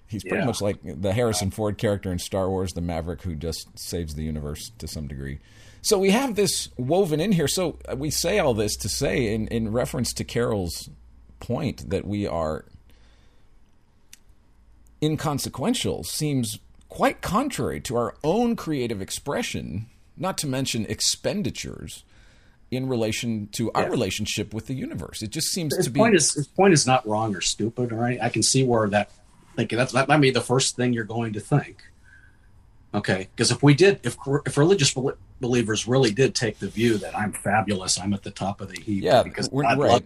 he's 0.06 0.22
pretty 0.22 0.38
yeah. 0.38 0.46
much 0.46 0.60
like 0.60 0.78
the 0.82 1.14
Harrison 1.14 1.50
Ford 1.50 1.78
character 1.78 2.12
in 2.12 2.18
Star 2.18 2.50
Wars, 2.50 2.72
the 2.72 2.80
Maverick, 2.82 3.22
who 3.22 3.34
just 3.34 3.78
saves 3.78 4.14
the 4.14 4.24
universe 4.24 4.70
to 4.78 4.86
some 4.86 5.08
degree. 5.08 5.38
So 5.80 5.98
we 5.98 6.10
have 6.10 6.34
this 6.34 6.68
woven 6.76 7.20
in 7.20 7.32
here. 7.32 7.48
So 7.48 7.78
we 7.96 8.10
say 8.10 8.38
all 8.38 8.52
this 8.52 8.76
to 8.76 8.88
say, 8.88 9.32
in, 9.32 9.46
in 9.46 9.70
reference 9.70 10.12
to 10.14 10.24
Carroll's 10.24 10.90
point 11.40 11.90
that 11.90 12.06
we 12.06 12.26
are 12.26 12.64
inconsequential 15.02 16.04
seems 16.04 16.58
quite 16.88 17.20
contrary 17.20 17.80
to 17.80 17.96
our 17.96 18.14
own 18.24 18.56
creative 18.56 19.00
expression, 19.00 19.86
not 20.16 20.38
to 20.38 20.46
mention 20.46 20.86
expenditures 20.86 22.04
in 22.70 22.88
relation 22.88 23.48
to 23.52 23.70
our 23.72 23.84
yeah. 23.84 23.88
relationship 23.88 24.52
with 24.52 24.66
the 24.66 24.74
universe. 24.74 25.22
It 25.22 25.30
just 25.30 25.48
seems 25.48 25.74
his 25.74 25.86
to 25.86 25.90
be 25.90 26.00
point 26.00 26.14
is 26.14 26.34
his 26.34 26.46
point 26.46 26.74
is 26.74 26.86
not 26.86 27.06
wrong 27.06 27.34
or 27.34 27.40
stupid, 27.40 27.92
or 27.92 27.96
right? 27.96 28.18
I 28.20 28.28
can 28.28 28.42
see 28.42 28.64
where 28.64 28.88
that 28.88 29.10
thinking 29.56 29.78
that's 29.78 29.92
that 29.92 30.08
might 30.08 30.20
be 30.20 30.30
the 30.30 30.40
first 30.40 30.76
thing 30.76 30.92
you're 30.92 31.04
going 31.04 31.32
to 31.34 31.40
think. 31.40 31.82
Okay, 32.94 33.28
because 33.34 33.50
if 33.50 33.62
we 33.62 33.74
did, 33.74 34.00
if 34.02 34.16
if 34.46 34.56
religious 34.56 34.94
believers 35.40 35.86
really 35.86 36.10
did 36.10 36.34
take 36.34 36.58
the 36.58 36.68
view 36.68 36.96
that 36.98 37.16
I'm 37.16 37.32
fabulous, 37.32 37.98
I'm 37.98 38.14
at 38.14 38.22
the 38.22 38.30
top 38.30 38.60
of 38.60 38.68
the 38.68 38.80
heap, 38.80 39.04
yeah, 39.04 39.22
because 39.22 39.50
we're, 39.50 39.64
right 39.64 40.04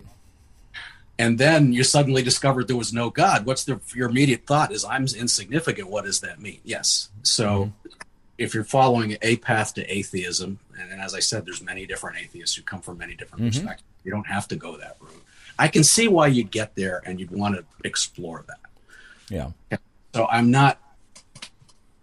and 1.19 1.39
then 1.39 1.73
you 1.73 1.85
suddenly 1.85 2.23
discovered 2.23 2.69
there 2.69 2.77
was 2.77 2.93
no 2.93 3.11
God. 3.11 3.47
What's 3.47 3.65
the 3.65 3.81
your 3.95 4.09
immediate 4.09 4.47
thought 4.47 4.73
is 4.73 4.85
I'm 4.85 5.03
insignificant. 5.03 5.89
What 5.89 6.05
does 6.05 6.21
that 6.21 6.41
mean? 6.41 6.61
Yes. 6.65 7.11
So 7.23 7.47
mm-hmm. 7.87 8.01
if 8.39 8.55
you're 8.55 8.65
following 8.65 9.17
a 9.23 9.37
path 9.37 9.75
to 9.75 9.87
atheism, 9.87 10.59
and, 10.79 11.01
as 11.01 11.15
I 11.15 11.21
said, 11.21 11.47
there's 11.47 11.63
many 11.63 11.87
different 11.87 12.19
atheists 12.19 12.57
who 12.57 12.63
come 12.63 12.81
from 12.81 12.99
many 12.99 13.15
different 13.15 13.45
mm-hmm. 13.45 13.61
perspectives. 13.61 13.89
You 14.05 14.11
don't 14.11 14.27
have 14.27 14.49
to 14.49 14.57
go 14.57 14.77
that 14.79 14.97
route. 15.01 15.23
I 15.59 15.69
can 15.69 15.85
see 15.85 16.09
why 16.09 16.29
you'd 16.29 16.51
get 16.51 16.75
there 16.75 17.03
and 17.05 17.21
you'd 17.21 17.31
want 17.31 17.57
to 17.57 17.65
explore 17.85 18.45
that. 18.49 18.59
Yeah. 19.29 19.79
So 20.15 20.27
I'm 20.27 20.51
not 20.51 20.79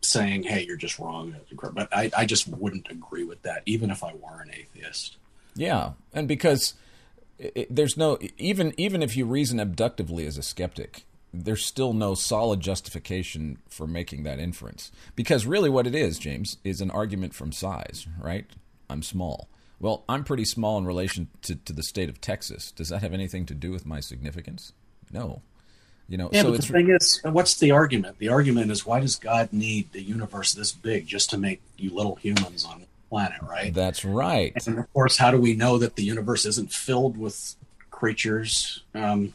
saying, 0.01 0.43
hey, 0.43 0.65
you're 0.65 0.77
just 0.77 0.97
wrong, 0.97 1.35
but 1.73 1.89
I, 1.91 2.09
I 2.15 2.25
just 2.25 2.47
wouldn't 2.47 2.89
agree 2.89 3.23
with 3.23 3.41
that, 3.41 3.63
even 3.65 3.89
if 3.89 4.03
I 4.03 4.13
were 4.13 4.41
an 4.41 4.51
atheist. 4.53 5.17
Yeah. 5.55 5.91
And 6.13 6.27
because 6.27 6.73
it, 7.39 7.73
there's 7.73 7.97
no, 7.97 8.19
even, 8.37 8.73
even 8.77 9.01
if 9.01 9.15
you 9.17 9.25
reason 9.25 9.59
abductively 9.59 10.25
as 10.27 10.37
a 10.37 10.43
skeptic, 10.43 11.05
there's 11.33 11.65
still 11.65 11.93
no 11.93 12.15
solid 12.15 12.59
justification 12.59 13.59
for 13.69 13.87
making 13.87 14.23
that 14.23 14.39
inference. 14.39 14.91
Because 15.15 15.45
really, 15.45 15.69
what 15.69 15.87
it 15.87 15.95
is, 15.95 16.19
James, 16.19 16.57
is 16.63 16.81
an 16.81 16.91
argument 16.91 17.33
from 17.33 17.51
size, 17.51 18.07
right? 18.19 18.45
I'm 18.89 19.03
small. 19.03 19.47
Well, 19.79 20.03
I'm 20.09 20.23
pretty 20.23 20.45
small 20.45 20.77
in 20.77 20.85
relation 20.85 21.29
to, 21.43 21.55
to 21.55 21.71
the 21.71 21.83
state 21.83 22.09
of 22.09 22.19
Texas. 22.19 22.71
Does 22.71 22.89
that 22.89 23.01
have 23.01 23.13
anything 23.13 23.45
to 23.45 23.53
do 23.53 23.71
with 23.71 23.85
my 23.85 23.99
significance? 23.99 24.73
No. 25.11 25.41
You 26.07 26.17
know, 26.17 26.29
yeah, 26.33 26.41
so 26.41 26.51
but 26.51 26.61
the 26.61 26.73
thing 26.73 26.89
is, 26.89 27.21
what's 27.23 27.57
the 27.59 27.69
argument? 27.69 28.17
The 28.17 28.29
argument 28.29 28.71
is 28.71 28.83
why 28.83 28.99
does 28.99 29.15
God 29.15 29.53
need 29.53 29.91
the 29.91 30.01
universe 30.01 30.53
this 30.53 30.71
big 30.71 31.05
just 31.05 31.29
to 31.29 31.37
make 31.37 31.61
you 31.77 31.93
little 31.93 32.15
humans 32.15 32.65
on 32.65 32.81
planet, 33.09 33.41
right? 33.41 33.73
That's 33.73 34.05
right. 34.05 34.53
And 34.65 34.79
of 34.79 34.93
course, 34.93 35.17
how 35.17 35.31
do 35.31 35.39
we 35.39 35.55
know 35.55 35.77
that 35.77 35.95
the 35.95 36.03
universe 36.03 36.45
isn't 36.45 36.71
filled 36.71 37.17
with 37.17 37.55
creatures? 37.91 38.83
Um, 38.93 39.33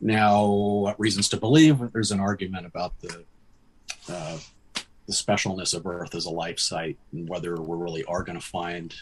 now, 0.00 0.94
reasons 0.98 1.28
to 1.30 1.36
believe 1.36 1.92
there's 1.92 2.12
an 2.12 2.20
argument 2.20 2.66
about 2.66 3.00
the 3.00 3.24
uh, 4.08 4.38
the 5.06 5.12
specialness 5.12 5.74
of 5.74 5.86
Earth 5.86 6.14
as 6.14 6.26
a 6.26 6.30
life 6.30 6.58
site 6.58 6.98
and 7.12 7.28
whether 7.28 7.56
we 7.56 7.76
really 7.76 8.04
are 8.04 8.22
going 8.22 8.38
to 8.38 8.44
find 8.44 8.94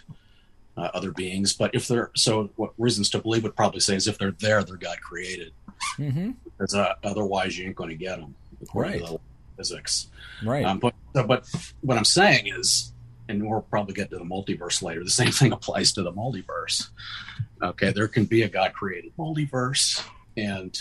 uh, 0.76 0.90
other 0.94 1.10
beings. 1.10 1.52
But 1.52 1.74
if 1.74 1.88
they're 1.88 2.10
so, 2.14 2.50
what 2.56 2.72
reasons 2.78 3.10
to 3.10 3.18
believe 3.18 3.42
would 3.42 3.56
probably 3.56 3.80
say 3.80 3.96
is 3.96 4.06
if 4.06 4.18
they're 4.18 4.30
there, 4.32 4.62
they're 4.62 4.76
God 4.76 5.00
created. 5.00 5.52
Mm-hmm. 5.98 6.32
Because 6.44 6.74
uh, 6.74 6.94
otherwise, 7.02 7.58
you 7.58 7.66
ain't 7.66 7.76
going 7.76 7.90
to 7.90 7.96
get 7.96 8.18
them 8.18 8.34
according 8.62 8.92
right. 8.92 9.06
to 9.06 9.12
the 9.14 9.20
physics. 9.56 10.08
Right. 10.44 10.64
Um, 10.64 10.78
but 10.78 10.94
but 11.12 11.48
what 11.80 11.98
I'm 11.98 12.04
saying 12.04 12.46
is, 12.46 12.92
and 13.28 13.48
we'll 13.48 13.60
probably 13.62 13.94
get 13.94 14.10
to 14.10 14.18
the 14.18 14.24
multiverse 14.24 14.82
later. 14.82 15.02
The 15.02 15.10
same 15.10 15.32
thing 15.32 15.52
applies 15.52 15.92
to 15.92 16.02
the 16.02 16.12
multiverse. 16.12 16.88
Okay, 17.62 17.92
there 17.92 18.08
can 18.08 18.24
be 18.24 18.42
a 18.42 18.48
God 18.48 18.72
created 18.72 19.12
multiverse, 19.18 20.04
and 20.36 20.76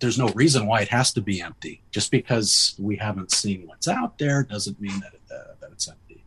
there's 0.00 0.18
no 0.18 0.28
reason 0.28 0.66
why 0.66 0.80
it 0.80 0.88
has 0.88 1.12
to 1.14 1.20
be 1.20 1.40
empty. 1.40 1.82
Just 1.90 2.10
because 2.10 2.74
we 2.78 2.96
haven't 2.96 3.32
seen 3.32 3.66
what's 3.66 3.88
out 3.88 4.18
there 4.18 4.42
doesn't 4.42 4.80
mean 4.80 5.00
that 5.00 5.34
uh, 5.34 5.54
that 5.60 5.70
it's 5.72 5.88
empty. 5.88 6.24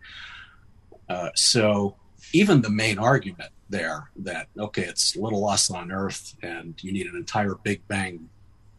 Uh, 1.07 1.29
so 1.35 1.95
even 2.33 2.61
the 2.61 2.69
main 2.69 2.99
argument 2.99 3.51
there 3.69 4.09
that 4.17 4.47
okay, 4.57 4.83
it's 4.83 5.15
little 5.15 5.47
us 5.47 5.69
on 5.69 5.91
Earth, 5.91 6.35
and 6.41 6.75
you 6.81 6.91
need 6.91 7.07
an 7.07 7.15
entire 7.15 7.55
Big 7.55 7.87
Bang 7.87 8.29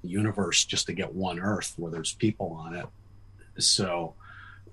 universe 0.02 0.64
just 0.64 0.86
to 0.86 0.92
get 0.92 1.14
one 1.14 1.38
Earth 1.38 1.74
where 1.76 1.92
there's 1.92 2.14
people 2.14 2.52
on 2.52 2.74
it. 2.74 2.86
So 3.58 4.14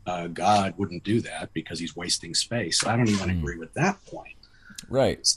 uh, 0.07 0.27
God 0.27 0.73
wouldn't 0.77 1.03
do 1.03 1.21
that 1.21 1.53
because 1.53 1.79
he's 1.79 1.95
wasting 1.95 2.33
space. 2.33 2.85
I 2.85 2.95
don't 2.95 3.09
even 3.09 3.29
mm. 3.29 3.37
agree 3.37 3.57
with 3.57 3.73
that 3.73 4.03
point. 4.05 4.37
Right. 4.89 5.27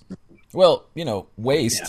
Well, 0.53 0.87
you 0.95 1.05
know, 1.05 1.29
waste, 1.37 1.81
yeah. 1.83 1.89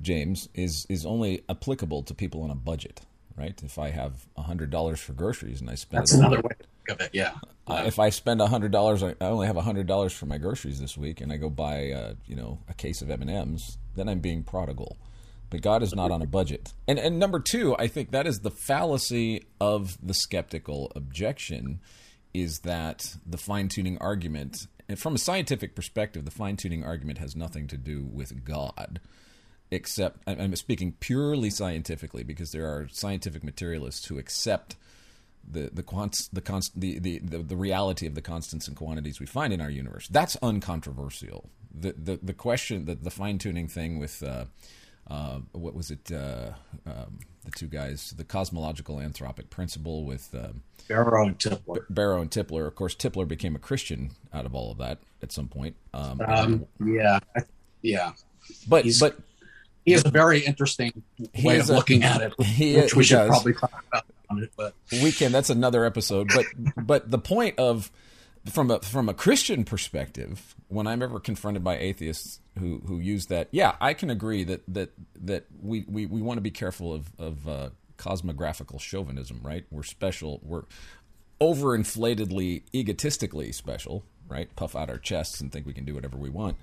James, 0.00 0.48
is 0.54 0.86
is 0.88 1.04
only 1.04 1.44
applicable 1.48 2.02
to 2.04 2.14
people 2.14 2.42
on 2.42 2.50
a 2.50 2.54
budget, 2.54 3.00
right? 3.36 3.60
If 3.62 3.78
I 3.78 3.90
have 3.90 4.26
hundred 4.36 4.70
dollars 4.70 5.00
for 5.00 5.12
groceries 5.12 5.60
and 5.60 5.68
I 5.68 5.74
spend 5.74 6.02
that's 6.02 6.12
another 6.12 6.40
way 6.40 6.54
of 6.88 7.00
it. 7.00 7.10
Yeah. 7.12 7.34
Uh, 7.66 7.84
if 7.86 7.98
I 7.98 8.10
spend 8.10 8.40
hundred 8.42 8.72
dollars, 8.72 9.02
I 9.02 9.14
only 9.20 9.46
have 9.46 9.56
hundred 9.56 9.86
dollars 9.86 10.12
for 10.12 10.26
my 10.26 10.38
groceries 10.38 10.80
this 10.80 10.96
week, 10.96 11.20
and 11.20 11.32
I 11.32 11.36
go 11.36 11.48
buy, 11.48 11.90
uh, 11.90 12.14
you 12.26 12.36
know, 12.36 12.60
a 12.68 12.74
case 12.74 13.02
of 13.02 13.10
M 13.10 13.22
and 13.22 13.30
M's. 13.30 13.78
Then 13.96 14.08
I'm 14.08 14.20
being 14.20 14.42
prodigal. 14.42 14.98
But 15.50 15.62
God 15.62 15.82
is 15.82 15.94
not 15.94 16.10
on 16.10 16.20
a 16.20 16.26
budget. 16.26 16.72
And 16.88 16.98
and 16.98 17.18
number 17.18 17.40
two, 17.40 17.76
I 17.78 17.86
think 17.86 18.10
that 18.10 18.26
is 18.26 18.40
the 18.40 18.50
fallacy 18.50 19.46
of 19.60 19.96
the 20.02 20.14
skeptical 20.14 20.90
objection, 20.94 21.80
is 22.34 22.60
that 22.60 23.16
the 23.24 23.38
fine 23.38 23.68
tuning 23.68 23.96
argument, 23.98 24.66
from 24.96 25.14
a 25.14 25.18
scientific 25.18 25.74
perspective, 25.74 26.24
the 26.24 26.30
fine 26.30 26.56
tuning 26.56 26.84
argument 26.84 27.18
has 27.18 27.34
nothing 27.34 27.66
to 27.68 27.78
do 27.78 28.04
with 28.04 28.44
God 28.44 29.00
except 29.70 30.22
I'm 30.26 30.54
speaking 30.56 30.92
purely 31.00 31.50
scientifically 31.50 32.22
because 32.22 32.52
there 32.52 32.66
are 32.66 32.88
scientific 32.90 33.42
materialists 33.42 34.06
who 34.06 34.18
accept 34.18 34.76
the 35.46 35.70
the 35.72 35.82
quants, 35.82 36.28
the, 36.32 36.40
const, 36.40 36.78
the, 36.80 36.98
the, 36.98 37.18
the 37.18 37.38
the 37.38 37.56
reality 37.56 38.06
of 38.06 38.14
the 38.14 38.22
constants 38.22 38.68
and 38.68 38.76
quantities 38.76 39.20
we 39.20 39.26
find 39.26 39.52
in 39.52 39.60
our 39.60 39.70
universe. 39.70 40.08
That's 40.08 40.36
uncontroversial. 40.42 41.50
The 41.74 41.92
the 41.92 42.18
the 42.22 42.34
question 42.34 42.86
the, 42.86 42.94
the 42.94 43.10
fine 43.10 43.38
tuning 43.38 43.68
thing 43.68 43.98
with 43.98 44.22
uh, 44.22 44.44
uh, 45.08 45.40
what 45.52 45.74
was 45.74 45.90
it 45.90 46.10
uh, 46.12 46.52
um, 46.86 47.18
the 47.44 47.50
two 47.50 47.66
guys 47.66 48.14
the 48.16 48.24
cosmological 48.24 48.96
anthropic 48.96 49.50
principle 49.50 50.04
with 50.04 50.34
um, 50.34 50.62
Barrow 50.88 51.26
and 51.26 51.38
Tipler. 51.38 51.74
B- 51.74 51.80
Barrow 51.90 52.20
and 52.20 52.30
Tipler. 52.30 52.66
Of 52.66 52.74
course, 52.74 52.94
Tipler 52.94 53.26
became 53.26 53.54
a 53.54 53.58
Christian 53.58 54.10
out 54.32 54.46
of 54.46 54.54
all 54.54 54.70
of 54.70 54.78
that 54.78 54.98
at 55.22 55.32
some 55.32 55.48
point. 55.48 55.76
Um, 55.92 56.20
um 56.26 56.66
yeah, 56.84 57.20
yeah. 57.82 58.12
But 58.68 58.84
He's, 58.84 59.00
but 59.00 59.18
he 59.84 59.92
has 59.92 60.04
a 60.04 60.10
very 60.10 60.40
interesting 60.40 61.02
way 61.42 61.58
of 61.58 61.68
a, 61.68 61.74
looking 61.74 62.04
at 62.04 62.20
it, 62.22 62.42
he, 62.42 62.76
which 62.76 62.94
we 62.94 63.04
should 63.04 63.26
probably 63.28 63.54
talk 63.54 63.84
about 63.88 64.04
it. 64.42 64.50
But 64.56 64.74
we 64.90 65.12
can. 65.12 65.32
That's 65.32 65.50
another 65.50 65.84
episode. 65.84 66.30
But 66.34 66.46
but 66.76 67.10
the 67.10 67.18
point 67.18 67.58
of 67.58 67.90
from 68.50 68.70
a 68.70 68.80
from 68.80 69.08
a 69.08 69.14
Christian 69.14 69.64
perspective, 69.64 70.54
when 70.68 70.86
I'm 70.86 71.02
ever 71.02 71.18
confronted 71.18 71.64
by 71.64 71.78
atheists 71.78 72.40
who 72.58 72.82
who 72.86 72.98
use 72.98 73.26
that, 73.26 73.48
yeah, 73.50 73.76
I 73.80 73.94
can 73.94 74.10
agree 74.10 74.44
that 74.44 74.62
that 74.68 74.90
that 75.22 75.46
we 75.60 75.84
we, 75.88 76.06
we 76.06 76.20
want 76.20 76.36
to 76.38 76.42
be 76.42 76.50
careful 76.50 76.92
of 76.92 77.12
of 77.18 77.48
uh, 77.48 77.70
cosmographical 77.96 78.80
chauvinism, 78.80 79.40
right? 79.42 79.64
We're 79.70 79.82
special. 79.82 80.40
We're 80.42 80.64
overinflatedly, 81.40 82.62
egotistically 82.74 83.52
special, 83.52 84.04
right? 84.28 84.54
Puff 84.56 84.76
out 84.76 84.90
our 84.90 84.98
chests 84.98 85.40
and 85.40 85.50
think 85.50 85.66
we 85.66 85.72
can 85.74 85.84
do 85.84 85.94
whatever 85.94 86.16
we 86.16 86.30
want. 86.30 86.56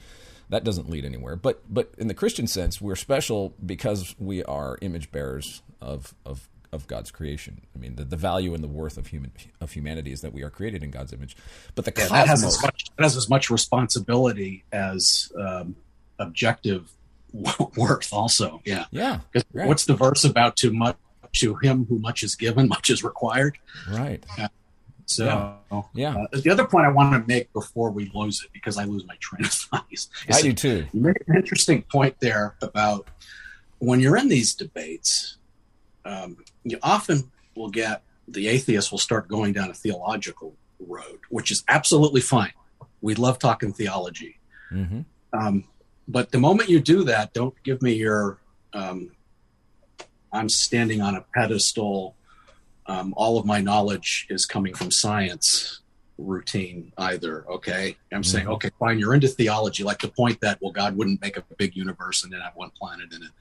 That 0.50 0.64
doesn't 0.64 0.90
lead 0.90 1.06
anywhere. 1.06 1.36
But 1.36 1.64
but 1.68 1.94
in 1.98 2.08
the 2.08 2.14
Christian 2.14 2.46
sense, 2.46 2.80
we're 2.80 2.96
special 2.96 3.56
because 3.66 4.16
we 4.20 4.44
are 4.44 4.78
image 4.82 5.12
bearers 5.12 5.64
of 5.82 6.14
of 6.26 6.48
of 6.72 6.88
God's 6.88 7.12
creation. 7.12 7.62
I 7.76 7.80
mean, 7.80 7.96
the, 7.96 8.06
the 8.06 8.16
value 8.16 8.54
and 8.54 8.64
the 8.64 8.68
worth 8.68 8.98
of 8.98 9.08
human 9.08 9.32
of 9.60 9.72
humanity 9.72 10.12
is 10.12 10.22
that 10.22 10.34
we 10.34 10.42
are 10.44 10.50
created 10.50 10.84
in 10.84 10.92
God's 10.92 11.14
image. 11.14 11.36
But 11.76 11.86
the 11.86 11.94
yeah, 11.96 12.08
cosmos 12.08 12.20
that 12.20 12.28
has 12.28 12.44
as 12.44 12.62
much 12.62 12.86
has 13.00 13.18
as 13.18 13.30
much 13.30 13.50
responsibility 13.50 14.64
as 14.72 15.32
um, 15.38 15.76
objective 16.20 16.92
worth. 17.34 18.14
Also, 18.14 18.62
yeah, 18.66 18.86
yeah. 18.92 19.20
Right. 19.54 19.68
What's 19.68 19.86
the 19.86 19.96
verse 19.96 20.24
about? 20.24 20.56
To 20.58 20.72
much 20.72 20.98
to 21.34 21.56
him 21.56 21.86
who 21.86 22.00
much 22.00 22.24
is 22.24 22.36
given, 22.36 22.68
much 22.70 22.90
is 22.90 23.04
required. 23.04 23.58
Right. 23.90 24.24
Uh, 24.38 24.48
so, 25.06 25.58
yeah. 25.72 25.82
yeah. 25.94 26.26
Uh, 26.34 26.40
the 26.40 26.50
other 26.50 26.66
point 26.66 26.86
I 26.86 26.90
want 26.90 27.14
to 27.14 27.28
make 27.28 27.52
before 27.52 27.92
we 27.92 28.10
lose 28.14 28.42
it, 28.44 28.52
because 28.54 28.78
I 28.78 28.86
lose 28.86 29.06
my 29.06 29.16
train 29.20 29.46
of 29.46 29.52
thought, 29.52 29.86
is 29.92 30.10
I 30.30 30.42
do 30.42 30.54
too. 30.54 30.86
You 30.94 31.02
make 31.02 31.18
an 31.28 31.36
interesting 31.36 31.84
point 31.84 32.16
there 32.20 32.56
about 32.62 33.08
when 33.80 34.00
you're 34.00 34.16
in 34.16 34.30
these 34.30 34.54
debates, 34.54 35.38
um, 36.06 36.38
you 36.64 36.78
often 36.82 37.32
will 37.56 37.70
get 37.70 38.04
the 38.28 38.48
atheists 38.48 38.92
will 38.92 39.00
start 39.00 39.28
going 39.28 39.54
down 39.54 39.70
a 39.70 39.74
theological 39.74 40.56
road, 40.80 41.20
which 41.30 41.52
is 41.52 41.64
absolutely 41.68 42.22
fine. 42.22 42.54
We 43.02 43.16
love 43.16 43.40
talking 43.40 43.74
theology. 43.74 44.40
Mm-hmm. 44.72 45.02
Um, 45.34 45.66
but 46.08 46.32
the 46.32 46.40
moment 46.40 46.70
you 46.70 46.80
do 46.80 47.04
that, 47.06 47.34
don't 47.34 47.56
give 47.64 47.82
me 47.82 47.94
your 47.94 48.40
um, 48.74 49.12
I'm 50.32 50.50
standing 50.50 51.02
on 51.02 51.16
a 51.16 51.26
pedestal. 51.36 52.16
Um, 52.86 53.14
all 53.18 53.38
of 53.38 53.46
my 53.46 53.62
knowledge 53.62 54.28
is 54.30 54.46
coming 54.46 54.74
from 54.74 54.92
science 54.92 55.82
routine 56.18 56.94
either. 56.98 57.46
Okay. 57.50 57.98
I'm 58.12 58.22
mm-hmm. 58.22 58.24
saying, 58.24 58.48
okay, 58.48 58.72
fine. 58.80 59.00
You're 59.00 59.14
into 59.14 59.28
theology, 59.28 59.84
like 59.84 60.00
the 60.00 60.08
point 60.08 60.40
that, 60.42 60.60
well, 60.62 60.72
God 60.72 60.96
wouldn't 60.96 61.22
make 61.22 61.38
a 61.38 61.44
big 61.58 61.76
universe 61.76 62.24
and 62.24 62.32
then 62.32 62.42
have 62.42 62.56
one 62.56 62.72
planet 62.72 63.14
in 63.14 63.24
it, 63.24 63.32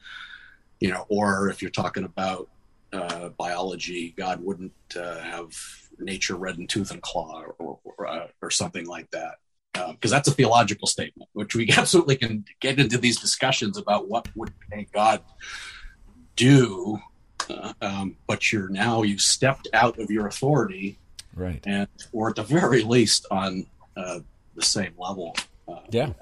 you 0.80 0.90
know, 0.90 1.06
or 1.08 1.48
if 1.48 1.62
you're 1.62 1.70
talking 1.70 2.04
about 2.04 2.48
uh, 2.92 3.30
biology, 3.30 4.14
God 4.16 4.42
wouldn't 4.42 4.72
uh, 4.96 5.20
have 5.20 5.54
nature 5.98 6.36
red 6.36 6.58
in 6.58 6.66
tooth 6.66 6.90
and 6.90 7.02
claw 7.02 7.42
or, 7.58 7.78
or, 7.84 8.06
uh, 8.06 8.26
or 8.42 8.50
something 8.50 8.86
like 8.86 9.10
that. 9.10 9.36
Because 9.72 10.12
uh, 10.12 10.16
that's 10.16 10.28
a 10.28 10.32
theological 10.32 10.88
statement, 10.88 11.30
which 11.32 11.54
we 11.54 11.70
absolutely 11.76 12.16
can 12.16 12.44
get 12.60 12.78
into 12.80 12.98
these 12.98 13.20
discussions 13.20 13.76
about 13.78 14.08
what 14.08 14.28
would 14.36 14.52
God 14.92 15.22
do. 16.36 16.98
Uh, 17.48 17.72
um, 17.80 18.16
but 18.26 18.52
you're 18.52 18.68
now 18.68 19.02
you've 19.02 19.20
stepped 19.20 19.68
out 19.72 19.98
of 19.98 20.10
your 20.10 20.26
authority, 20.26 20.98
right? 21.34 21.60
And 21.64 21.88
or 22.12 22.30
at 22.30 22.36
the 22.36 22.42
very 22.42 22.82
least 22.82 23.26
on 23.30 23.66
uh, 23.96 24.20
the 24.54 24.62
same 24.62 24.92
level. 24.98 25.36
yeah. 25.90 26.12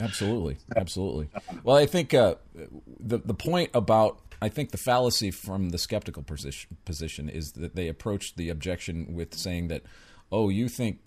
Absolutely, 0.00 0.56
absolutely. 0.76 1.28
Well, 1.62 1.76
I 1.76 1.86
think 1.86 2.14
uh, 2.14 2.34
the 3.00 3.18
the 3.18 3.34
point 3.34 3.70
about 3.74 4.18
I 4.44 4.50
think 4.50 4.72
the 4.72 4.76
fallacy 4.76 5.30
from 5.30 5.70
the 5.70 5.78
skeptical 5.78 6.22
position, 6.22 6.76
position 6.84 7.30
is 7.30 7.52
that 7.52 7.74
they 7.74 7.88
approach 7.88 8.34
the 8.36 8.50
objection 8.50 9.14
with 9.14 9.34
saying 9.34 9.68
that, 9.68 9.84
oh, 10.30 10.50
you 10.50 10.68
think 10.68 10.98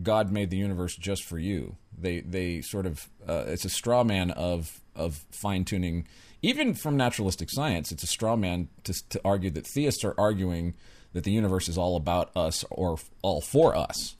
God 0.00 0.30
made 0.30 0.50
the 0.50 0.56
universe 0.56 0.94
just 0.94 1.24
for 1.24 1.36
you. 1.36 1.74
They 1.98 2.20
they 2.20 2.60
sort 2.60 2.86
of 2.86 3.08
uh, 3.28 3.44
it's 3.48 3.64
a 3.64 3.70
straw 3.70 4.04
man 4.04 4.30
of 4.30 4.80
of 4.94 5.24
fine 5.32 5.64
tuning. 5.64 6.06
Even 6.42 6.74
from 6.74 6.96
naturalistic 6.96 7.50
science, 7.50 7.90
it's 7.90 8.04
a 8.04 8.06
straw 8.06 8.36
man 8.36 8.68
to, 8.84 8.94
to 9.08 9.20
argue 9.24 9.50
that 9.50 9.66
theists 9.66 10.04
are 10.04 10.14
arguing 10.16 10.74
that 11.12 11.24
the 11.24 11.32
universe 11.32 11.68
is 11.68 11.76
all 11.76 11.96
about 11.96 12.30
us 12.36 12.64
or 12.70 12.98
all 13.22 13.40
for 13.40 13.74
us. 13.74 14.14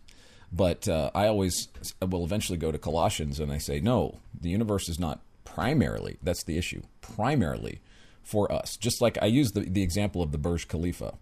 But 0.50 0.88
uh, 0.88 1.12
I 1.14 1.28
always 1.28 1.68
will 2.02 2.24
eventually 2.24 2.58
go 2.58 2.72
to 2.72 2.78
Colossians 2.78 3.38
and 3.38 3.52
I 3.52 3.58
say, 3.58 3.78
no, 3.78 4.18
the 4.40 4.50
universe 4.50 4.88
is 4.88 4.98
not 4.98 5.20
primarily, 5.44 6.16
that's 6.20 6.42
the 6.42 6.58
issue, 6.58 6.82
primarily 7.00 7.80
for 8.26 8.50
us. 8.52 8.76
Just 8.76 9.00
like 9.00 9.16
I 9.22 9.26
use 9.26 9.52
the, 9.52 9.60
the 9.60 9.82
example 9.82 10.20
of 10.20 10.32
the 10.32 10.38
Burj 10.38 10.68
Khalifa. 10.68 11.14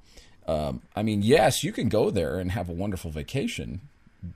Um, 0.48 0.82
I 0.96 1.02
mean, 1.02 1.22
yes, 1.22 1.62
you 1.62 1.70
can 1.72 1.88
go 1.88 2.10
there 2.10 2.38
and 2.38 2.50
have 2.50 2.68
a 2.68 2.72
wonderful 2.72 3.10
vacation, 3.10 3.82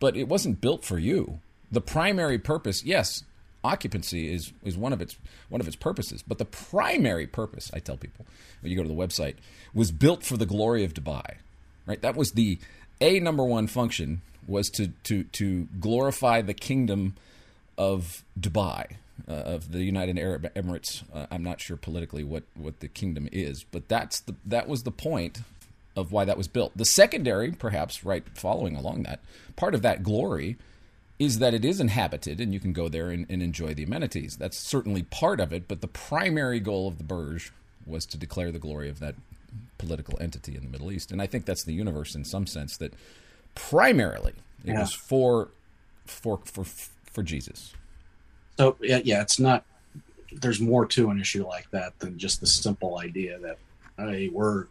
but 0.01 0.17
it 0.17 0.29
wasn't 0.29 0.61
built 0.61 0.85
for 0.85 0.99
you. 0.99 1.41
The 1.73 1.81
primary 1.81 2.39
purpose, 2.39 2.85
yes, 2.85 3.25
occupancy 3.65 4.33
is 4.33 4.53
is 4.63 4.77
one 4.77 4.93
of 4.93 5.01
its 5.01 5.17
one 5.49 5.61
of 5.61 5.67
its 5.67 5.77
purposes, 5.77 6.23
but 6.27 6.39
the 6.39 6.45
primary 6.45 7.27
purpose, 7.27 7.71
I 7.75 7.79
tell 7.79 7.97
people 7.97 8.27
when 8.61 8.71
you 8.71 8.77
go 8.77 8.83
to 8.83 8.89
the 8.89 8.95
website, 8.95 9.37
was 9.75 9.91
built 9.91 10.23
for 10.23 10.37
the 10.37 10.47
glory 10.47 10.85
of 10.85 10.95
Dubai. 10.95 11.37
Right? 11.87 12.01
That 12.03 12.17
was 12.17 12.33
the 12.33 12.59
a 13.01 13.21
number 13.21 13.45
one 13.45 13.67
function 13.67 14.21
was 14.47 14.69
to 14.71 14.89
to 15.05 15.25
to 15.25 15.69
glorify 15.81 16.43
the 16.43 16.55
kingdom 16.55 17.17
of 17.77 18.25
Dubai, 18.39 18.97
uh, 19.27 19.33
of 19.33 19.73
the 19.73 19.83
United 19.83 20.19
Arab 20.19 20.53
Emirates. 20.55 21.03
Uh, 21.15 21.27
I'm 21.31 21.43
not 21.43 21.61
sure 21.61 21.77
politically 21.77 22.25
what 22.25 22.45
what 22.55 22.81
the 22.81 22.89
kingdom 22.89 23.29
is, 23.33 23.65
but 23.65 23.89
that's 23.89 24.21
the 24.21 24.35
that 24.45 24.69
was 24.69 24.83
the 24.83 24.91
point 24.91 25.41
of 25.97 26.13
why 26.13 26.25
that 26.25 26.39
was 26.39 26.49
built. 26.49 26.77
The 26.77 26.85
secondary, 26.85 27.53
perhaps, 27.53 28.05
right 28.05 28.25
following 28.35 28.77
along 28.77 29.03
that, 29.03 29.21
part 29.57 29.75
of 29.75 29.83
that 29.83 30.03
glory 30.03 30.57
is 31.19 31.41
that 31.41 31.53
it 31.53 31.65
is 31.65 31.81
inhabited 31.81 32.41
and 32.41 32.55
you 32.55 32.61
can 32.61 32.73
go 32.73 32.89
there 32.89 33.11
and, 33.11 33.27
and, 33.29 33.43
enjoy 33.43 33.75
the 33.75 33.83
amenities. 33.83 34.37
That's 34.37 34.57
certainly 34.57 35.03
part 35.03 35.41
of 35.41 35.53
it, 35.53 35.67
but 35.67 35.81
the 35.81 35.89
primary 35.89 36.61
goal 36.61 36.87
of 36.87 36.99
the 36.99 37.03
Burj 37.05 37.53
was 37.85 38.07
to 38.07 38.17
declare 38.17 38.53
the 38.53 38.61
glory 38.61 38.89
of 38.89 39.01
that 39.01 39.17
political 39.79 40.17
entity 40.21 40.55
in 40.55 40.63
the 40.63 40.69
Middle 40.69 40.93
East. 40.93 41.11
And 41.11 41.21
I 41.21 41.27
think 41.27 41.45
that's 41.45 41.65
the 41.65 41.73
universe 41.73 42.15
in 42.15 42.25
some 42.25 42.47
sense 42.47 42.77
that 42.77 42.95
primarily 43.55 44.35
it 44.65 44.73
yeah. 44.73 44.81
was 44.81 44.93
for 44.93 45.49
for 46.07 46.39
for 46.45 46.65
for 46.65 47.23
Jesus. 47.23 47.73
So 48.59 48.77
yeah, 48.81 49.01
yeah, 49.05 49.23
it's 49.23 49.39
not 49.39 49.65
there's 50.33 50.61
more 50.61 50.85
to 50.85 51.11
an 51.11 51.21
issue 51.21 51.47
like 51.47 51.71
that 51.71 51.99
than 52.01 52.19
just 52.19 52.41
the 52.41 52.47
simple 52.47 52.99
idea 52.99 53.39
that 53.39 53.59
hey, 53.97 54.29
we're 54.29 54.67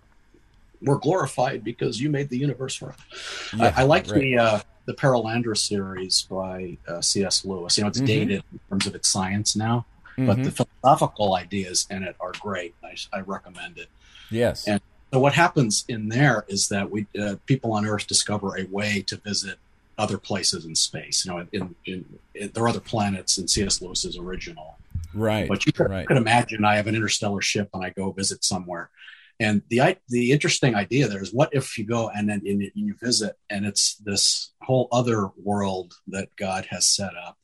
we're 0.81 0.97
glorified 0.97 1.63
because 1.63 1.99
you 1.99 2.09
made 2.09 2.29
the 2.29 2.37
universe 2.37 2.75
for 2.75 2.89
us. 2.89 3.53
Yeah, 3.55 3.73
I, 3.75 3.81
I 3.81 3.83
like 3.85 4.07
right. 4.11 4.19
the 4.19 4.37
uh, 4.37 4.59
the 4.85 4.93
Perelandra 4.93 5.57
series 5.57 6.23
by 6.23 6.77
uh, 6.87 6.99
C.S. 6.99 7.45
Lewis. 7.45 7.77
You 7.77 7.83
know, 7.83 7.87
it's 7.87 7.97
mm-hmm. 7.97 8.05
dated 8.07 8.43
in 8.51 8.59
terms 8.69 8.87
of 8.87 8.93
its 8.93 9.07
science 9.07 9.55
now, 9.55 9.85
mm-hmm. 10.17 10.27
but 10.27 10.43
the 10.43 10.51
philosophical 10.51 11.35
ideas 11.35 11.87
in 11.89 12.03
it 12.03 12.17
are 12.19 12.33
great. 12.41 12.75
I, 12.83 12.95
I 13.13 13.21
recommend 13.21 13.77
it. 13.77 13.87
Yes. 14.29 14.67
And 14.67 14.81
so 15.13 15.19
what 15.21 15.33
happens 15.33 15.85
in 15.87 16.09
there 16.09 16.43
is 16.49 16.67
that 16.67 16.91
we 16.91 17.07
uh, 17.17 17.35
people 17.45 17.71
on 17.71 17.85
Earth 17.85 18.05
discover 18.05 18.57
a 18.57 18.65
way 18.65 19.01
to 19.07 19.15
visit 19.15 19.59
other 19.97 20.17
places 20.17 20.65
in 20.65 20.75
space. 20.75 21.25
You 21.25 21.31
know, 21.31 21.47
in, 21.51 21.75
in, 21.85 22.05
in 22.35 22.51
there 22.53 22.63
are 22.63 22.69
other 22.69 22.79
planets 22.79 23.37
in 23.37 23.47
C.S. 23.47 23.81
Lewis's 23.81 24.17
original. 24.17 24.77
Right. 25.13 25.47
But 25.47 25.65
you 25.65 25.71
could, 25.71 25.89
right. 25.89 26.05
could 26.05 26.17
imagine 26.17 26.63
I 26.65 26.75
have 26.75 26.87
an 26.87 26.95
interstellar 26.95 27.41
ship 27.41 27.69
and 27.73 27.83
I 27.83 27.89
go 27.89 28.11
visit 28.11 28.43
somewhere 28.43 28.89
and 29.39 29.61
the 29.69 29.97
the 30.09 30.31
interesting 30.31 30.75
idea 30.75 31.07
there 31.07 31.21
is, 31.21 31.33
what 31.33 31.49
if 31.53 31.77
you 31.77 31.85
go 31.85 32.09
and 32.09 32.27
then 32.27 32.41
and 32.45 32.71
you 32.73 32.95
visit, 32.99 33.35
and 33.49 33.65
it's 33.65 33.95
this 33.97 34.51
whole 34.63 34.87
other 34.91 35.29
world 35.43 35.93
that 36.07 36.29
God 36.35 36.65
has 36.71 36.87
set 36.87 37.11
up, 37.15 37.37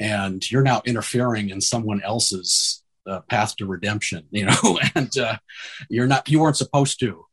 and 0.00 0.48
you're 0.50 0.62
now 0.62 0.80
interfering 0.86 1.50
in 1.50 1.60
someone 1.60 2.02
else's 2.02 2.82
uh, 3.06 3.20
path 3.28 3.56
to 3.56 3.66
redemption, 3.66 4.26
you 4.30 4.46
know, 4.46 4.80
and 4.94 5.16
uh, 5.18 5.36
you're 5.90 6.06
not 6.06 6.28
you 6.28 6.40
weren't 6.40 6.56
supposed 6.56 6.98
to. 7.00 7.26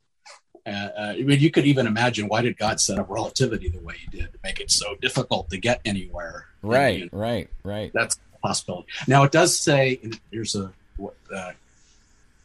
Uh, 0.65 0.89
I 0.97 1.21
mean, 1.21 1.39
you 1.39 1.51
could 1.51 1.65
even 1.65 1.85
imagine 1.85 2.27
why 2.27 2.41
did 2.41 2.57
God 2.57 2.79
set 2.79 2.97
up 2.97 3.09
relativity 3.09 3.69
the 3.69 3.79
way 3.79 3.95
He 3.97 4.17
did 4.17 4.33
to 4.33 4.39
make 4.43 4.59
it 4.59 4.71
so 4.71 4.95
difficult 4.95 5.49
to 5.51 5.57
get 5.57 5.79
anywhere? 5.85 6.47
Right, 6.63 7.01
mean, 7.01 7.09
right, 7.11 7.49
right. 7.63 7.91
That's 7.93 8.17
a 8.33 8.39
possibility. 8.39 8.87
Now, 9.07 9.23
it 9.23 9.31
does 9.31 9.59
say 9.59 9.99
here's 10.31 10.55
a 10.55 10.71
uh, 11.33 11.51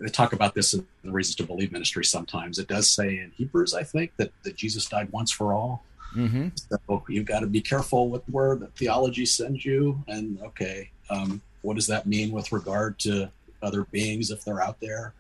they 0.01 0.09
talk 0.09 0.33
about 0.33 0.55
this 0.55 0.73
in 0.73 0.87
the 1.05 1.11
Reasons 1.11 1.37
to 1.37 1.45
Believe 1.45 1.73
ministry 1.73 2.05
sometimes. 2.05 2.59
It 2.59 2.69
does 2.69 2.91
say 2.91 3.19
in 3.19 3.33
Hebrews, 3.37 3.75
I 3.75 3.83
think, 3.83 4.17
that, 4.17 4.33
that 4.45 4.57
Jesus 4.57 4.87
died 4.87 5.11
once 5.13 5.31
for 5.31 5.53
all. 5.53 5.85
Mm-hmm. 6.17 6.49
So 6.57 7.05
you've 7.09 7.27
got 7.27 7.41
to 7.41 7.47
be 7.47 7.61
careful 7.61 8.09
with 8.09 8.23
where 8.29 8.57
the 8.57 8.69
theology 8.69 9.27
sends 9.27 9.65
you. 9.65 10.03
And 10.09 10.41
okay, 10.41 10.91
um, 11.11 11.43
what 11.61 11.75
does 11.75 11.87
that 11.89 12.07
mean 12.07 12.33
with 12.33 12.51
regard 12.51 12.99
to 13.01 13.31
other 13.63 13.85
beings 13.85 14.31
if 14.31 14.43
they're 14.43 14.63
out 14.63 14.81
there? 14.81 15.13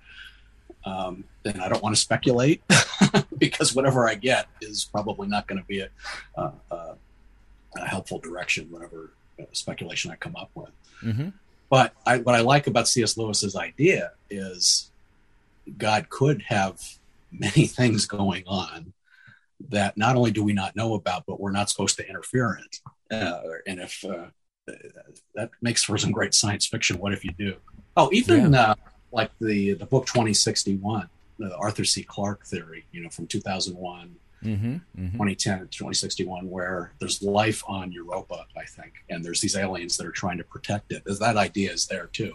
Um, 0.85 1.25
and 1.45 1.61
I 1.61 1.69
don't 1.69 1.83
want 1.83 1.95
to 1.95 2.01
speculate 2.01 2.63
because 3.39 3.75
whatever 3.75 4.09
I 4.09 4.15
get 4.15 4.47
is 4.61 4.85
probably 4.85 5.29
not 5.29 5.47
going 5.47 5.61
to 5.61 5.67
be 5.67 5.81
a, 5.81 5.89
uh, 6.37 6.51
uh, 6.71 6.95
a, 7.77 7.87
helpful 7.87 8.19
direction, 8.19 8.67
whatever 8.71 9.13
uh, 9.41 9.45
speculation 9.53 10.11
I 10.11 10.17
come 10.17 10.37
up 10.37 10.51
with. 10.55 10.71
Mm-hmm. 11.03 11.29
But 11.69 11.95
I, 12.05 12.19
what 12.19 12.35
I 12.35 12.41
like 12.41 12.67
about 12.67 12.89
C.S. 12.89 13.17
Lewis's 13.17 13.57
idea 13.57 14.13
is 14.29 14.91
God 15.79 16.09
could 16.09 16.43
have 16.43 16.81
many 17.31 17.67
things 17.67 18.07
going 18.07 18.45
on 18.47 18.93
that 19.69 19.97
not 19.97 20.17
only 20.17 20.31
do 20.31 20.43
we 20.43 20.53
not 20.53 20.75
know 20.75 20.95
about, 20.95 21.25
but 21.27 21.39
we're 21.39 21.51
not 21.51 21.69
supposed 21.69 21.97
to 21.99 22.09
interfere 22.09 22.59
in. 22.59 23.17
Uh, 23.17 23.41
and 23.67 23.81
if 23.81 24.05
uh, 24.05 24.27
that 25.35 25.51
makes 25.61 25.85
for 25.85 25.99
some 25.99 26.13
great 26.13 26.35
science 26.35 26.67
fiction, 26.67 26.99
what 26.99 27.13
if 27.13 27.25
you 27.25 27.33
do? 27.39 27.57
Oh, 27.97 28.09
even 28.13 28.53
yeah. 28.53 28.75
Like 29.13 29.31
the 29.41 29.75
the 29.75 29.87
book 29.87 30.07
Twenty 30.07 30.35
Sixty 30.35 30.77
One, 30.77 31.09
the 31.39 31.55
Arthur 31.57 31.85
C. 31.85 32.03
Clarke 32.03 32.45
theory, 32.47 32.85
you 32.93 33.03
know, 33.03 33.11
from 33.11 33.27
two 33.27 33.41
thousand 33.41 33.77
one 33.77 34.17
mm-hmm, 34.43 34.75
mm-hmm. 34.75 35.13
2010 35.13 35.59
2061 35.69 36.49
where 36.49 36.93
there's 36.99 37.23
life 37.23 37.63
on 37.67 37.93
europa 37.93 38.47
i 38.57 38.65
think 38.65 39.05
and 39.09 39.25
there's 39.25 39.41
these 39.41 39.57
aliens 39.57 39.97
that 39.97 40.07
are 40.07 40.13
trying 40.13 40.39
to 40.39 40.45
protect 40.45 40.93
it 40.93 41.03
that 41.05 41.37
idea 41.37 41.71
is 41.71 41.87
there 41.87 42.07
too 42.07 42.35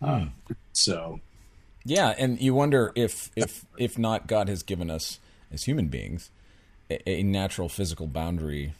hmm. 0.00 0.06
uh, 0.06 0.24
so 0.72 1.20
yeah 1.84 2.14
and 2.18 2.40
you 2.40 2.54
wonder 2.54 2.92
if 2.94 3.30
if 3.36 3.64
if 3.78 3.98
not 3.98 4.26
god 4.26 4.48
has 4.48 4.62
given 4.62 4.90
us 4.90 5.18
as 5.52 5.64
human 5.64 5.88
beings 5.88 6.30
a, 6.90 7.08
a 7.08 7.22
natural 7.22 7.68
physical 7.68 8.06
boundary 8.06 8.74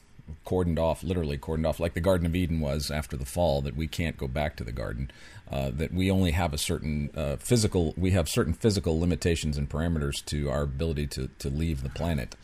cordoned 0.45 0.79
off, 0.79 1.03
literally 1.03 1.37
cordoned 1.37 1.67
off, 1.67 1.79
like 1.79 1.93
the 1.93 2.01
Garden 2.01 2.25
of 2.25 2.35
Eden 2.35 2.59
was 2.59 2.91
after 2.91 3.17
the 3.17 3.25
fall, 3.25 3.61
that 3.61 3.75
we 3.75 3.87
can't 3.87 4.17
go 4.17 4.27
back 4.27 4.55
to 4.57 4.63
the 4.63 4.71
garden, 4.71 5.11
uh, 5.51 5.71
that 5.71 5.93
we 5.93 6.09
only 6.09 6.31
have 6.31 6.53
a 6.53 6.57
certain 6.57 7.09
uh, 7.15 7.37
physical, 7.37 7.93
we 7.97 8.11
have 8.11 8.29
certain 8.29 8.53
physical 8.53 8.99
limitations 8.99 9.57
and 9.57 9.69
parameters 9.69 10.23
to 10.25 10.49
our 10.49 10.63
ability 10.63 11.07
to, 11.07 11.29
to 11.39 11.49
leave 11.49 11.83
the 11.83 11.89
planet 11.89 12.35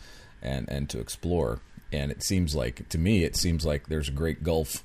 and, 0.41 0.69
and 0.69 0.89
to 0.89 0.99
explore. 0.99 1.59
And 1.91 2.11
it 2.11 2.23
seems 2.23 2.53
like, 2.53 2.89
to 2.89 2.97
me, 2.97 3.23
it 3.23 3.37
seems 3.37 3.65
like 3.65 3.87
there's 3.87 4.09
a 4.09 4.11
great 4.11 4.43
gulf 4.43 4.83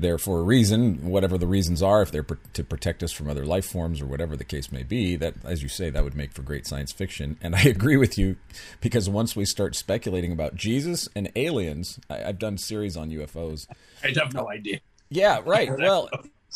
there 0.00 0.18
for 0.18 0.40
a 0.40 0.42
reason, 0.42 1.10
whatever 1.10 1.36
the 1.36 1.46
reasons 1.46 1.82
are, 1.82 2.02
if 2.02 2.10
they're 2.10 2.26
to 2.52 2.64
protect 2.64 3.02
us 3.02 3.12
from 3.12 3.28
other 3.28 3.44
life 3.44 3.66
forms 3.66 4.00
or 4.00 4.06
whatever 4.06 4.36
the 4.36 4.44
case 4.44 4.70
may 4.70 4.82
be, 4.82 5.16
that, 5.16 5.34
as 5.44 5.62
you 5.62 5.68
say, 5.68 5.90
that 5.90 6.04
would 6.04 6.14
make 6.14 6.32
for 6.32 6.42
great 6.42 6.66
science 6.66 6.92
fiction. 6.92 7.36
And 7.40 7.54
I 7.54 7.62
agree 7.64 7.96
with 7.96 8.16
you 8.18 8.36
because 8.80 9.08
once 9.08 9.34
we 9.34 9.44
start 9.44 9.74
speculating 9.74 10.32
about 10.32 10.54
Jesus 10.54 11.08
and 11.14 11.30
aliens, 11.36 11.98
I, 12.08 12.18
have 12.18 12.38
done 12.38 12.58
series 12.58 12.96
on 12.96 13.10
UFOs. 13.10 13.66
I 14.02 14.12
have 14.16 14.32
no 14.32 14.48
idea. 14.48 14.80
Yeah, 15.08 15.40
right. 15.44 15.70
Well, 15.76 16.08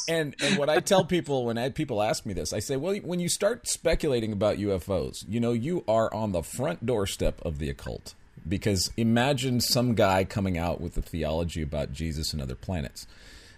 and 0.08 0.34
and 0.40 0.58
what 0.58 0.68
I 0.68 0.80
tell 0.80 1.04
people 1.04 1.44
when 1.44 1.58
I, 1.58 1.68
people 1.68 2.02
ask 2.02 2.24
me 2.24 2.32
this, 2.34 2.52
I 2.52 2.60
say, 2.60 2.76
well, 2.76 2.94
when 2.96 3.20
you 3.20 3.28
start 3.28 3.68
speculating 3.68 4.32
about 4.32 4.58
UFOs, 4.58 5.24
you 5.28 5.40
know, 5.40 5.52
you 5.52 5.84
are 5.86 6.12
on 6.14 6.32
the 6.32 6.42
front 6.42 6.86
doorstep 6.86 7.40
of 7.42 7.58
the 7.58 7.68
occult. 7.68 8.14
Because 8.48 8.90
imagine 8.96 9.60
some 9.60 9.94
guy 9.94 10.24
coming 10.24 10.58
out 10.58 10.80
with 10.80 10.96
a 10.96 11.02
theology 11.02 11.62
about 11.62 11.92
Jesus 11.92 12.32
and 12.32 12.42
other 12.42 12.56
planets 12.56 13.06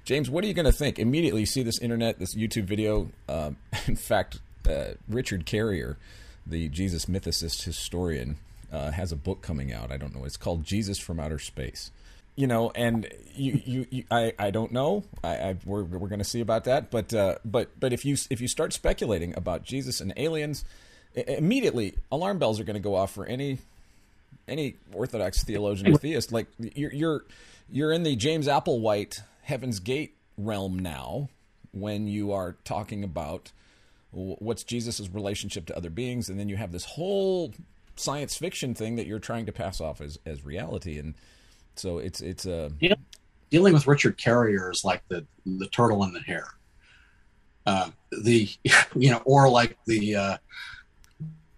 James, 0.05 0.29
what 0.29 0.45
are 0.45 0.47
you 0.47 0.55
going 0.55 0.67
to 0.67 0.73
think? 0.73 0.99
Immediately, 0.99 1.41
you 1.41 1.47
see 1.47 1.63
this 1.63 1.79
internet, 1.79 2.19
this 2.19 2.35
YouTube 2.35 2.65
video. 2.65 3.09
Um, 3.29 3.57
in 3.87 3.97
fact, 3.97 4.39
uh, 4.69 4.95
Richard 5.09 5.47
Carrier, 5.47 5.97
the 6.47 6.69
Jesus 6.69 7.07
mythicist 7.07 7.65
historian, 7.65 8.37
uh, 8.71 8.91
has 8.91 9.13
a 9.13 9.17
book 9.17 9.41
coming 9.41 9.73
out. 9.73 9.91
I 9.91 9.97
don't 9.97 10.15
know. 10.15 10.25
It's 10.25 10.37
called 10.37 10.65
Jesus 10.65 10.99
from 10.99 11.19
Outer 11.19 11.39
Space. 11.39 11.91
You 12.37 12.49
know, 12.49 12.71
and 12.75 13.09
you, 13.35 13.63
you, 13.65 13.87
you 13.91 14.05
I, 14.11 14.33
I 14.39 14.51
don't 14.51 14.73
know. 14.73 15.05
I, 15.23 15.37
I 15.37 15.57
we're, 15.65 15.85
we're 15.85 16.09
going 16.09 16.19
to 16.19 16.25
see 16.25 16.41
about 16.41 16.65
that. 16.65 16.91
But, 16.91 17.15
uh, 17.15 17.37
but, 17.45 17.71
but 17.79 17.93
if 17.93 18.05
you, 18.05 18.17
if 18.29 18.41
you 18.41 18.49
start 18.49 18.73
speculating 18.73 19.35
about 19.37 19.63
Jesus 19.63 20.01
and 20.01 20.13
aliens, 20.17 20.65
immediately 21.15 21.95
alarm 22.11 22.39
bells 22.39 22.59
are 22.59 22.65
going 22.65 22.75
to 22.75 22.81
go 22.81 22.97
off 22.97 23.15
for 23.15 23.25
any, 23.25 23.59
any 24.49 24.75
Orthodox 24.93 25.45
theologian 25.45 25.95
or 25.95 25.97
theist. 25.97 26.33
Like 26.33 26.49
you're, 26.59 26.93
you're, 26.93 27.25
you're 27.71 27.93
in 27.93 28.03
the 28.03 28.17
James 28.17 28.49
Applewhite 28.49 29.21
Heaven's 29.45 29.81
Gate 29.81 30.17
realm 30.37 30.79
now 30.79 31.29
when 31.73 32.07
you 32.07 32.33
are 32.33 32.57
talking 32.65 33.05
about 33.05 33.53
what's 34.11 34.63
Jesus' 34.63 35.09
relationship 35.13 35.67
to 35.67 35.77
other 35.77 35.91
beings, 35.91 36.29
and 36.29 36.39
then 36.39 36.49
you 36.49 36.57
have 36.57 36.73
this 36.73 36.85
whole 36.85 37.53
science 37.97 38.37
fiction 38.37 38.75
thing 38.75 38.97
that 38.97 39.07
you're 39.07 39.19
trying 39.19 39.47
to 39.47 39.53
pass 39.53 39.81
off 39.81 40.01
as, 40.01 40.19
as 40.25 40.45
reality. 40.45 40.99
And 40.99 41.15
so 41.77 41.99
it's 41.99 42.21
it's 42.21 42.47
a 42.47 42.71
dealing 43.51 43.75
with 43.75 43.87
Richard 43.87 44.17
Carrier 44.17 44.71
is 44.71 44.85
like 44.85 45.03
the 45.09 45.27
the 45.45 45.69
turtle 45.69 46.05
in 46.05 46.13
the 46.13 46.21
hare. 46.21 46.49
Uh, 47.67 47.91
the 48.23 48.49
you 48.95 49.11
know, 49.11 49.23
or 49.25 49.49
like 49.49 49.77
the 49.87 50.17
uh, 50.17 50.37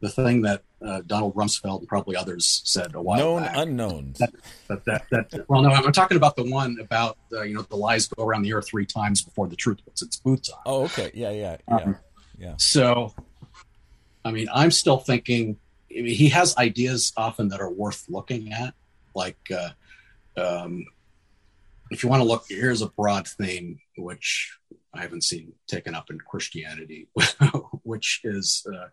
the 0.00 0.08
thing 0.08 0.42
that 0.42 0.62
uh, 0.86 1.02
Donald 1.06 1.34
Rumsfeld 1.34 1.80
and 1.80 1.88
probably 1.88 2.16
others 2.16 2.62
said 2.64 2.94
a 2.94 3.02
while 3.02 3.18
known 3.18 3.42
back. 3.42 3.56
unknowns. 3.56 4.18
That, 4.18 4.32
that, 4.68 4.84
that, 4.84 5.30
that, 5.30 5.48
well, 5.48 5.62
no, 5.62 5.70
I'm 5.70 5.92
talking 5.92 6.16
about 6.16 6.36
the 6.36 6.44
one 6.44 6.78
about 6.80 7.18
uh, 7.32 7.42
you 7.42 7.54
know 7.54 7.62
the 7.62 7.76
lies 7.76 8.06
go 8.06 8.24
around 8.24 8.42
the 8.42 8.52
earth 8.52 8.68
three 8.68 8.86
times 8.86 9.22
before 9.22 9.48
the 9.48 9.56
truth 9.56 9.78
puts 9.84 10.02
its 10.02 10.16
boots 10.16 10.48
on. 10.48 10.60
Oh, 10.64 10.84
okay, 10.84 11.10
yeah, 11.14 11.30
yeah, 11.30 11.56
yeah, 11.68 11.76
um, 11.76 11.96
yeah. 12.38 12.54
So, 12.58 13.14
I 14.24 14.30
mean, 14.30 14.48
I'm 14.54 14.70
still 14.70 14.98
thinking. 14.98 15.58
I 15.90 16.02
mean, 16.02 16.14
he 16.14 16.28
has 16.28 16.56
ideas 16.56 17.12
often 17.16 17.48
that 17.48 17.60
are 17.60 17.70
worth 17.70 18.04
looking 18.08 18.52
at, 18.52 18.74
like 19.14 19.38
uh, 19.50 19.70
um, 20.40 20.84
if 21.90 22.02
you 22.02 22.08
want 22.08 22.22
to 22.22 22.28
look. 22.28 22.44
Here's 22.48 22.82
a 22.82 22.88
broad 22.88 23.26
theme 23.26 23.80
which 23.96 24.56
I 24.94 25.00
haven't 25.00 25.24
seen 25.24 25.52
taken 25.66 25.94
up 25.94 26.10
in 26.10 26.18
Christianity, 26.18 27.08
which 27.82 28.20
is. 28.24 28.64
Uh, 28.72 28.88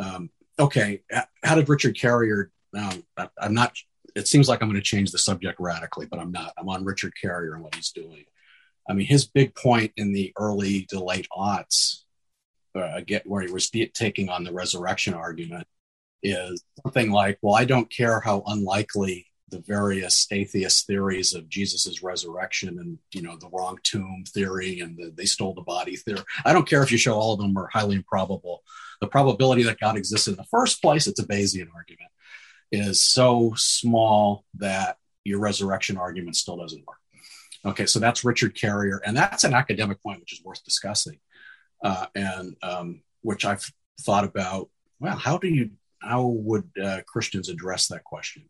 um, 0.00 0.30
okay, 0.58 1.02
how 1.42 1.54
did 1.54 1.68
Richard 1.68 1.98
Carrier? 1.98 2.50
Um, 2.76 3.04
I, 3.16 3.28
I'm 3.40 3.54
not. 3.54 3.76
It 4.14 4.26
seems 4.26 4.48
like 4.48 4.62
I'm 4.62 4.68
going 4.68 4.80
to 4.80 4.84
change 4.84 5.12
the 5.12 5.18
subject 5.18 5.60
radically, 5.60 6.06
but 6.06 6.18
I'm 6.18 6.32
not. 6.32 6.52
I'm 6.58 6.68
on 6.68 6.84
Richard 6.84 7.12
Carrier 7.20 7.54
and 7.54 7.62
what 7.62 7.74
he's 7.74 7.92
doing. 7.92 8.24
I 8.88 8.94
mean, 8.94 9.06
his 9.06 9.26
big 9.26 9.54
point 9.54 9.92
in 9.96 10.12
the 10.12 10.32
early 10.38 10.86
to 10.86 11.02
late 11.02 11.28
aughts, 11.36 12.02
uh, 12.74 13.00
get 13.06 13.26
where 13.26 13.42
he 13.42 13.52
was 13.52 13.70
taking 13.70 14.28
on 14.28 14.44
the 14.44 14.52
resurrection 14.52 15.14
argument, 15.14 15.66
is 16.22 16.64
something 16.82 17.10
like, 17.10 17.38
"Well, 17.42 17.54
I 17.54 17.64
don't 17.64 17.90
care 17.90 18.20
how 18.20 18.42
unlikely 18.46 19.27
the 19.50 19.60
various 19.60 20.26
atheist 20.30 20.86
theories 20.86 21.34
of 21.34 21.48
Jesus's 21.48 22.02
resurrection 22.02 22.78
and 22.78 22.98
you 23.12 23.22
know 23.22 23.36
the 23.36 23.48
wrong 23.50 23.78
tomb 23.82 24.24
theory 24.28 24.80
and 24.80 24.96
the, 24.96 25.12
they 25.14 25.24
stole 25.24 25.54
the 25.54 25.62
body 25.62 25.96
theory. 25.96 26.22
I 26.44 26.52
don't 26.52 26.68
care 26.68 26.82
if 26.82 26.92
you 26.92 26.98
show 26.98 27.14
all 27.14 27.34
of 27.34 27.40
them 27.40 27.56
are 27.56 27.68
highly 27.68 27.96
improbable. 27.96 28.62
The 29.00 29.06
probability 29.06 29.62
that 29.64 29.80
God 29.80 29.96
existed 29.96 30.32
in 30.32 30.36
the 30.36 30.44
first 30.44 30.82
place, 30.82 31.06
it's 31.06 31.20
a 31.20 31.26
Bayesian 31.26 31.68
argument, 31.74 32.10
is 32.72 33.04
so 33.04 33.54
small 33.56 34.44
that 34.54 34.98
your 35.24 35.40
resurrection 35.40 35.96
argument 35.96 36.36
still 36.36 36.56
doesn't 36.56 36.86
work. 36.86 36.98
Okay, 37.64 37.86
so 37.86 37.98
that's 37.98 38.24
Richard 38.24 38.54
Carrier, 38.54 39.00
and 39.04 39.16
that's 39.16 39.44
an 39.44 39.54
academic 39.54 40.02
point 40.02 40.20
which 40.20 40.32
is 40.32 40.44
worth 40.44 40.64
discussing, 40.64 41.18
uh, 41.82 42.06
and 42.14 42.56
um, 42.62 43.02
which 43.22 43.44
I've 43.44 43.70
thought 44.00 44.24
about. 44.24 44.68
Well, 45.00 45.16
how 45.16 45.38
do 45.38 45.48
you 45.48 45.70
how 46.00 46.26
would 46.26 46.70
uh, 46.82 47.00
Christians 47.06 47.48
address 47.48 47.88
that 47.88 48.04
question? 48.04 48.48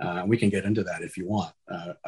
Uh, 0.00 0.22
we 0.26 0.36
can 0.36 0.48
get 0.48 0.64
into 0.64 0.84
that 0.84 1.02
if 1.02 1.16
you 1.16 1.26
want, 1.26 1.52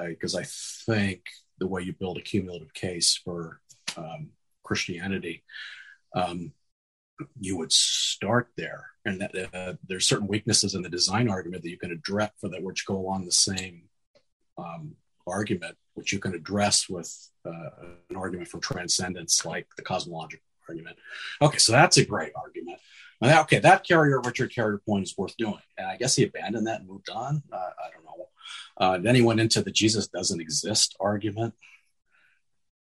because 0.09 0.34
uh, 0.34 0.38
I, 0.38 0.43
I, 0.43 0.47
think 0.47 1.22
the 1.59 1.66
way 1.66 1.82
you 1.82 1.93
build 1.93 2.18
a 2.18 2.22
cumulative 2.22 2.72
case 2.72 3.16
for 3.16 3.61
um, 3.97 4.30
Christianity, 4.62 5.43
um, 6.14 6.53
you 7.41 7.57
would 7.59 7.72
start 7.72 8.49
there, 8.57 8.86
and 9.05 9.20
that, 9.20 9.55
uh, 9.55 9.74
there's 9.86 10.09
certain 10.09 10.28
weaknesses 10.28 10.74
in 10.74 10.82
the 10.82 10.88
design 10.88 11.28
argument 11.28 11.62
that 11.62 11.70
you 11.70 11.78
can 11.78 11.91
address 11.91 12.30
for 12.41 12.49
that, 12.49 12.62
which 12.62 12.86
go 12.86 12.97
along 12.97 13.24
the 13.24 13.32
same 13.32 13.82
um, 14.57 14.95
argument, 15.26 15.76
which 15.95 16.12
you 16.12 16.18
can 16.18 16.34
address 16.34 16.88
with 16.88 17.12
uh, 17.45 17.70
an 18.09 18.16
argument 18.16 18.49
from 18.49 18.61
transcendence, 18.61 19.45
like 19.45 19.66
the 19.76 19.82
cosmological 19.82 20.45
argument. 20.68 20.97
Okay, 21.43 21.59
so 21.59 21.72
that's 21.72 21.97
a 21.97 22.05
great 22.05 22.32
argument. 22.36 22.78
Okay, 23.23 23.59
that 23.59 23.87
carrier, 23.87 24.21
Richard 24.21 24.55
Carrier 24.55 24.79
point 24.79 25.05
is 25.05 25.16
worth 25.16 25.37
doing. 25.37 25.59
And 25.77 25.87
I 25.87 25.97
guess 25.97 26.16
he 26.16 26.25
abandoned 26.25 26.66
that 26.66 26.81
and 26.81 26.89
moved 26.89 27.11
on. 27.11 27.43
Uh, 27.53 27.57
I 27.57 27.91
don't 27.93 28.05
know. 28.05 28.29
Uh, 28.79 28.99
then 28.99 29.14
he 29.14 29.21
went 29.21 29.41
into 29.41 29.62
the 29.62 29.71
Jesus 29.71 30.09
doesn't 30.09 30.41
exist 30.41 30.97
argument. 30.99 31.55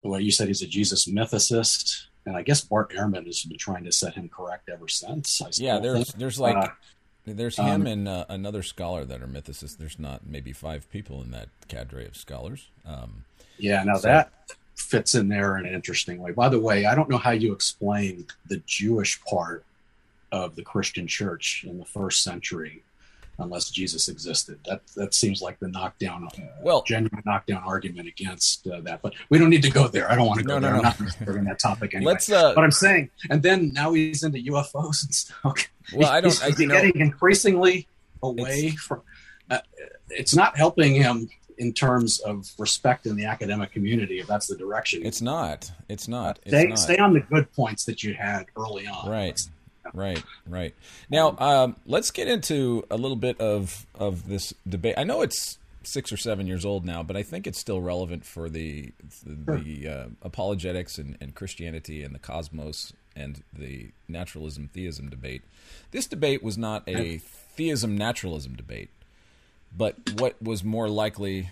Well, 0.03 0.21
you 0.21 0.33
said 0.33 0.49
he's 0.49 0.63
a 0.63 0.67
Jesus 0.67 1.09
mythicist. 1.09 2.07
And 2.27 2.37
I 2.37 2.43
guess 2.43 2.63
Bart 2.63 2.91
Ehrman 2.93 3.27
has 3.27 3.45
been 3.45 3.59
trying 3.59 3.85
to 3.85 3.93
set 3.93 4.15
him 4.15 4.29
correct 4.29 4.69
ever 4.69 4.89
since. 4.89 5.41
yeah, 5.61 5.79
there's 5.79 6.07
think. 6.07 6.19
there's 6.19 6.41
like 6.41 6.57
uh, 6.57 6.69
there's 7.27 7.57
him 7.57 7.83
um, 7.83 7.87
and 7.87 8.09
uh, 8.09 8.25
another 8.29 8.63
scholar 8.63 9.05
that 9.05 9.23
are 9.23 9.27
mythicists. 9.27 9.77
There's 9.77 9.99
not 9.99 10.27
maybe 10.27 10.53
five 10.53 10.91
people 10.91 11.23
in 11.23 11.31
that 11.33 11.49
cadre 11.69 12.07
of 12.07 12.17
scholars. 12.17 12.69
Um, 12.87 13.25
yeah, 13.59 13.85
now 13.85 13.97
so, 13.97 14.09
that 14.09 14.33
fits 14.75 15.15
in 15.15 15.29
there 15.29 15.59
in 15.59 15.67
an 15.67 15.75
interesting 15.75 16.19
way. 16.19 16.33
By 16.33 16.49
the 16.49 16.61
way, 16.61 16.87
I 16.87 16.95
don't 16.95 17.09
know 17.09 17.19
how 17.19 17.31
you 17.31 17.53
explain 17.53 18.27
the 18.47 18.63
Jewish 18.67 19.23
part 19.25 19.65
of 20.35 20.57
the 20.57 20.65
Christian 20.65 21.07
church 21.07 21.65
in 21.65 21.79
the 21.79 21.85
first 21.85 22.25
century 22.25 22.83
unless 23.39 23.71
Jesus 23.71 24.09
existed. 24.09 24.59
That 24.67 24.83
that 24.97 25.15
seems 25.15 25.41
like 25.41 25.61
the 25.61 25.69
knockdown, 25.69 26.27
uh, 26.27 26.47
well, 26.61 26.83
genuine 26.83 27.23
knockdown 27.25 27.63
argument 27.65 28.09
against 28.09 28.67
uh, 28.67 28.81
that. 28.81 29.01
But 29.01 29.15
we 29.29 29.39
don't 29.39 29.51
need 29.51 29.63
to 29.63 29.71
go 29.71 29.87
there. 29.87 30.11
I 30.11 30.17
don't 30.17 30.27
want 30.27 30.41
to 30.41 30.45
go 30.45 30.59
no, 30.59 30.61
there. 30.61 30.71
No, 30.73 30.77
I'm 30.89 31.07
no. 31.27 31.33
not 31.33 31.45
that 31.45 31.59
topic 31.61 31.95
anyway. 31.95 32.13
Let's, 32.13 32.31
uh, 32.31 32.53
but 32.53 32.65
I'm 32.65 32.73
saying, 32.73 33.11
and 33.31 33.43
then 33.45 33.73
now 33.73 33.93
he's 33.93 34.25
into 34.25 34.39
UFOs 34.39 35.05
and 35.05 35.15
stuff. 35.15 35.69
Well, 35.95 36.11
I 36.11 36.21
don't. 36.21 36.33
He's, 36.33 36.43
I, 36.43 36.47
he's 36.47 36.57
getting 36.57 36.99
know, 36.99 37.05
increasingly 37.05 37.87
away 38.23 38.71
from. 38.71 39.03
Uh, 39.49 39.59
it's 40.11 40.35
not 40.35 40.57
helping 40.57 40.95
him 40.95 41.29
in 41.59 41.73
terms 41.73 42.19
of 42.21 42.51
respect 42.59 43.07
in 43.07 43.15
the 43.15 43.27
academic 43.27 43.71
community 43.71 44.19
if 44.19 44.27
that's 44.27 44.49
the 44.49 44.57
direction 44.57 45.05
it's 45.07 45.23
not 45.23 45.71
it's 45.89 46.09
not 46.09 46.41
it's 46.43 46.51
stay, 46.51 46.67
not. 46.67 46.79
stay 46.79 46.97
on 46.97 47.13
the 47.13 47.21
good 47.21 47.51
points 47.53 47.85
that 47.85 48.03
you 48.03 48.13
had 48.13 48.47
early 48.57 48.89
on 48.89 49.09
right 49.09 49.49
right, 49.95 50.23
right. 50.47 50.75
Now, 51.09 51.37
um, 51.39 51.77
let's 51.87 52.11
get 52.11 52.29
into 52.29 52.85
a 52.91 52.97
little 52.97 53.17
bit 53.17 53.41
of 53.41 53.87
of 53.95 54.29
this 54.29 54.53
debate. 54.69 54.95
I 54.99 55.05
know 55.05 55.23
it's 55.23 55.59
six 55.87 56.13
or 56.13 56.17
seven 56.17 56.47
years 56.47 56.65
old 56.65 56.85
now, 56.85 57.03
but 57.03 57.17
I 57.17 57.23
think 57.23 57.47
it's 57.47 57.59
still 57.59 57.81
relevant 57.81 58.25
for 58.25 58.49
the 58.49 58.93
the, 59.25 59.61
the 59.63 59.89
uh, 59.89 60.07
apologetics 60.23 60.99
and, 60.99 61.17
and 61.21 61.35
Christianity 61.35 62.03
and 62.03 62.15
the 62.15 62.19
cosmos 62.19 62.93
and 63.17 63.43
the 63.53 63.91
naturalism 64.09 64.69
theism 64.69 65.09
debate. 65.09 65.43
This 65.93 66.07
debate 66.07 66.43
was 66.43 66.59
not 66.59 66.83
a 66.89 67.19
theism 67.19 67.97
naturalism 67.97 68.57
debate, 68.57 68.91
but 69.77 69.97
what 70.19 70.41
was 70.43 70.65
more 70.65 70.89
likely 70.89 71.51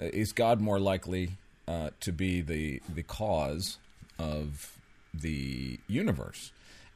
uh, 0.00 0.06
is 0.06 0.32
God 0.32 0.60
more 0.60 0.80
likely 0.80 1.36
uh, 1.68 1.90
to 2.00 2.12
be 2.12 2.40
the 2.40 2.80
the 2.92 3.02
cause 3.02 3.78
of 4.18 4.78
the 5.12 5.78
universe? 5.86 6.52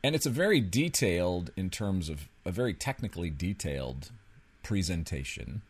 And 0.06 0.14
it's 0.14 0.24
a 0.24 0.30
very 0.30 0.60
detailed 0.60 1.50
in 1.56 1.68
terms 1.68 2.08
of 2.08 2.28
a 2.44 2.52
very 2.52 2.72
technically 2.72 3.28
detailed 3.28 4.12
presentation 4.62 5.62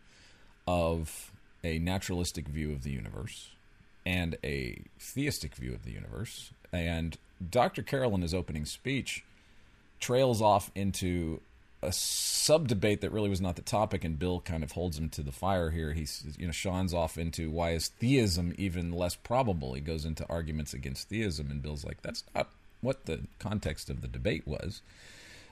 of 0.69 1.33
a 1.65 1.79
naturalistic 1.79 2.47
view 2.47 2.71
of 2.71 2.83
the 2.83 2.91
universe 2.91 3.49
and 4.05 4.37
a 4.45 4.83
theistic 5.01 5.55
view 5.55 5.73
of 5.73 5.87
the 5.87 5.91
universe 5.91 6.51
and 6.71 7.17
dr 7.49 7.83
carroll 7.85 8.15
in 8.15 8.21
his 8.21 8.35
opening 8.35 8.67
speech 8.67 9.25
trails 10.01 10.43
off 10.43 10.71
into 10.75 11.41
a 11.83 11.91
sub 11.91 12.69
debate 12.69 13.01
that 13.01 13.13
really 13.13 13.29
was 13.29 13.41
not 13.41 13.55
the 13.55 13.63
topic, 13.63 14.03
and 14.03 14.19
Bill 14.19 14.41
kind 14.41 14.65
of 14.65 14.73
holds 14.73 14.99
him 14.99 15.09
to 15.11 15.23
the 15.23 15.31
fire 15.31 15.71
here. 15.71 15.93
He's, 15.93 16.25
you 16.39 16.47
know, 16.47 16.53
Sean's 16.53 16.95
off 16.95 17.19
into 17.19 17.51
why 17.51 17.73
is 17.73 17.89
theism 17.89 18.55
even 18.57 18.91
less 18.93 19.15
probable? 19.15 19.75
He 19.75 19.83
goes 19.83 20.05
into 20.05 20.27
arguments 20.29 20.73
against 20.73 21.11
theism, 21.11 21.51
and 21.51 21.63
Bill's 21.63 21.85
like, 21.85 22.01
that's 22.03 22.25
not 22.35 22.49
what 22.87 23.07
the 23.07 23.21
context 23.39 23.91
of 23.91 24.01
the 24.01 24.09
debate 24.09 24.47
was. 24.47 24.81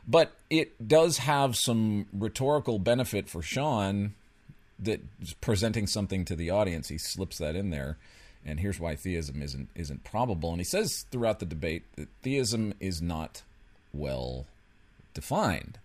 But 0.06 0.32
it 0.50 0.86
does 0.86 1.18
have 1.18 1.56
some 1.56 2.06
rhetorical 2.12 2.78
benefit 2.78 3.28
for 3.28 3.42
Sean 3.42 4.14
that 4.78 5.00
presenting 5.40 5.86
something 5.86 6.24
to 6.26 6.36
the 6.36 6.50
audience. 6.50 6.88
He 6.88 6.98
slips 6.98 7.38
that 7.38 7.56
in 7.56 7.70
there. 7.70 7.96
And 8.46 8.60
here's 8.60 8.78
why 8.78 8.94
theism 8.94 9.42
isn't 9.42 9.70
isn't 9.74 10.04
probable. 10.04 10.50
And 10.50 10.60
he 10.60 10.64
says 10.64 11.06
throughout 11.10 11.38
the 11.38 11.46
debate 11.46 11.84
that 11.96 12.08
theism 12.22 12.74
is 12.80 13.00
not 13.00 13.42
well 13.92 14.46
defined. 15.14 15.78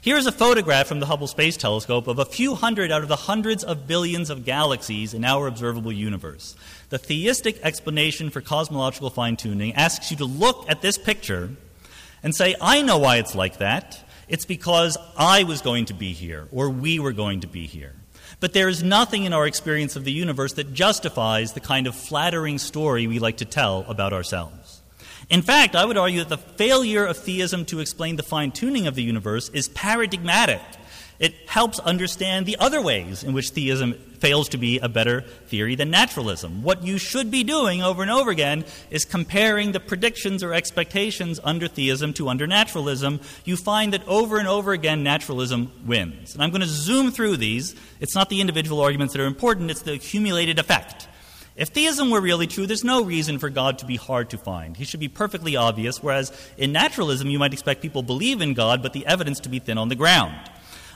Here 0.00 0.16
is 0.16 0.26
a 0.26 0.32
photograph 0.32 0.88
from 0.88 1.00
the 1.00 1.06
Hubble 1.06 1.28
Space 1.28 1.56
Telescope 1.56 2.08
of 2.08 2.18
a 2.18 2.24
few 2.24 2.54
hundred 2.54 2.90
out 2.90 3.02
of 3.02 3.08
the 3.08 3.16
hundreds 3.16 3.62
of 3.62 3.86
billions 3.86 4.30
of 4.30 4.44
galaxies 4.44 5.14
in 5.14 5.24
our 5.24 5.46
observable 5.46 5.92
universe. 5.92 6.56
The 6.88 6.98
theistic 6.98 7.60
explanation 7.62 8.30
for 8.30 8.40
cosmological 8.40 9.10
fine 9.10 9.36
tuning 9.36 9.74
asks 9.74 10.10
you 10.10 10.16
to 10.16 10.24
look 10.24 10.68
at 10.68 10.82
this 10.82 10.98
picture 10.98 11.50
and 12.22 12.34
say, 12.34 12.56
I 12.60 12.82
know 12.82 12.98
why 12.98 13.18
it's 13.18 13.34
like 13.34 13.58
that. 13.58 14.02
It's 14.28 14.44
because 14.44 14.96
I 15.16 15.44
was 15.44 15.60
going 15.60 15.84
to 15.86 15.94
be 15.94 16.12
here, 16.12 16.48
or 16.50 16.70
we 16.70 16.98
were 16.98 17.12
going 17.12 17.40
to 17.40 17.46
be 17.46 17.66
here. 17.66 17.94
But 18.40 18.54
there 18.54 18.68
is 18.68 18.82
nothing 18.82 19.24
in 19.24 19.32
our 19.32 19.46
experience 19.46 19.94
of 19.94 20.04
the 20.04 20.12
universe 20.12 20.54
that 20.54 20.72
justifies 20.72 21.52
the 21.52 21.60
kind 21.60 21.86
of 21.86 21.94
flattering 21.94 22.58
story 22.58 23.06
we 23.06 23.20
like 23.20 23.36
to 23.36 23.44
tell 23.44 23.84
about 23.88 24.12
ourselves. 24.12 24.61
In 25.30 25.42
fact, 25.42 25.74
I 25.74 25.84
would 25.84 25.96
argue 25.96 26.20
that 26.20 26.28
the 26.28 26.36
failure 26.36 27.04
of 27.04 27.16
theism 27.16 27.64
to 27.66 27.80
explain 27.80 28.16
the 28.16 28.22
fine 28.22 28.50
tuning 28.50 28.86
of 28.86 28.94
the 28.94 29.02
universe 29.02 29.48
is 29.50 29.68
paradigmatic. 29.68 30.60
It 31.18 31.34
helps 31.46 31.78
understand 31.78 32.46
the 32.46 32.56
other 32.58 32.82
ways 32.82 33.22
in 33.22 33.32
which 33.32 33.50
theism 33.50 33.94
fails 34.18 34.48
to 34.48 34.58
be 34.58 34.80
a 34.80 34.88
better 34.88 35.20
theory 35.46 35.76
than 35.76 35.88
naturalism. 35.88 36.64
What 36.64 36.82
you 36.82 36.98
should 36.98 37.30
be 37.30 37.44
doing 37.44 37.80
over 37.80 38.02
and 38.02 38.10
over 38.10 38.30
again 38.30 38.64
is 38.90 39.04
comparing 39.04 39.70
the 39.70 39.78
predictions 39.78 40.42
or 40.42 40.52
expectations 40.52 41.38
under 41.44 41.68
theism 41.68 42.12
to 42.14 42.28
under 42.28 42.48
naturalism. 42.48 43.20
You 43.44 43.56
find 43.56 43.92
that 43.92 44.06
over 44.08 44.38
and 44.38 44.48
over 44.48 44.72
again, 44.72 45.04
naturalism 45.04 45.70
wins. 45.86 46.34
And 46.34 46.42
I'm 46.42 46.50
going 46.50 46.62
to 46.62 46.66
zoom 46.66 47.12
through 47.12 47.36
these. 47.36 47.76
It's 48.00 48.16
not 48.16 48.28
the 48.28 48.40
individual 48.40 48.80
arguments 48.80 49.14
that 49.14 49.22
are 49.22 49.26
important, 49.26 49.70
it's 49.70 49.82
the 49.82 49.92
accumulated 49.92 50.58
effect. 50.58 51.06
If 51.54 51.68
theism 51.68 52.10
were 52.10 52.20
really 52.20 52.46
true, 52.46 52.66
there's 52.66 52.84
no 52.84 53.04
reason 53.04 53.38
for 53.38 53.50
God 53.50 53.78
to 53.78 53.86
be 53.86 53.96
hard 53.96 54.30
to 54.30 54.38
find. 54.38 54.76
He 54.76 54.84
should 54.84 55.00
be 55.00 55.08
perfectly 55.08 55.54
obvious, 55.54 56.02
whereas 56.02 56.32
in 56.56 56.72
naturalism, 56.72 57.28
you 57.28 57.38
might 57.38 57.52
expect 57.52 57.82
people 57.82 58.02
believe 58.02 58.40
in 58.40 58.54
God, 58.54 58.82
but 58.82 58.94
the 58.94 59.06
evidence 59.06 59.40
to 59.40 59.50
be 59.50 59.58
thin 59.58 59.76
on 59.76 59.88
the 59.88 59.94
ground. 59.94 60.34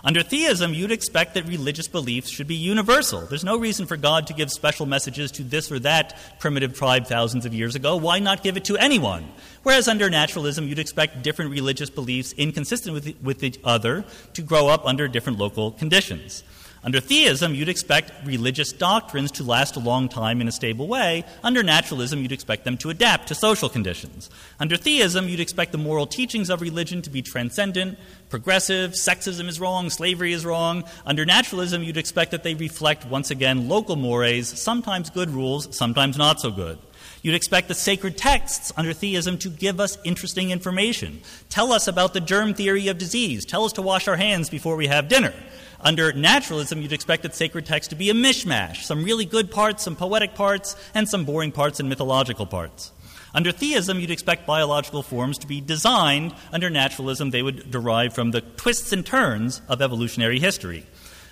Under 0.02 0.22
theism, 0.22 0.72
you'd 0.72 0.92
expect 0.92 1.34
that 1.34 1.48
religious 1.48 1.88
beliefs 1.88 2.30
should 2.30 2.46
be 2.46 2.54
universal. 2.54 3.22
There's 3.26 3.44
no 3.44 3.59
reason 3.59 3.86
for 3.86 3.96
God 3.96 4.28
to 4.28 4.34
give 4.34 4.50
special 4.50 4.86
messages 4.86 5.32
to 5.32 5.42
this 5.42 5.72
or 5.72 5.80
that 5.80 6.16
primitive 6.38 6.78
tribe 6.78 7.07
thousands 7.07 7.44
of 7.44 7.52
years 7.52 7.74
ago. 7.74 7.96
Why 7.96 8.20
not 8.20 8.44
give 8.44 8.57
it 8.57 8.64
to 8.66 8.76
anyone? 8.76 9.26
Whereas 9.64 9.88
under 9.88 10.09
naturalism, 10.09 10.68
you'd 10.68 10.78
expect 10.78 11.22
different 11.22 11.50
religious 11.50 11.90
beliefs 11.90 12.32
inconsistent 12.34 12.94
with, 12.94 13.20
with 13.20 13.42
each 13.42 13.59
other 13.64 14.04
to 14.34 14.42
grow 14.42 14.68
up 14.68 14.86
under 14.86 15.09
different 15.09 15.38
local 15.38 15.72
conditions. 15.72 16.44
Under 16.87 17.01
theism, 17.01 17.53
you'd 17.53 17.68
expect 17.68 18.12
religious 18.24 18.72
doctrines 18.72 19.32
to 19.32 19.43
last 19.43 19.74
a 19.74 19.80
long 19.80 20.09
time 20.09 20.41
in 20.41 20.47
a 20.47 20.53
stable 20.53 20.87
way. 20.87 21.24
Under 21.43 21.64
naturalism, 21.64 22.22
you'd 22.22 22.30
expect 22.30 22.62
them 22.62 22.78
to 22.78 22.91
adapt 22.91 23.26
to 23.26 23.34
social 23.34 23.68
conditions. 23.68 24.30
Under 24.61 24.76
theism, 24.76 25.28
you'd 25.28 25.41
expect 25.41 25.72
the 25.72 25.78
moral 25.78 26.07
teachings 26.07 26.49
of 26.49 26.61
religion 26.61 27.03
to 27.03 27.11
be 27.11 27.22
transcendent, 27.22 27.99
progressive, 28.28 28.93
sexism 28.93 29.49
is 29.49 29.59
wrong, 29.59 29.91
slavery 29.91 30.32
is 30.32 30.47
wrong. 30.47 30.84
Under 31.05 31.24
naturalism, 31.24 31.82
you'd 31.82 31.97
expect 31.97 32.30
that 32.30 32.45
they 32.45 32.55
reflect, 32.55 33.05
once 33.05 33.32
again, 33.32 33.68
local 33.68 33.97
mores, 33.97 34.47
sometimes 34.49 35.11
good 35.11 35.30
rules, 35.30 35.76
sometimes 35.76 36.16
not 36.16 36.41
so 36.41 36.53
good. 36.53 36.78
You'd 37.23 37.35
expect 37.35 37.69
the 37.69 37.75
sacred 37.75 38.17
texts 38.17 38.73
under 38.77 38.93
theism 38.93 39.39
to 39.39 39.49
give 39.49 39.81
us 39.81 39.99
interesting 40.05 40.51
information. 40.51 41.21
Tell 41.49 41.73
us 41.73 41.89
about 41.89 42.14
the 42.14 42.21
germ 42.21 42.55
theory 42.55 42.89
of 42.89 42.99
disease. 42.99 43.45
Tell 43.45 43.64
us 43.64 43.73
to 43.75 43.83
wash 43.83 44.07
our 44.09 44.17
hands 44.17 44.49
before 44.49 44.77
we 44.77 44.87
have 44.87 45.09
dinner. 45.09 45.35
Under 45.81 46.12
naturalism, 46.12 46.81
you'd 46.81 46.93
expect 46.93 47.23
that 47.23 47.35
sacred 47.35 47.67
text 47.67 47.91
to 47.91 47.97
be 47.97 48.11
a 48.11 48.14
mishmash 48.14 48.83
some 48.83 49.05
really 49.05 49.25
good 49.25 49.51
parts, 49.51 49.83
some 49.83 49.97
poetic 49.97 50.35
parts, 50.35 50.77
and 50.95 51.09
some 51.09 51.25
boring 51.25 51.53
parts 51.53 51.81
and 51.81 51.89
mythological 51.89 52.47
parts. 52.47 52.93
Under 53.35 53.53
theism, 53.53 54.01
you'd 54.01 54.11
expect 54.11 54.47
biological 54.47 55.03
forms 55.03 55.37
to 55.39 55.47
be 55.47 55.61
designed. 55.61 56.35
Under 56.53 56.71
naturalism, 56.71 57.31
they 57.31 57.43
would 57.43 57.71
derive 57.71 58.14
from 58.14 58.31
the 58.31 58.41
twists 58.41 58.93
and 58.93 59.05
turns 59.05 59.61
of 59.69 59.83
evolutionary 59.83 60.41
history. 60.41 60.87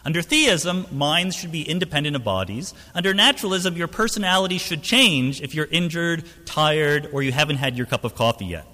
Under 0.04 0.20
theism, 0.20 0.86
minds 0.92 1.34
should 1.34 1.52
be 1.52 1.62
independent 1.62 2.14
of 2.14 2.22
bodies. 2.22 2.74
Under 2.94 3.14
naturalism, 3.14 3.76
your 3.76 3.88
personality 3.88 4.58
should 4.58 4.82
change 4.82 5.40
if 5.40 5.54
you're 5.54 5.68
injured, 5.70 6.24
tired, 6.44 7.08
or 7.12 7.22
you 7.22 7.32
haven't 7.32 7.56
had 7.56 7.76
your 7.76 7.86
cup 7.86 8.04
of 8.04 8.14
coffee 8.14 8.44
yet. 8.44 8.66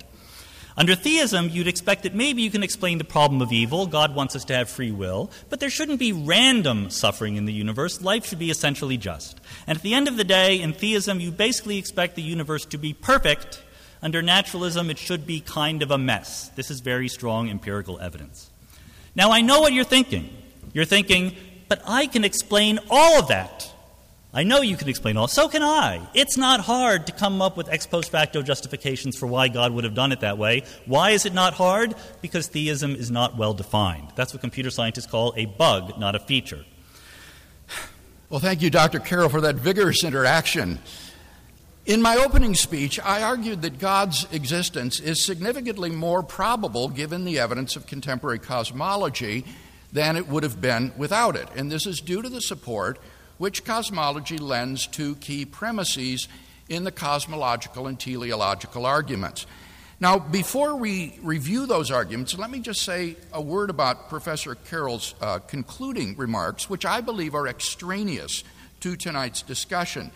Under 0.77 0.95
theism, 0.95 1.49
you'd 1.51 1.69
expect 1.69 2.05
that 2.05 2.15
maybe 2.15 2.43
you 2.43 2.51
can 2.51 2.63
explain 2.63 2.99
the 2.99 3.05
problem 3.05 3.43
of 3.43 3.53
evil. 3.53 3.87
God 3.87 4.15
wants 4.15 4.35
us 4.35 4.45
to 4.47 4.55
have 4.55 4.69
free 4.69 4.91
will. 4.91 5.31
But 5.51 5.61
there 5.61 5.71
shouldn't 5.71 5.99
be 5.99 6.13
random 6.13 6.91
suffering 6.91 7.37
in 7.37 7.45
the 7.45 7.53
universe. 7.53 8.01
Life 8.01 8.27
should 8.27 8.39
be 8.39 8.51
essentially 8.51 8.97
just. 8.97 9.41
And 9.67 9.77
at 9.77 9.83
the 9.83 9.95
end 9.95 10.09
of 10.09 10.17
the 10.17 10.25
day, 10.25 10.61
in 10.61 10.73
theism, 10.73 11.21
you 11.21 11.33
basically 11.33 11.77
expect 11.77 12.17
the 12.17 12.23
universe 12.23 12.65
to 12.67 12.79
be 12.79 12.95
perfect. 12.95 13.63
Under 14.03 14.23
naturalism, 14.23 14.91
it 14.91 14.99
should 14.99 15.27
be 15.27 15.41
kind 15.41 15.83
of 15.83 15.91
a 15.91 15.99
mess. 15.99 16.49
This 16.57 16.71
is 16.71 16.81
very 16.81 17.09
strong 17.09 17.51
empirical 17.51 18.01
evidence. 18.01 18.49
Now, 19.15 19.33
I 19.33 19.43
know 19.43 19.61
what 19.61 19.73
you're 19.73 19.85
thinking. 19.85 20.31
You're 20.73 20.85
thinking, 20.85 21.35
but 21.69 21.83
I 21.87 22.07
can 22.07 22.25
explain 22.25 22.79
all 22.91 23.21
of 23.21 23.29
that. 23.29 23.71
I 24.33 24.45
know 24.45 24.61
you 24.61 24.77
can 24.77 24.89
explain 24.89 25.17
all. 25.17 25.27
So 25.27 25.49
can 25.49 25.63
I. 25.63 26.09
It's 26.15 26.37
not 26.37 26.61
hard 26.61 27.07
to 27.09 27.13
come 27.13 27.43
up 27.43 27.57
with 27.57 27.69
ex 27.69 27.87
post 27.87 28.13
facto 28.13 28.43
justifications 28.43 29.17
for 29.17 29.27
why 29.27 29.49
God 29.49 29.73
would 29.73 29.83
have 29.83 29.95
done 29.95 30.13
it 30.13 30.21
that 30.21 30.39
way. 30.39 30.63
Why 30.87 31.11
is 31.11 31.27
it 31.27 31.35
not 31.35 31.55
hard? 31.55 31.97
Because 32.23 32.47
theism 32.47 32.95
is 32.95 33.11
not 33.11 33.37
well 33.37 33.55
defined. 33.55 34.13
That's 34.15 34.33
what 34.33 34.41
computer 34.41 34.71
scientists 34.71 35.07
call 35.07 35.35
a 35.37 35.47
bug, 35.47 35.99
not 35.99 36.15
a 36.15 36.21
feature. 36.21 36.65
Well, 38.29 38.39
thank 38.39 38.63
you, 38.63 38.71
Dr. 38.71 39.01
Carroll, 39.01 39.29
for 39.29 39.41
that 39.41 39.57
vigorous 39.57 40.05
interaction. 40.05 40.79
In 41.85 42.01
my 42.01 42.17
opening 42.17 42.55
speech, 42.55 43.01
I 43.01 43.23
argued 43.23 43.63
that 43.63 43.81
God's 43.81 44.29
existence 44.31 45.01
is 45.01 45.25
significantly 45.25 45.91
more 45.91 46.23
probable 46.23 46.89
given 46.89 47.25
the 47.25 47.41
evidence 47.41 47.75
of 47.75 47.89
contemporary 47.89 48.39
cosmology 48.39 49.45
than 49.93 50.17
it 50.17 50.29
would 50.29 50.43
have 50.43 50.61
been 50.61 50.93
without 50.97 51.37
it. 51.37 51.49
And 51.57 51.71
this 51.71 51.87
is 51.87 52.01
due 52.01 52.23
to 52.23 52.29
the 52.29 52.41
support 52.41 52.99
which 53.39 53.65
cosmology 53.65 54.39
lends 54.39 54.87
to 54.89 55.15
key 55.17 55.45
premises 55.45 56.29
in 56.69 56.85
the 56.85 56.93
cosmological 56.93 57.87
and 57.87 57.99
teleological 57.99 58.87
arguments. 58.87 59.47
Now, 59.99 60.19
before 60.19 60.77
we 60.77 61.19
review 61.23 61.67
those 61.67 61.91
arguments, 61.91 62.39
let 62.39 62.51
me 62.51 62.61
just 62.61 62.83
say 62.83 63.17
a 63.33 63.43
word 63.43 63.69
about 63.69 64.09
Professor 64.09 64.55
Carroll's 64.55 65.15
uh, 65.21 65.41
concluding 65.41 66.17
remarks, 66.17 66.71
which 66.71 66.87
I 66.87 67.03
believe 67.03 67.35
are 67.35 67.47
extraneous 67.47 68.45
to 68.81 68.97
tonight's 68.97 69.43
discussion. 69.43 70.11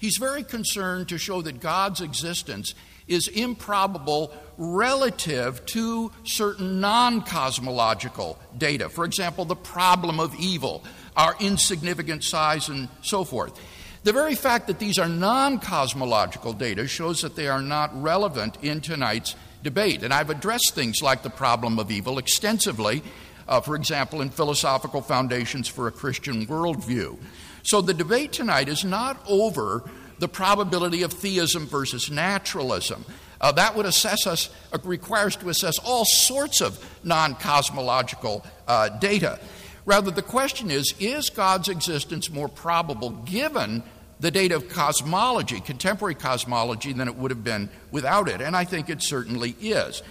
He's 0.00 0.16
very 0.16 0.42
concerned 0.42 1.08
to 1.10 1.18
show 1.18 1.40
that 1.42 1.60
God's 1.60 2.00
existence 2.00 2.74
is 3.06 3.28
improbable 3.28 4.32
relative 4.56 5.64
to 5.66 6.12
certain 6.24 6.80
non 6.80 7.22
cosmological 7.22 8.38
data. 8.56 8.88
For 8.88 9.04
example, 9.04 9.44
the 9.44 9.56
problem 9.56 10.20
of 10.20 10.34
evil, 10.38 10.84
our 11.16 11.34
insignificant 11.40 12.24
size, 12.24 12.68
and 12.68 12.88
so 13.02 13.24
forth. 13.24 13.58
The 14.04 14.12
very 14.12 14.34
fact 14.34 14.66
that 14.66 14.78
these 14.78 14.98
are 14.98 15.08
non 15.08 15.58
cosmological 15.58 16.52
data 16.52 16.86
shows 16.86 17.22
that 17.22 17.36
they 17.36 17.48
are 17.48 17.62
not 17.62 17.90
relevant 18.00 18.58
in 18.62 18.80
tonight's 18.80 19.36
debate. 19.62 20.02
And 20.02 20.12
I've 20.12 20.30
addressed 20.30 20.74
things 20.74 21.02
like 21.02 21.22
the 21.22 21.30
problem 21.30 21.78
of 21.78 21.90
evil 21.90 22.18
extensively, 22.18 23.02
uh, 23.46 23.60
for 23.60 23.76
example, 23.76 24.20
in 24.20 24.30
Philosophical 24.30 25.02
Foundations 25.02 25.68
for 25.68 25.86
a 25.86 25.92
Christian 25.92 26.46
Worldview. 26.46 27.18
So 27.62 27.80
the 27.80 27.94
debate 27.94 28.32
tonight 28.32 28.68
is 28.68 28.84
not 28.84 29.22
over 29.28 29.88
the 30.22 30.28
probability 30.28 31.02
of 31.02 31.12
theism 31.12 31.66
versus 31.66 32.08
naturalism. 32.08 33.04
Uh, 33.40 33.50
that 33.50 33.74
would 33.74 33.86
assess 33.86 34.24
us, 34.24 34.50
uh, 34.72 34.78
requires 34.84 35.34
to 35.34 35.48
assess 35.48 35.76
all 35.80 36.04
sorts 36.04 36.60
of 36.60 36.78
non 37.02 37.34
cosmological 37.34 38.46
uh, 38.68 38.88
data. 38.88 39.40
Rather, 39.84 40.12
the 40.12 40.22
question 40.22 40.70
is 40.70 40.94
is 41.00 41.28
God's 41.28 41.68
existence 41.68 42.30
more 42.30 42.46
probable 42.46 43.10
given 43.10 43.82
the 44.20 44.30
data 44.30 44.54
of 44.54 44.68
cosmology, 44.68 45.58
contemporary 45.58 46.14
cosmology, 46.14 46.92
than 46.92 47.08
it 47.08 47.16
would 47.16 47.32
have 47.32 47.42
been 47.42 47.68
without 47.90 48.28
it? 48.28 48.40
And 48.40 48.56
I 48.56 48.64
think 48.64 48.88
it 48.88 49.02
certainly 49.02 49.56
is. 49.60 50.04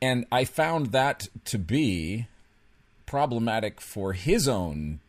And 0.00 0.26
I 0.30 0.44
found 0.44 0.92
that 0.92 1.26
to 1.46 1.58
be 1.58 2.28
problematic 3.04 3.80
for 3.80 4.12
his 4.12 4.46
own 4.46 5.00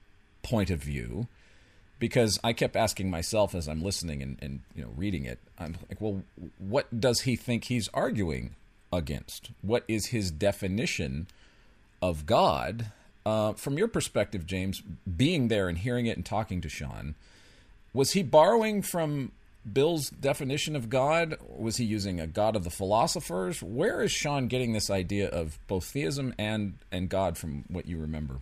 point 0.42 0.72
of 0.72 0.80
view 0.82 1.28
because 2.00 2.40
I 2.44 2.54
kept 2.54 2.76
asking 2.76 3.10
myself 3.10 3.56
as 3.56 3.68
I'm 3.68 3.82
listening 3.82 4.22
and, 4.22 4.38
and 4.42 4.62
you 4.76 4.84
know 4.84 4.92
reading 4.96 5.26
it, 5.26 5.40
I'm 5.58 5.78
like, 5.90 6.02
well, 6.02 6.24
what 6.58 7.00
does 7.00 7.22
he 7.22 7.36
think 7.36 7.66
he's 7.66 7.90
arguing 7.94 8.56
against? 8.92 9.52
What 9.62 9.84
is 9.88 10.08
his 10.08 10.32
definition 10.32 11.28
of 12.02 12.26
God? 12.26 12.92
Uh, 13.26 13.54
from 13.54 13.78
your 13.78 13.88
perspective, 13.88 14.46
James, 14.46 14.84
being 15.18 15.48
there 15.48 15.68
and 15.68 15.78
hearing 15.78 16.06
it 16.06 16.16
and 16.16 16.26
talking 16.26 16.62
to 16.62 16.70
Sean, 16.70 17.16
was 17.94 18.12
he 18.12 18.22
borrowing 18.22 18.82
from 18.82 19.32
Bill's 19.72 20.10
definition 20.10 20.76
of 20.76 20.90
God? 20.90 21.38
Was 21.50 21.78
he 21.78 21.86
using 21.86 22.20
a 22.20 22.28
God 22.28 22.56
of 22.56 22.64
the 22.64 22.70
philosophers? 22.70 23.64
Where 23.64 24.02
is 24.04 24.12
Sean 24.12 24.48
getting 24.48 24.74
this 24.74 24.90
idea 24.90 25.28
of 25.30 25.58
both 25.68 25.86
theism 25.86 26.36
and 26.38 26.78
and 26.92 27.10
God 27.10 27.38
from 27.38 27.66
what 27.68 27.88
you 27.88 27.98
remember? 27.98 28.42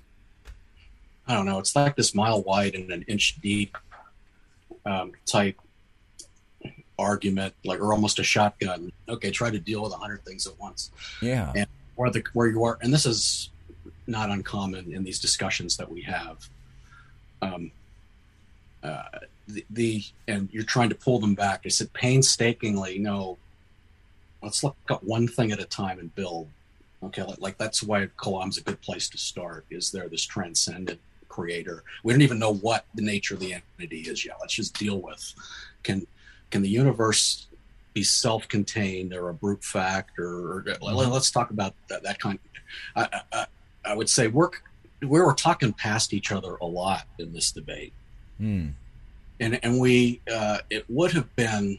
I 1.27 1.33
don't 1.35 1.45
know. 1.45 1.59
It's 1.59 1.75
like 1.75 1.95
this 1.95 2.13
mile 2.13 2.41
wide 2.43 2.75
and 2.75 2.91
an 2.91 3.03
inch 3.03 3.39
deep 3.41 3.77
um, 4.85 5.13
type 5.25 5.59
argument, 6.99 7.53
like 7.63 7.79
or 7.79 7.93
almost 7.93 8.19
a 8.19 8.23
shotgun. 8.23 8.91
Okay, 9.07 9.31
try 9.31 9.49
to 9.49 9.59
deal 9.59 9.83
with 9.83 9.93
a 9.93 9.97
hundred 9.97 10.23
things 10.25 10.45
at 10.47 10.59
once. 10.59 10.91
Yeah, 11.21 11.51
and 11.55 11.67
where 11.95 12.09
the 12.09 12.23
where 12.33 12.47
you 12.47 12.63
are, 12.63 12.77
and 12.81 12.93
this 12.93 13.05
is 13.05 13.49
not 14.05 14.29
uncommon 14.29 14.91
in 14.91 15.03
these 15.03 15.19
discussions 15.19 15.77
that 15.77 15.89
we 15.89 16.01
have. 16.01 16.49
Um, 17.41 17.71
uh, 18.83 19.03
the, 19.47 19.65
the 19.69 20.03
and 20.27 20.49
you're 20.51 20.63
trying 20.63 20.89
to 20.89 20.95
pull 20.95 21.19
them 21.19 21.35
back. 21.35 21.61
I 21.65 21.69
said 21.69 21.93
painstakingly, 21.93 22.99
no. 22.99 23.37
Let's 24.41 24.61
look 24.61 24.75
at 24.89 25.01
one 25.05 25.29
thing 25.29 25.53
at 25.53 25.61
a 25.61 25.65
time 25.65 25.99
and 25.99 26.13
build. 26.13 26.49
Okay, 27.01 27.23
like, 27.23 27.39
like 27.39 27.57
that's 27.57 27.81
why 27.81 28.09
Kalam's 28.21 28.57
a 28.57 28.61
good 28.61 28.81
place 28.81 29.07
to 29.09 29.17
start. 29.17 29.65
Is 29.69 29.91
there 29.91 30.09
this 30.09 30.25
transcendent 30.25 30.99
creator. 31.33 31.83
We 32.03 32.13
don't 32.13 32.21
even 32.21 32.39
know 32.39 32.53
what 32.53 32.85
the 32.93 33.01
nature 33.01 33.33
of 33.33 33.39
the 33.39 33.53
entity 33.53 34.01
is 34.01 34.23
yet. 34.25 34.37
Let's 34.39 34.53
just 34.53 34.77
deal 34.77 34.99
with 35.01 35.23
can 35.81 36.05
can 36.51 36.61
the 36.61 36.69
universe 36.69 37.47
be 37.93 38.03
self-contained 38.03 39.13
or 39.13 39.29
a 39.29 39.33
brute 39.33 39.63
fact 39.63 40.17
or, 40.19 40.63
mm-hmm. 40.65 41.11
let's 41.11 41.31
talk 41.31 41.51
about 41.51 41.73
that, 41.89 42.01
that 42.03 42.19
kind. 42.19 42.39
I, 42.95 43.21
I, 43.31 43.45
I 43.85 43.93
would 43.95 44.09
say 44.09 44.27
work 44.27 44.63
we 45.01 45.19
were 45.19 45.33
talking 45.33 45.73
past 45.73 46.13
each 46.13 46.31
other 46.31 46.55
a 46.61 46.65
lot 46.65 47.03
in 47.19 47.33
this 47.33 47.51
debate, 47.51 47.93
mm. 48.39 48.71
and 49.39 49.59
and 49.63 49.79
we 49.79 50.21
uh, 50.31 50.59
it 50.69 50.85
would 50.89 51.11
have 51.11 51.35
been. 51.35 51.77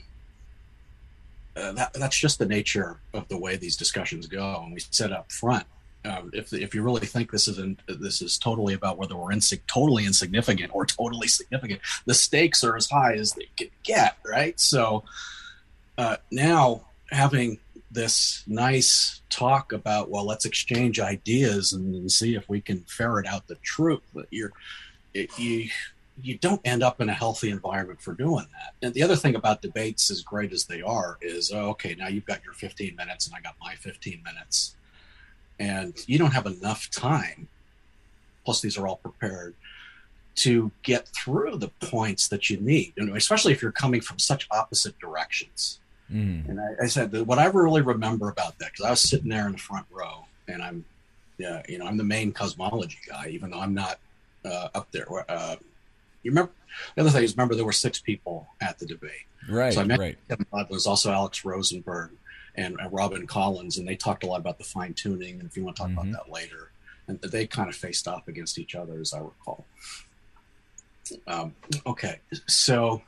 Uh, 1.57 1.71
that, 1.73 1.93
that's 1.95 2.19
just 2.19 2.41
the 2.41 2.47
nature 2.47 2.99
of 3.13 3.29
the 3.29 3.39
way 3.39 3.55
these 3.55 3.77
discussions 3.77 4.27
go, 4.27 4.61
and 4.65 4.75
we 4.75 4.81
said 4.91 5.13
up 5.13 5.31
front 5.31 5.65
um, 6.05 6.31
if 6.35 6.53
if 6.53 6.75
you 6.75 6.83
really 6.83 7.07
think 7.07 7.31
this 7.31 7.49
isn't 7.49 7.81
this 7.89 8.21
is 8.21 8.37
totally 8.37 8.75
about 8.75 8.99
whether 8.99 9.17
we're 9.17 9.31
insig- 9.31 9.67
totally 9.67 10.05
insignificant 10.05 10.75
or 10.75 10.85
totally 10.85 11.29
significant, 11.29 11.81
the 12.05 12.15
stakes 12.15 12.63
are 12.63 12.77
as 12.77 12.89
high 12.91 13.15
as 13.15 13.33
they 13.33 13.49
can 13.57 13.71
get, 13.83 14.19
right? 14.25 14.59
So 14.61 15.05
uh, 15.97 16.17
now 16.31 16.83
having 17.11 17.59
this 17.91 18.43
nice 18.47 19.23
talk 19.31 19.73
about 19.73 20.11
well, 20.11 20.27
let's 20.27 20.45
exchange 20.45 21.01
ideas 21.01 21.73
and, 21.73 21.95
and 21.95 22.11
see 22.11 22.35
if 22.35 22.49
we 22.49 22.61
can 22.61 22.81
ferret 22.81 23.27
out 23.27 23.47
the 23.47 23.57
truth. 23.57 24.03
But 24.13 24.27
you're 24.31 24.53
it, 25.15 25.31
you 25.39 25.71
you 26.23 26.37
don't 26.37 26.61
end 26.65 26.83
up 26.83 27.01
in 27.01 27.09
a 27.09 27.15
healthy 27.15 27.51
environment 27.51 28.01
for 28.01 28.13
doing 28.13 28.47
that. 28.53 28.75
And 28.83 28.95
the 28.95 29.03
other 29.03 29.17
thing 29.17 29.35
about 29.35 29.63
debates, 29.63 30.11
as 30.11 30.23
great 30.23 30.53
as 30.53 30.67
they 30.67 30.83
are, 30.83 31.19
is 31.23 31.51
oh, 31.53 31.71
okay, 31.71 31.95
now 31.95 32.09
you've 32.09 32.27
got 32.27 32.45
your 32.45 32.53
15 32.53 32.95
minutes 32.95 33.27
and 33.27 33.35
I 33.35 33.41
got 33.41 33.55
my 33.61 33.75
15 33.75 34.23
minutes 34.23 34.77
and 35.59 35.95
you 36.07 36.19
don't 36.19 36.33
have 36.33 36.47
enough 36.47 36.91
time 36.91 37.49
plus 38.45 38.61
these 38.61 38.77
are 38.77 38.87
all 38.87 38.97
prepared 38.97 39.55
to 40.35 40.73
get 40.83 41.09
through 41.09 41.57
the 41.57 41.69
points 41.81 42.29
that 42.29 42.51
you 42.51 42.57
need 42.59 42.93
you 42.97 43.05
know, 43.05 43.15
especially 43.15 43.53
if 43.53 43.63
you're 43.63 43.73
coming 43.73 44.01
from 44.01 44.19
such 44.19 44.47
opposite 44.51 44.99
directions 44.99 45.79
mm. 46.13 46.49
and 46.49 46.61
I, 46.61 46.85
I, 46.85 46.87
said 46.87 47.11
that 47.13 47.25
what 47.25 47.39
i 47.39 47.47
really 47.47 47.83
remember 47.83 48.29
about 48.29 48.59
that 48.59 48.73
because 48.73 48.85
i 48.85 48.91
was 48.91 49.01
sitting 49.01 49.29
there 49.29 49.47
in 49.47 49.53
the 49.53 49.59
front 49.59 49.87
row 49.91 50.25
and 50.49 50.63
i'm 50.63 50.85
yeah 51.39 51.63
you 51.69 51.79
know 51.79 51.87
i'm 51.87 51.97
the 51.97 52.05
main 52.05 52.33
cosmology 52.33 52.99
guy 53.09 53.29
even 53.29 53.51
though 53.51 53.61
i'm 53.61 53.75
not 53.75 53.99
uh, 54.45 54.69
up 54.75 54.89
there 54.93 55.07
uh, 55.31 55.57
you 56.23 56.31
remember 56.31 56.53
the 56.95 57.03
other 57.03 57.11
thing 57.11 57.23
is 57.23 57.37
remember 57.37 57.55
there 57.55 57.65
were 57.65 57.73
six 57.73 58.01
people 58.01 58.49
at 58.61 58.79
the 58.79 58.87
debate 58.87 59.27
right 59.49 59.73
so 59.73 59.81
i 59.81 59.85
met 59.85 59.99
right. 59.99 60.19
Kevin 60.29 60.47
There 60.53 60.67
was 60.71 60.87
also 60.87 61.13
alex 61.13 61.45
rosenberg 61.45 62.11
and, 62.57 62.77
and 62.81 62.93
Robin 62.93 63.27
Collins, 63.27 63.79
and 63.79 63.87
they 63.87 63.97
talked 63.97 64.23
a 64.25 64.27
lot 64.27 64.41
about 64.41 64.59
the 64.59 64.65
fine 64.65 64.95
tuning. 64.95 65.41
And 65.41 65.49
if 65.49 65.57
you 65.57 65.65
want 65.65 65.77
to 65.77 65.83
talk 65.83 65.91
mm-hmm. 65.91 66.09
about 66.09 66.27
that 66.27 66.33
later, 66.33 66.71
and 67.07 67.21
they 67.21 67.47
kind 67.47 67.69
of 67.69 67.75
faced 67.75 68.09
off 68.09 68.29
against 68.29 68.59
each 68.59 68.75
other, 68.75 69.01
as 69.01 69.13
I 69.13 69.19
recall. 69.19 69.67
Um, 71.27 71.55
okay, 71.87 72.21
so, 72.47 73.03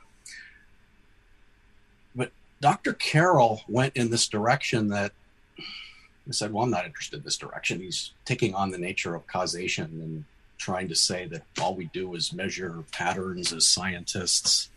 but 2.14 2.30
Dr. 2.60 2.92
Carroll 2.92 3.62
went 3.68 3.96
in 3.96 4.10
this 4.10 4.28
direction 4.28 4.88
that 4.88 5.12
I 5.58 6.32
said, 6.32 6.52
well, 6.52 6.64
I'm 6.64 6.70
not 6.70 6.84
interested 6.84 7.18
in 7.18 7.22
this 7.22 7.38
direction. 7.38 7.80
He's 7.80 8.12
taking 8.24 8.54
on 8.54 8.70
the 8.70 8.78
nature 8.78 9.14
of 9.14 9.26
causation 9.26 9.84
and 9.84 10.24
trying 10.58 10.88
to 10.88 10.94
say 10.94 11.26
that 11.28 11.42
all 11.60 11.74
we 11.74 11.86
do 11.86 12.14
is 12.14 12.32
measure 12.32 12.82
patterns 12.92 13.52
as 13.52 13.68
scientists, 13.68 14.68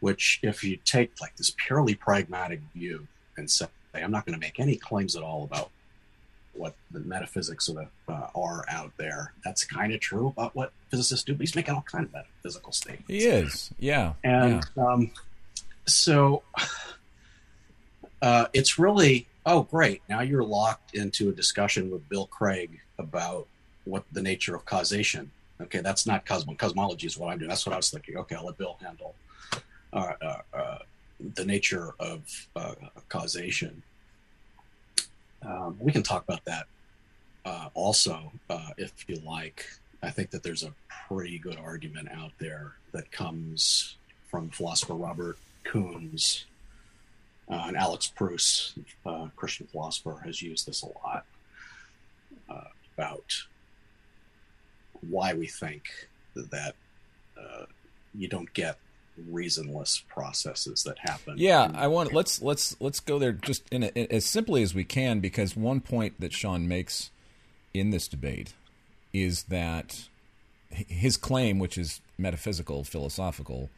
which, 0.00 0.38
if 0.42 0.62
you 0.62 0.76
take 0.84 1.12
like 1.20 1.36
this 1.36 1.54
purely 1.56 1.94
pragmatic 1.94 2.60
view 2.74 3.06
and 3.36 3.50
say, 3.50 3.66
I'm 4.02 4.10
not 4.10 4.26
going 4.26 4.34
to 4.34 4.40
make 4.40 4.60
any 4.60 4.76
claims 4.76 5.16
at 5.16 5.22
all 5.22 5.44
about 5.44 5.70
what 6.52 6.74
the 6.90 7.00
metaphysics 7.00 7.68
of 7.68 7.76
the, 7.76 7.88
uh, 8.12 8.28
are 8.34 8.64
out 8.68 8.92
there. 8.96 9.32
That's 9.44 9.64
kind 9.64 9.92
of 9.92 10.00
true 10.00 10.28
about 10.28 10.54
what 10.54 10.72
physicists 10.90 11.24
do, 11.24 11.34
but 11.34 11.40
he's 11.40 11.54
making 11.54 11.74
all 11.74 11.82
kind 11.82 12.04
of 12.04 12.12
metaphysical 12.12 12.72
statements. 12.72 13.08
He 13.08 13.20
is, 13.20 13.70
yeah. 13.78 14.14
And 14.24 14.64
yeah. 14.76 14.84
Um, 14.84 15.10
so 15.86 16.42
uh, 18.22 18.46
it's 18.52 18.78
really, 18.78 19.26
oh, 19.46 19.62
great. 19.62 20.02
Now 20.08 20.20
you're 20.20 20.44
locked 20.44 20.94
into 20.94 21.28
a 21.28 21.32
discussion 21.32 21.90
with 21.90 22.08
Bill 22.08 22.26
Craig 22.26 22.80
about 22.98 23.46
what 23.84 24.04
the 24.12 24.22
nature 24.22 24.54
of 24.54 24.64
causation. 24.64 25.30
Okay, 25.60 25.80
that's 25.80 26.06
not 26.06 26.24
cosmo- 26.24 26.54
cosmology 26.54 27.06
is 27.06 27.16
what 27.18 27.32
I'm 27.32 27.38
doing. 27.38 27.48
That's 27.48 27.66
what 27.66 27.72
I 27.72 27.76
was 27.76 27.90
thinking. 27.90 28.16
Okay, 28.16 28.36
I'll 28.36 28.46
let 28.46 28.58
Bill 28.58 28.76
handle 28.80 29.14
uh, 29.92 30.12
uh, 30.20 30.36
uh 30.52 30.78
the 31.34 31.44
nature 31.44 31.94
of 31.98 32.48
uh, 32.54 32.74
causation. 33.08 33.82
Um, 35.42 35.76
we 35.78 35.92
can 35.92 36.02
talk 36.02 36.24
about 36.24 36.44
that 36.44 36.66
uh, 37.44 37.68
also 37.74 38.32
uh, 38.50 38.70
if 38.76 39.08
you 39.08 39.20
like. 39.24 39.66
I 40.02 40.10
think 40.10 40.30
that 40.30 40.42
there's 40.42 40.62
a 40.62 40.72
pretty 41.08 41.38
good 41.38 41.56
argument 41.56 42.08
out 42.12 42.32
there 42.38 42.72
that 42.92 43.10
comes 43.10 43.96
from 44.28 44.50
philosopher 44.50 44.94
Robert 44.94 45.38
Koons 45.64 46.44
uh, 47.50 47.64
and 47.66 47.76
Alex 47.76 48.12
Pruss, 48.14 48.74
uh, 49.06 49.28
Christian 49.36 49.66
philosopher, 49.66 50.20
has 50.24 50.42
used 50.42 50.66
this 50.66 50.82
a 50.82 50.86
lot 50.86 51.24
uh, 52.48 52.68
about 52.96 53.32
why 55.08 55.32
we 55.32 55.46
think 55.46 55.84
that 56.34 56.74
you 58.14 58.26
don't 58.26 58.52
get 58.52 58.78
reasonless 59.30 60.06
processes 60.08 60.82
that 60.84 60.98
happen. 60.98 61.34
Yeah, 61.36 61.70
I 61.74 61.86
want 61.86 62.12
let's 62.12 62.42
let's 62.42 62.76
let's 62.80 63.00
go 63.00 63.18
there 63.18 63.32
just 63.32 63.62
in, 63.70 63.84
a, 63.84 63.86
in 63.88 64.06
as 64.10 64.24
simply 64.24 64.62
as 64.62 64.74
we 64.74 64.84
can 64.84 65.20
because 65.20 65.56
one 65.56 65.80
point 65.80 66.20
that 66.20 66.32
Sean 66.32 66.68
makes 66.68 67.10
in 67.74 67.90
this 67.90 68.08
debate 68.08 68.54
is 69.12 69.44
that 69.44 70.08
his 70.70 71.16
claim, 71.16 71.58
which 71.58 71.78
is 71.78 72.00
metaphysical, 72.18 72.84
philosophical, 72.84 73.70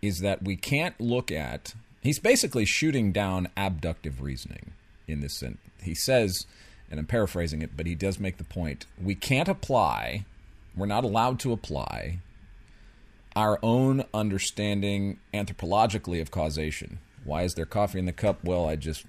is 0.00 0.20
that 0.20 0.42
we 0.42 0.56
can't 0.56 0.98
look 1.00 1.32
at. 1.32 1.74
He's 2.02 2.18
basically 2.18 2.64
shooting 2.64 3.10
down 3.10 3.48
abductive 3.56 4.22
reasoning 4.22 4.72
in 5.08 5.20
this 5.20 5.34
sense. 5.34 5.58
He 5.82 5.94
says, 5.94 6.46
and 6.90 7.00
I'm 7.00 7.06
paraphrasing 7.06 7.62
it, 7.62 7.76
but 7.76 7.86
he 7.86 7.94
does 7.94 8.20
make 8.20 8.36
the 8.36 8.44
point: 8.44 8.86
we 9.02 9.14
can't 9.14 9.48
apply. 9.48 10.24
We're 10.76 10.86
not 10.86 11.04
allowed 11.04 11.40
to 11.40 11.52
apply 11.52 12.18
our 13.36 13.58
own 13.62 14.02
understanding 14.14 15.20
anthropologically 15.34 16.20
of 16.22 16.30
causation. 16.30 16.98
Why 17.24 17.42
is 17.42 17.54
there 17.54 17.66
coffee 17.66 17.98
in 17.98 18.06
the 18.06 18.12
cup? 18.12 18.42
Well, 18.42 18.66
I 18.66 18.76
just 18.76 19.04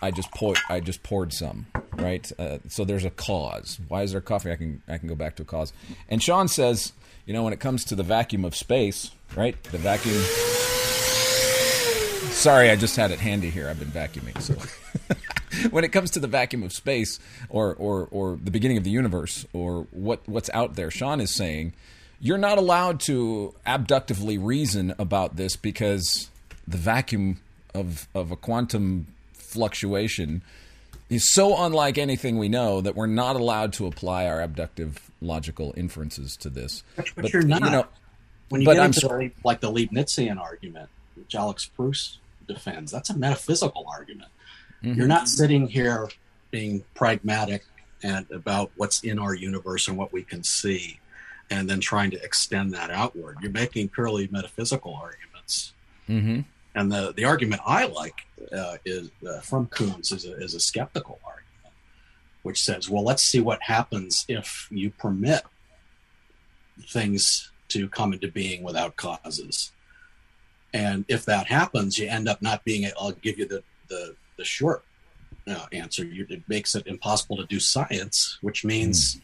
I 0.00 0.12
just 0.12 0.30
poured 0.30 0.58
I 0.68 0.78
just 0.80 1.02
poured 1.02 1.32
some, 1.32 1.66
right? 1.94 2.30
Uh, 2.38 2.58
so 2.68 2.84
there's 2.84 3.04
a 3.04 3.10
cause. 3.10 3.80
Why 3.88 4.02
is 4.02 4.12
there 4.12 4.20
coffee? 4.20 4.52
I 4.52 4.56
can 4.56 4.82
I 4.88 4.98
can 4.98 5.08
go 5.08 5.16
back 5.16 5.34
to 5.36 5.42
a 5.42 5.46
cause. 5.46 5.72
And 6.08 6.22
Sean 6.22 6.46
says, 6.46 6.92
you 7.26 7.34
know, 7.34 7.42
when 7.42 7.52
it 7.52 7.60
comes 7.60 7.84
to 7.86 7.96
the 7.96 8.04
vacuum 8.04 8.44
of 8.44 8.54
space, 8.54 9.10
right? 9.36 9.60
The 9.64 9.78
vacuum. 9.78 10.14
Sorry, 12.30 12.70
I 12.70 12.76
just 12.76 12.96
had 12.96 13.10
it 13.10 13.18
handy 13.18 13.50
here. 13.50 13.68
I've 13.68 13.78
been 13.78 13.88
vacuuming, 13.88 14.40
so. 14.40 14.54
when 15.70 15.82
it 15.82 15.88
comes 15.88 16.12
to 16.12 16.20
the 16.20 16.28
vacuum 16.28 16.62
of 16.62 16.72
space, 16.72 17.18
or 17.48 17.74
or 17.74 18.06
or 18.12 18.38
the 18.42 18.52
beginning 18.52 18.76
of 18.76 18.84
the 18.84 18.90
universe, 18.90 19.44
or 19.52 19.88
what 19.90 20.26
what's 20.26 20.48
out 20.54 20.76
there, 20.76 20.90
Sean 20.90 21.20
is 21.20 21.34
saying 21.34 21.72
you're 22.20 22.38
not 22.38 22.58
allowed 22.58 23.00
to 23.00 23.54
abductively 23.66 24.38
reason 24.38 24.94
about 24.98 25.36
this 25.36 25.56
because 25.56 26.30
the 26.68 26.76
vacuum 26.76 27.40
of 27.74 28.06
of 28.14 28.30
a 28.30 28.36
quantum 28.36 29.06
fluctuation 29.32 30.42
is 31.08 31.32
so 31.32 31.56
unlike 31.64 31.98
anything 31.98 32.38
we 32.38 32.48
know 32.48 32.80
that 32.80 32.94
we're 32.94 33.06
not 33.06 33.36
allowed 33.36 33.72
to 33.72 33.86
apply 33.86 34.26
our 34.26 34.40
abductive 34.40 35.10
logical 35.20 35.74
inferences 35.76 36.36
to 36.36 36.48
this. 36.48 36.84
But, 36.94 37.10
but, 37.16 37.32
you're 37.32 37.42
not. 37.42 37.62
You 37.62 37.70
know, 37.70 37.86
when 38.48 38.60
you 38.60 38.66
get 38.66 38.84
into 38.84 39.00
the, 39.00 39.32
like 39.44 39.60
the 39.60 39.70
Leibnizian 39.70 40.38
argument, 40.38 40.88
which 41.16 41.34
Alex 41.34 41.66
Pruss 41.66 42.18
defends, 42.46 42.92
that's 42.92 43.10
a 43.10 43.16
metaphysical 43.16 43.86
argument. 43.88 44.30
Mm-hmm. 44.82 44.98
You're 44.98 45.08
not 45.08 45.28
sitting 45.28 45.66
here 45.68 46.08
being 46.50 46.84
pragmatic 46.94 47.64
and 48.02 48.30
about 48.30 48.70
what's 48.76 49.02
in 49.02 49.18
our 49.18 49.34
universe 49.34 49.88
and 49.88 49.96
what 49.96 50.12
we 50.12 50.22
can 50.22 50.42
see 50.42 50.99
and 51.50 51.68
then 51.68 51.80
trying 51.80 52.10
to 52.12 52.22
extend 52.22 52.72
that 52.72 52.90
outward. 52.90 53.38
You're 53.42 53.50
making 53.50 53.88
purely 53.88 54.28
metaphysical 54.30 54.94
arguments. 54.94 55.72
Mm-hmm. 56.08 56.40
And 56.74 56.92
the, 56.92 57.12
the 57.16 57.24
argument 57.24 57.62
I 57.66 57.86
like 57.86 58.26
uh, 58.52 58.76
is 58.84 59.10
uh, 59.28 59.40
from 59.40 59.66
Koons 59.66 60.12
is 60.12 60.24
a, 60.24 60.36
is 60.40 60.54
a 60.54 60.60
skeptical 60.60 61.18
argument, 61.24 61.74
which 62.42 62.62
says, 62.62 62.88
well, 62.88 63.02
let's 63.02 63.24
see 63.24 63.40
what 63.40 63.60
happens 63.62 64.24
if 64.28 64.68
you 64.70 64.90
permit 64.90 65.42
things 66.88 67.50
to 67.68 67.88
come 67.88 68.12
into 68.12 68.28
being 68.28 68.62
without 68.62 68.96
causes. 68.96 69.72
And 70.72 71.04
if 71.08 71.24
that 71.24 71.48
happens, 71.48 71.98
you 71.98 72.08
end 72.08 72.28
up 72.28 72.40
not 72.40 72.64
being. 72.64 72.88
I'll 72.98 73.10
give 73.12 73.38
you 73.38 73.46
the 73.46 73.64
the, 73.88 74.14
the 74.36 74.44
short 74.44 74.84
uh, 75.48 75.66
answer. 75.72 76.04
You, 76.04 76.24
it 76.30 76.42
makes 76.48 76.76
it 76.76 76.86
impossible 76.86 77.36
to 77.38 77.44
do 77.44 77.58
science, 77.58 78.38
which 78.40 78.64
means 78.64 79.16
mm 79.16 79.20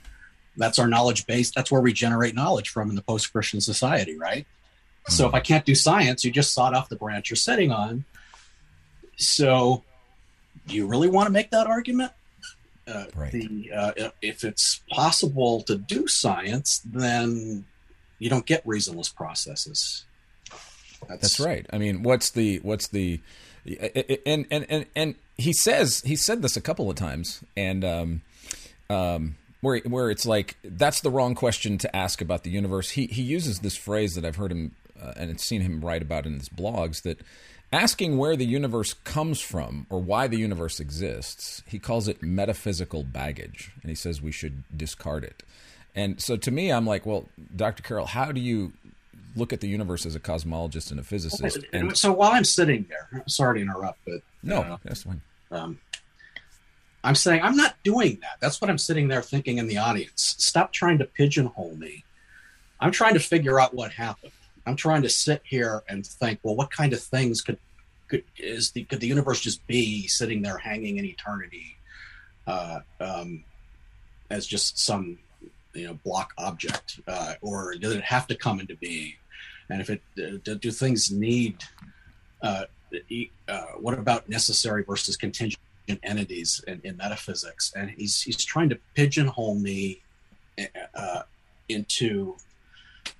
that's 0.57 0.79
our 0.79 0.89
knowledge 0.89 1.27
base. 1.27 1.51
That's 1.51 1.71
where 1.71 1.81
we 1.81 1.93
generate 1.93 2.35
knowledge 2.35 2.71
from 2.71 2.91
in 2.91 2.97
the 2.97 3.03
post 3.03 3.33
Christian 3.33 3.61
society, 3.61 4.17
right? 4.17 4.45
Mm-hmm. 4.45 5.13
So 5.13 5.29
if 5.29 5.35
I 5.35 5.41
can't 5.41 5.65
do 5.65 5.75
science, 5.75 6.25
you 6.25 6.31
just 6.31 6.53
sawed 6.53 6.75
off 6.75 6.89
the 6.89 6.97
branch 6.97 7.31
you're 7.31 7.37
sitting 7.37 7.71
on. 7.71 8.05
So 9.17 9.85
do 10.67 10.75
you 10.75 10.87
really 10.87 11.09
want 11.09 11.27
to 11.27 11.33
make 11.33 11.51
that 11.51 11.67
argument? 11.67 12.13
Uh, 12.89 13.07
right. 13.17 13.33
the, 13.33 13.71
uh, 13.75 14.11
if 14.23 14.45
it's 14.45 14.81
possible 14.91 15.63
to 15.63 15.77
do 15.77 16.07
science, 16.07 16.81
then 16.85 17.65
you 18.19 18.31
don't 18.31 18.47
get 18.47 18.65
reasonless 18.65 19.15
processes. 19.15 20.05
That's, 21.09 21.21
That's 21.21 21.41
right. 21.41 21.67
I 21.73 21.79
mean, 21.79 22.03
what's 22.03 22.31
the 22.31 22.59
what's 22.61 22.89
the 22.89 23.21
and 24.25 24.47
and 24.51 24.67
and 24.69 24.87
and 24.95 25.15
he 25.37 25.53
says 25.53 26.01
he 26.03 26.17
said 26.17 26.43
this 26.43 26.57
a 26.57 26.61
couple 26.61 26.89
of 26.89 26.97
times, 26.97 27.43
and 27.57 27.85
um, 27.85 28.23
um, 28.89 29.37
where 29.61 29.79
where 29.81 30.11
it's 30.11 30.27
like 30.27 30.57
that's 30.63 31.01
the 31.01 31.11
wrong 31.11 31.35
question 31.35 31.79
to 31.79 31.97
ask 31.97 32.21
about 32.21 32.43
the 32.43 32.51
universe. 32.51 32.91
He 32.91 33.07
he 33.07 33.23
uses 33.23 33.61
this 33.61 33.77
phrase 33.77 34.15
that 34.15 34.25
I've 34.25 34.37
heard 34.37 34.53
him 34.53 34.73
uh, 35.01 35.13
and 35.17 35.41
seen 35.41 35.63
him 35.63 35.85
write 35.85 36.03
about 36.03 36.27
in 36.27 36.35
his 36.35 36.49
blogs 36.49 37.03
that 37.03 37.21
asking 37.73 38.17
where 38.17 38.37
the 38.37 38.47
universe 38.47 38.95
comes 39.05 39.41
from 39.41 39.87
or 39.91 40.01
why 40.01 40.27
the 40.27 40.39
universe 40.39 40.81
exists, 40.81 41.63
he 41.67 41.79
calls 41.79 42.09
it 42.09 42.23
metaphysical 42.23 43.03
baggage, 43.03 43.73
and 43.83 43.89
he 43.89 43.95
says 43.95 44.23
we 44.23 44.33
should 44.33 44.65
discard 44.77 45.25
it. 45.25 45.43
And 45.95 46.21
so 46.21 46.37
to 46.37 46.51
me, 46.51 46.71
I'm 46.71 46.87
like, 46.87 47.07
well, 47.07 47.27
Dr. 47.55 47.83
Carroll, 47.83 48.07
how 48.07 48.31
do 48.31 48.41
you 48.41 48.73
look 49.35 49.53
at 49.53 49.61
the 49.61 49.69
universe 49.69 50.05
as 50.07 50.15
a 50.15 50.21
cosmologist 50.21 50.91
and 50.91 51.01
a 51.01 51.03
physicist? 51.03 51.59
And 51.73 51.97
so 51.97 52.13
while 52.13 52.33
I'm 52.33 52.45
sitting 52.45 52.87
there, 52.89 53.25
sorry 53.27 53.59
to 53.59 53.63
interrupt, 53.63 53.99
but 54.05 54.21
no, 54.43 54.61
uh, 54.61 54.77
that's 54.85 55.03
fine. 55.03 55.23
Um, 55.51 55.79
I'm 57.07 57.15
saying 57.15 57.41
I'm 57.43 57.57
not 57.57 57.77
doing 57.85 58.19
that. 58.23 58.39
That's 58.41 58.61
what 58.61 58.69
I'm 58.69 58.79
sitting 58.79 59.07
there 59.07 59.23
thinking 59.23 59.59
in 59.59 59.69
the 59.69 59.79
audience. 59.79 60.35
Stop 60.39 60.73
trying 60.73 60.99
to 60.99 61.05
pigeonhole 61.05 61.77
me. 61.77 62.05
I'm 62.81 62.91
trying 62.91 63.15
to 63.15 63.21
figure 63.21 63.61
out 63.61 63.73
what 63.73 63.93
happened. 63.93 64.33
I'm 64.67 64.75
trying 64.75 65.03
to 65.03 65.09
sit 65.09 65.41
here 65.45 65.85
and 65.89 66.05
think, 66.05 66.41
well, 66.43 66.57
what 66.57 66.73
kind 66.73 66.93
of 66.93 67.01
things 67.01 67.43
could 67.43 67.59
could 68.09 68.25
is 68.37 68.73
the 68.73 68.83
could 68.83 68.99
the 68.99 69.07
universe 69.07 69.41
just 69.41 69.65
be 69.69 70.09
sitting 70.09 70.43
there 70.43 70.59
hanging 70.59 70.97
in 70.97 71.05
eternity, 71.05 71.77
uh, 72.49 72.81
um, 73.01 73.45
as 74.29 74.45
just 74.45 74.77
some 74.77 75.17
you 75.75 75.87
know 75.87 75.95
block 76.05 76.33
object, 76.37 76.99
uh, 77.07 77.35
or 77.41 77.77
does 77.77 77.95
it 77.95 78.03
have 78.03 78.27
to 78.27 78.35
come 78.35 78.59
into 78.59 78.75
being? 78.75 79.15
And 79.71 79.81
if 79.81 79.91
it 79.91 80.03
do, 80.17 80.57
do 80.57 80.71
things 80.73 81.13
need 81.13 81.63
uh, 82.43 82.65
uh, 83.47 83.61
what 83.79 83.97
about 83.97 84.29
necessary 84.29 84.83
versus 84.83 85.17
contingent 85.17 85.61
entities 86.03 86.63
in, 86.67 86.81
in, 86.85 86.97
metaphysics, 86.97 87.73
and 87.77 87.91
he's 87.91 88.23
he's 88.23 88.45
trying 88.45 88.69
to 88.69 88.79
pigeonhole 88.95 89.55
me 89.55 90.03
uh, 90.95 91.23
into 91.69 92.37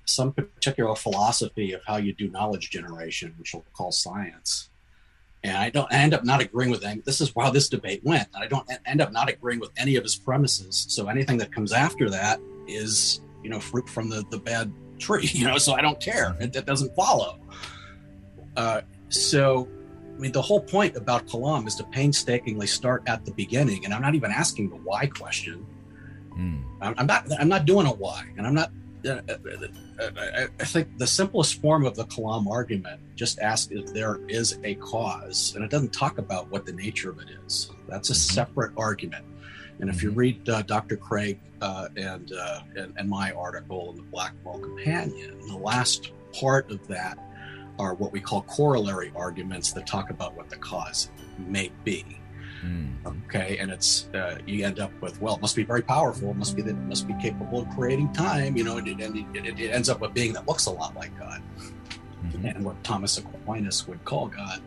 some 0.05 0.31
particular 0.31 0.95
philosophy 0.95 1.73
of 1.73 1.81
how 1.85 1.97
you 1.97 2.13
do 2.13 2.29
knowledge 2.29 2.69
generation, 2.69 3.33
which 3.37 3.53
we'll 3.53 3.65
call 3.73 3.91
science. 3.91 4.69
And 5.43 5.55
I 5.55 5.69
don't 5.69 5.91
I 5.91 5.97
end 5.97 6.13
up 6.13 6.23
not 6.23 6.41
agreeing 6.41 6.71
with 6.71 6.81
them. 6.81 7.01
This 7.05 7.21
is 7.21 7.31
how 7.37 7.51
this 7.51 7.69
debate 7.69 8.03
went. 8.03 8.27
I 8.35 8.47
don't 8.47 8.67
end 8.85 9.01
up 9.01 9.11
not 9.11 9.29
agreeing 9.29 9.59
with 9.59 9.71
any 9.77 9.95
of 9.95 10.03
his 10.03 10.15
premises. 10.15 10.87
So 10.89 11.07
anything 11.07 11.37
that 11.37 11.51
comes 11.51 11.71
after 11.71 12.09
that 12.09 12.39
is, 12.67 13.21
you 13.43 13.49
know, 13.49 13.59
fruit 13.59 13.87
from 13.87 14.09
the, 14.09 14.25
the 14.29 14.39
bad 14.39 14.73
tree, 14.99 15.27
you 15.31 15.45
know, 15.45 15.57
so 15.57 15.73
I 15.73 15.81
don't 15.81 15.99
care. 15.99 16.35
It, 16.39 16.55
it 16.55 16.65
doesn't 16.65 16.95
follow. 16.95 17.39
Uh, 18.55 18.81
so 19.09 19.67
I 20.17 20.19
mean, 20.19 20.31
the 20.31 20.41
whole 20.41 20.61
point 20.61 20.95
about 20.95 21.27
Kalam 21.27 21.67
is 21.67 21.75
to 21.75 21.83
painstakingly 21.83 22.65
start 22.65 23.03
at 23.05 23.23
the 23.23 23.31
beginning, 23.31 23.85
and 23.85 23.93
I'm 23.93 24.01
not 24.01 24.15
even 24.15 24.31
asking 24.31 24.69
the 24.69 24.75
why 24.77 25.05
question. 25.05 25.65
Mm. 26.31 26.63
I'm, 26.81 26.95
I'm, 26.97 27.05
not. 27.05 27.27
I'm 27.39 27.49
not 27.49 27.65
doing 27.65 27.85
a 27.85 27.91
why, 27.91 28.25
and 28.35 28.47
I'm 28.47 28.55
not. 28.55 28.71
Uh, 29.05 29.21
uh, 29.29 29.37
uh, 29.99 30.09
I, 30.17 30.47
I 30.59 30.65
think 30.65 30.97
the 30.97 31.05
simplest 31.05 31.61
form 31.61 31.85
of 31.85 31.95
the 31.95 32.05
Kalam 32.05 32.49
argument 32.49 32.99
just 33.15 33.39
asks 33.39 33.71
if 33.71 33.93
there 33.93 34.19
is 34.27 34.57
a 34.63 34.73
cause, 34.75 35.53
and 35.55 35.63
it 35.63 35.69
doesn't 35.69 35.93
talk 35.93 36.17
about 36.17 36.49
what 36.49 36.65
the 36.65 36.73
nature 36.73 37.11
of 37.11 37.19
it 37.19 37.27
is. 37.45 37.69
That's 37.87 38.09
a 38.09 38.13
mm-hmm. 38.13 38.33
separate 38.33 38.71
argument. 38.75 39.23
And 39.79 39.89
if 39.89 40.01
you 40.01 40.09
mm-hmm. 40.09 40.19
read 40.19 40.49
uh, 40.49 40.63
Dr. 40.63 40.97
Craig 40.97 41.39
uh, 41.61 41.89
and, 41.95 42.33
uh, 42.33 42.61
and, 42.75 42.93
and 42.97 43.07
my 43.07 43.31
article 43.33 43.91
in 43.91 43.97
the 43.97 44.03
Black 44.03 44.33
Ball 44.43 44.57
Companion, 44.57 45.39
the 45.47 45.57
last 45.57 46.11
part 46.33 46.71
of 46.71 46.85
that 46.87 47.19
are 47.79 47.93
what 47.93 48.11
we 48.11 48.19
call 48.19 48.41
corollary 48.43 49.11
arguments 49.15 49.71
that 49.73 49.87
talk 49.87 50.09
about 50.09 50.35
what 50.35 50.49
the 50.49 50.57
cause 50.57 51.09
may 51.37 51.71
be. 51.83 52.05
Mm. 52.63 52.95
Okay, 53.25 53.57
and 53.59 53.71
it's 53.71 54.09
uh, 54.15 54.39
you 54.45 54.65
end 54.65 54.79
up 54.79 54.91
with 55.01 55.21
well, 55.21 55.35
it 55.35 55.41
must 55.41 55.55
be 55.55 55.63
very 55.63 55.83
powerful. 55.83 56.31
It 56.31 56.37
must 56.37 56.55
be 56.55 56.61
that 56.63 56.71
it 56.71 56.75
must 56.75 57.07
be 57.07 57.13
capable 57.21 57.61
of 57.61 57.69
creating 57.69 58.11
time. 58.13 58.57
You 58.57 58.63
know, 58.63 58.77
and, 58.77 58.87
it, 58.87 58.99
and 58.99 59.15
it, 59.35 59.59
it, 59.59 59.71
ends 59.71 59.89
up 59.89 60.01
with 60.01 60.13
being 60.13 60.33
that 60.33 60.47
looks 60.47 60.65
a 60.65 60.71
lot 60.71 60.95
like 60.95 61.17
God, 61.19 61.41
mm-hmm. 61.59 62.45
and 62.45 62.65
what 62.65 62.83
Thomas 62.83 63.17
Aquinas 63.19 63.87
would 63.87 64.03
call 64.05 64.27
God. 64.27 64.61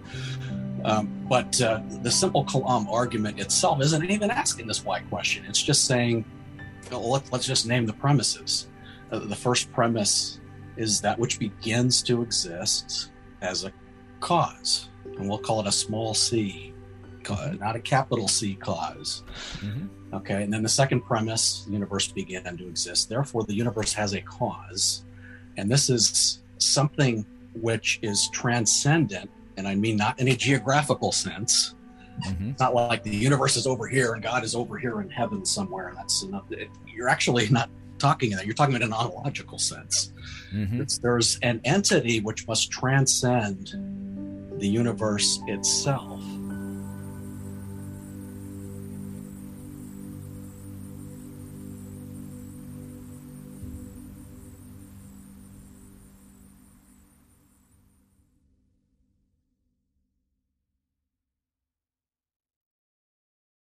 Um, 0.84 1.26
but 1.28 1.60
uh, 1.60 1.80
the 2.02 2.10
simple 2.10 2.44
Kalam 2.44 2.88
argument 2.88 3.40
itself 3.40 3.82
isn't 3.82 4.10
even 4.10 4.30
asking 4.30 4.66
this 4.66 4.84
why 4.84 5.00
question. 5.00 5.44
It's 5.46 5.62
just 5.62 5.84
saying, 5.84 6.24
well, 6.90 7.10
let, 7.10 7.32
us 7.32 7.44
just 7.44 7.66
name 7.66 7.86
the 7.86 7.92
premises. 7.92 8.68
Uh, 9.10 9.18
the 9.18 9.36
first 9.36 9.70
premise 9.72 10.39
is 10.76 11.00
that 11.00 11.18
which 11.18 11.38
begins 11.38 12.02
to 12.04 12.22
exist 12.22 13.10
as 13.42 13.64
a 13.64 13.72
cause. 14.20 14.88
And 15.18 15.28
we'll 15.28 15.38
call 15.38 15.60
it 15.60 15.66
a 15.66 15.72
small 15.72 16.14
c, 16.14 16.72
not 17.58 17.76
a 17.76 17.80
capital 17.80 18.28
C 18.28 18.54
cause. 18.54 19.22
Mm-hmm. 19.58 20.14
Okay. 20.14 20.42
And 20.42 20.52
then 20.52 20.62
the 20.62 20.68
second 20.68 21.02
premise 21.02 21.64
the 21.64 21.72
universe 21.72 22.10
began 22.10 22.56
to 22.56 22.66
exist. 22.66 23.08
Therefore, 23.08 23.44
the 23.44 23.54
universe 23.54 23.92
has 23.92 24.14
a 24.14 24.20
cause. 24.20 25.04
And 25.56 25.70
this 25.70 25.90
is 25.90 26.40
something 26.58 27.24
which 27.54 27.98
is 28.02 28.28
transcendent. 28.30 29.30
And 29.56 29.68
I 29.68 29.74
mean, 29.74 29.96
not 29.96 30.18
in 30.18 30.28
a 30.28 30.36
geographical 30.36 31.12
sense. 31.12 31.74
Mm-hmm. 32.26 32.50
It's 32.50 32.60
not 32.60 32.74
like 32.74 33.02
the 33.02 33.14
universe 33.14 33.56
is 33.56 33.66
over 33.66 33.86
here 33.86 34.14
and 34.14 34.22
God 34.22 34.44
is 34.44 34.54
over 34.54 34.78
here 34.78 35.00
in 35.00 35.10
heaven 35.10 35.44
somewhere. 35.44 35.88
And 35.88 35.96
that's 35.96 36.22
enough. 36.22 36.44
You're 36.86 37.08
actually 37.08 37.48
not 37.48 37.70
talking 38.00 38.32
in 38.32 38.36
that. 38.38 38.46
You're 38.46 38.54
talking 38.54 38.74
in 38.74 38.82
an 38.82 38.92
ontological 38.92 39.58
sense. 39.58 40.12
Mm-hmm. 40.52 40.82
there's 41.02 41.38
an 41.42 41.60
entity 41.64 42.20
which 42.20 42.48
must 42.48 42.72
transcend 42.72 43.72
the 44.58 44.66
universe 44.66 45.40
itself. 45.46 46.19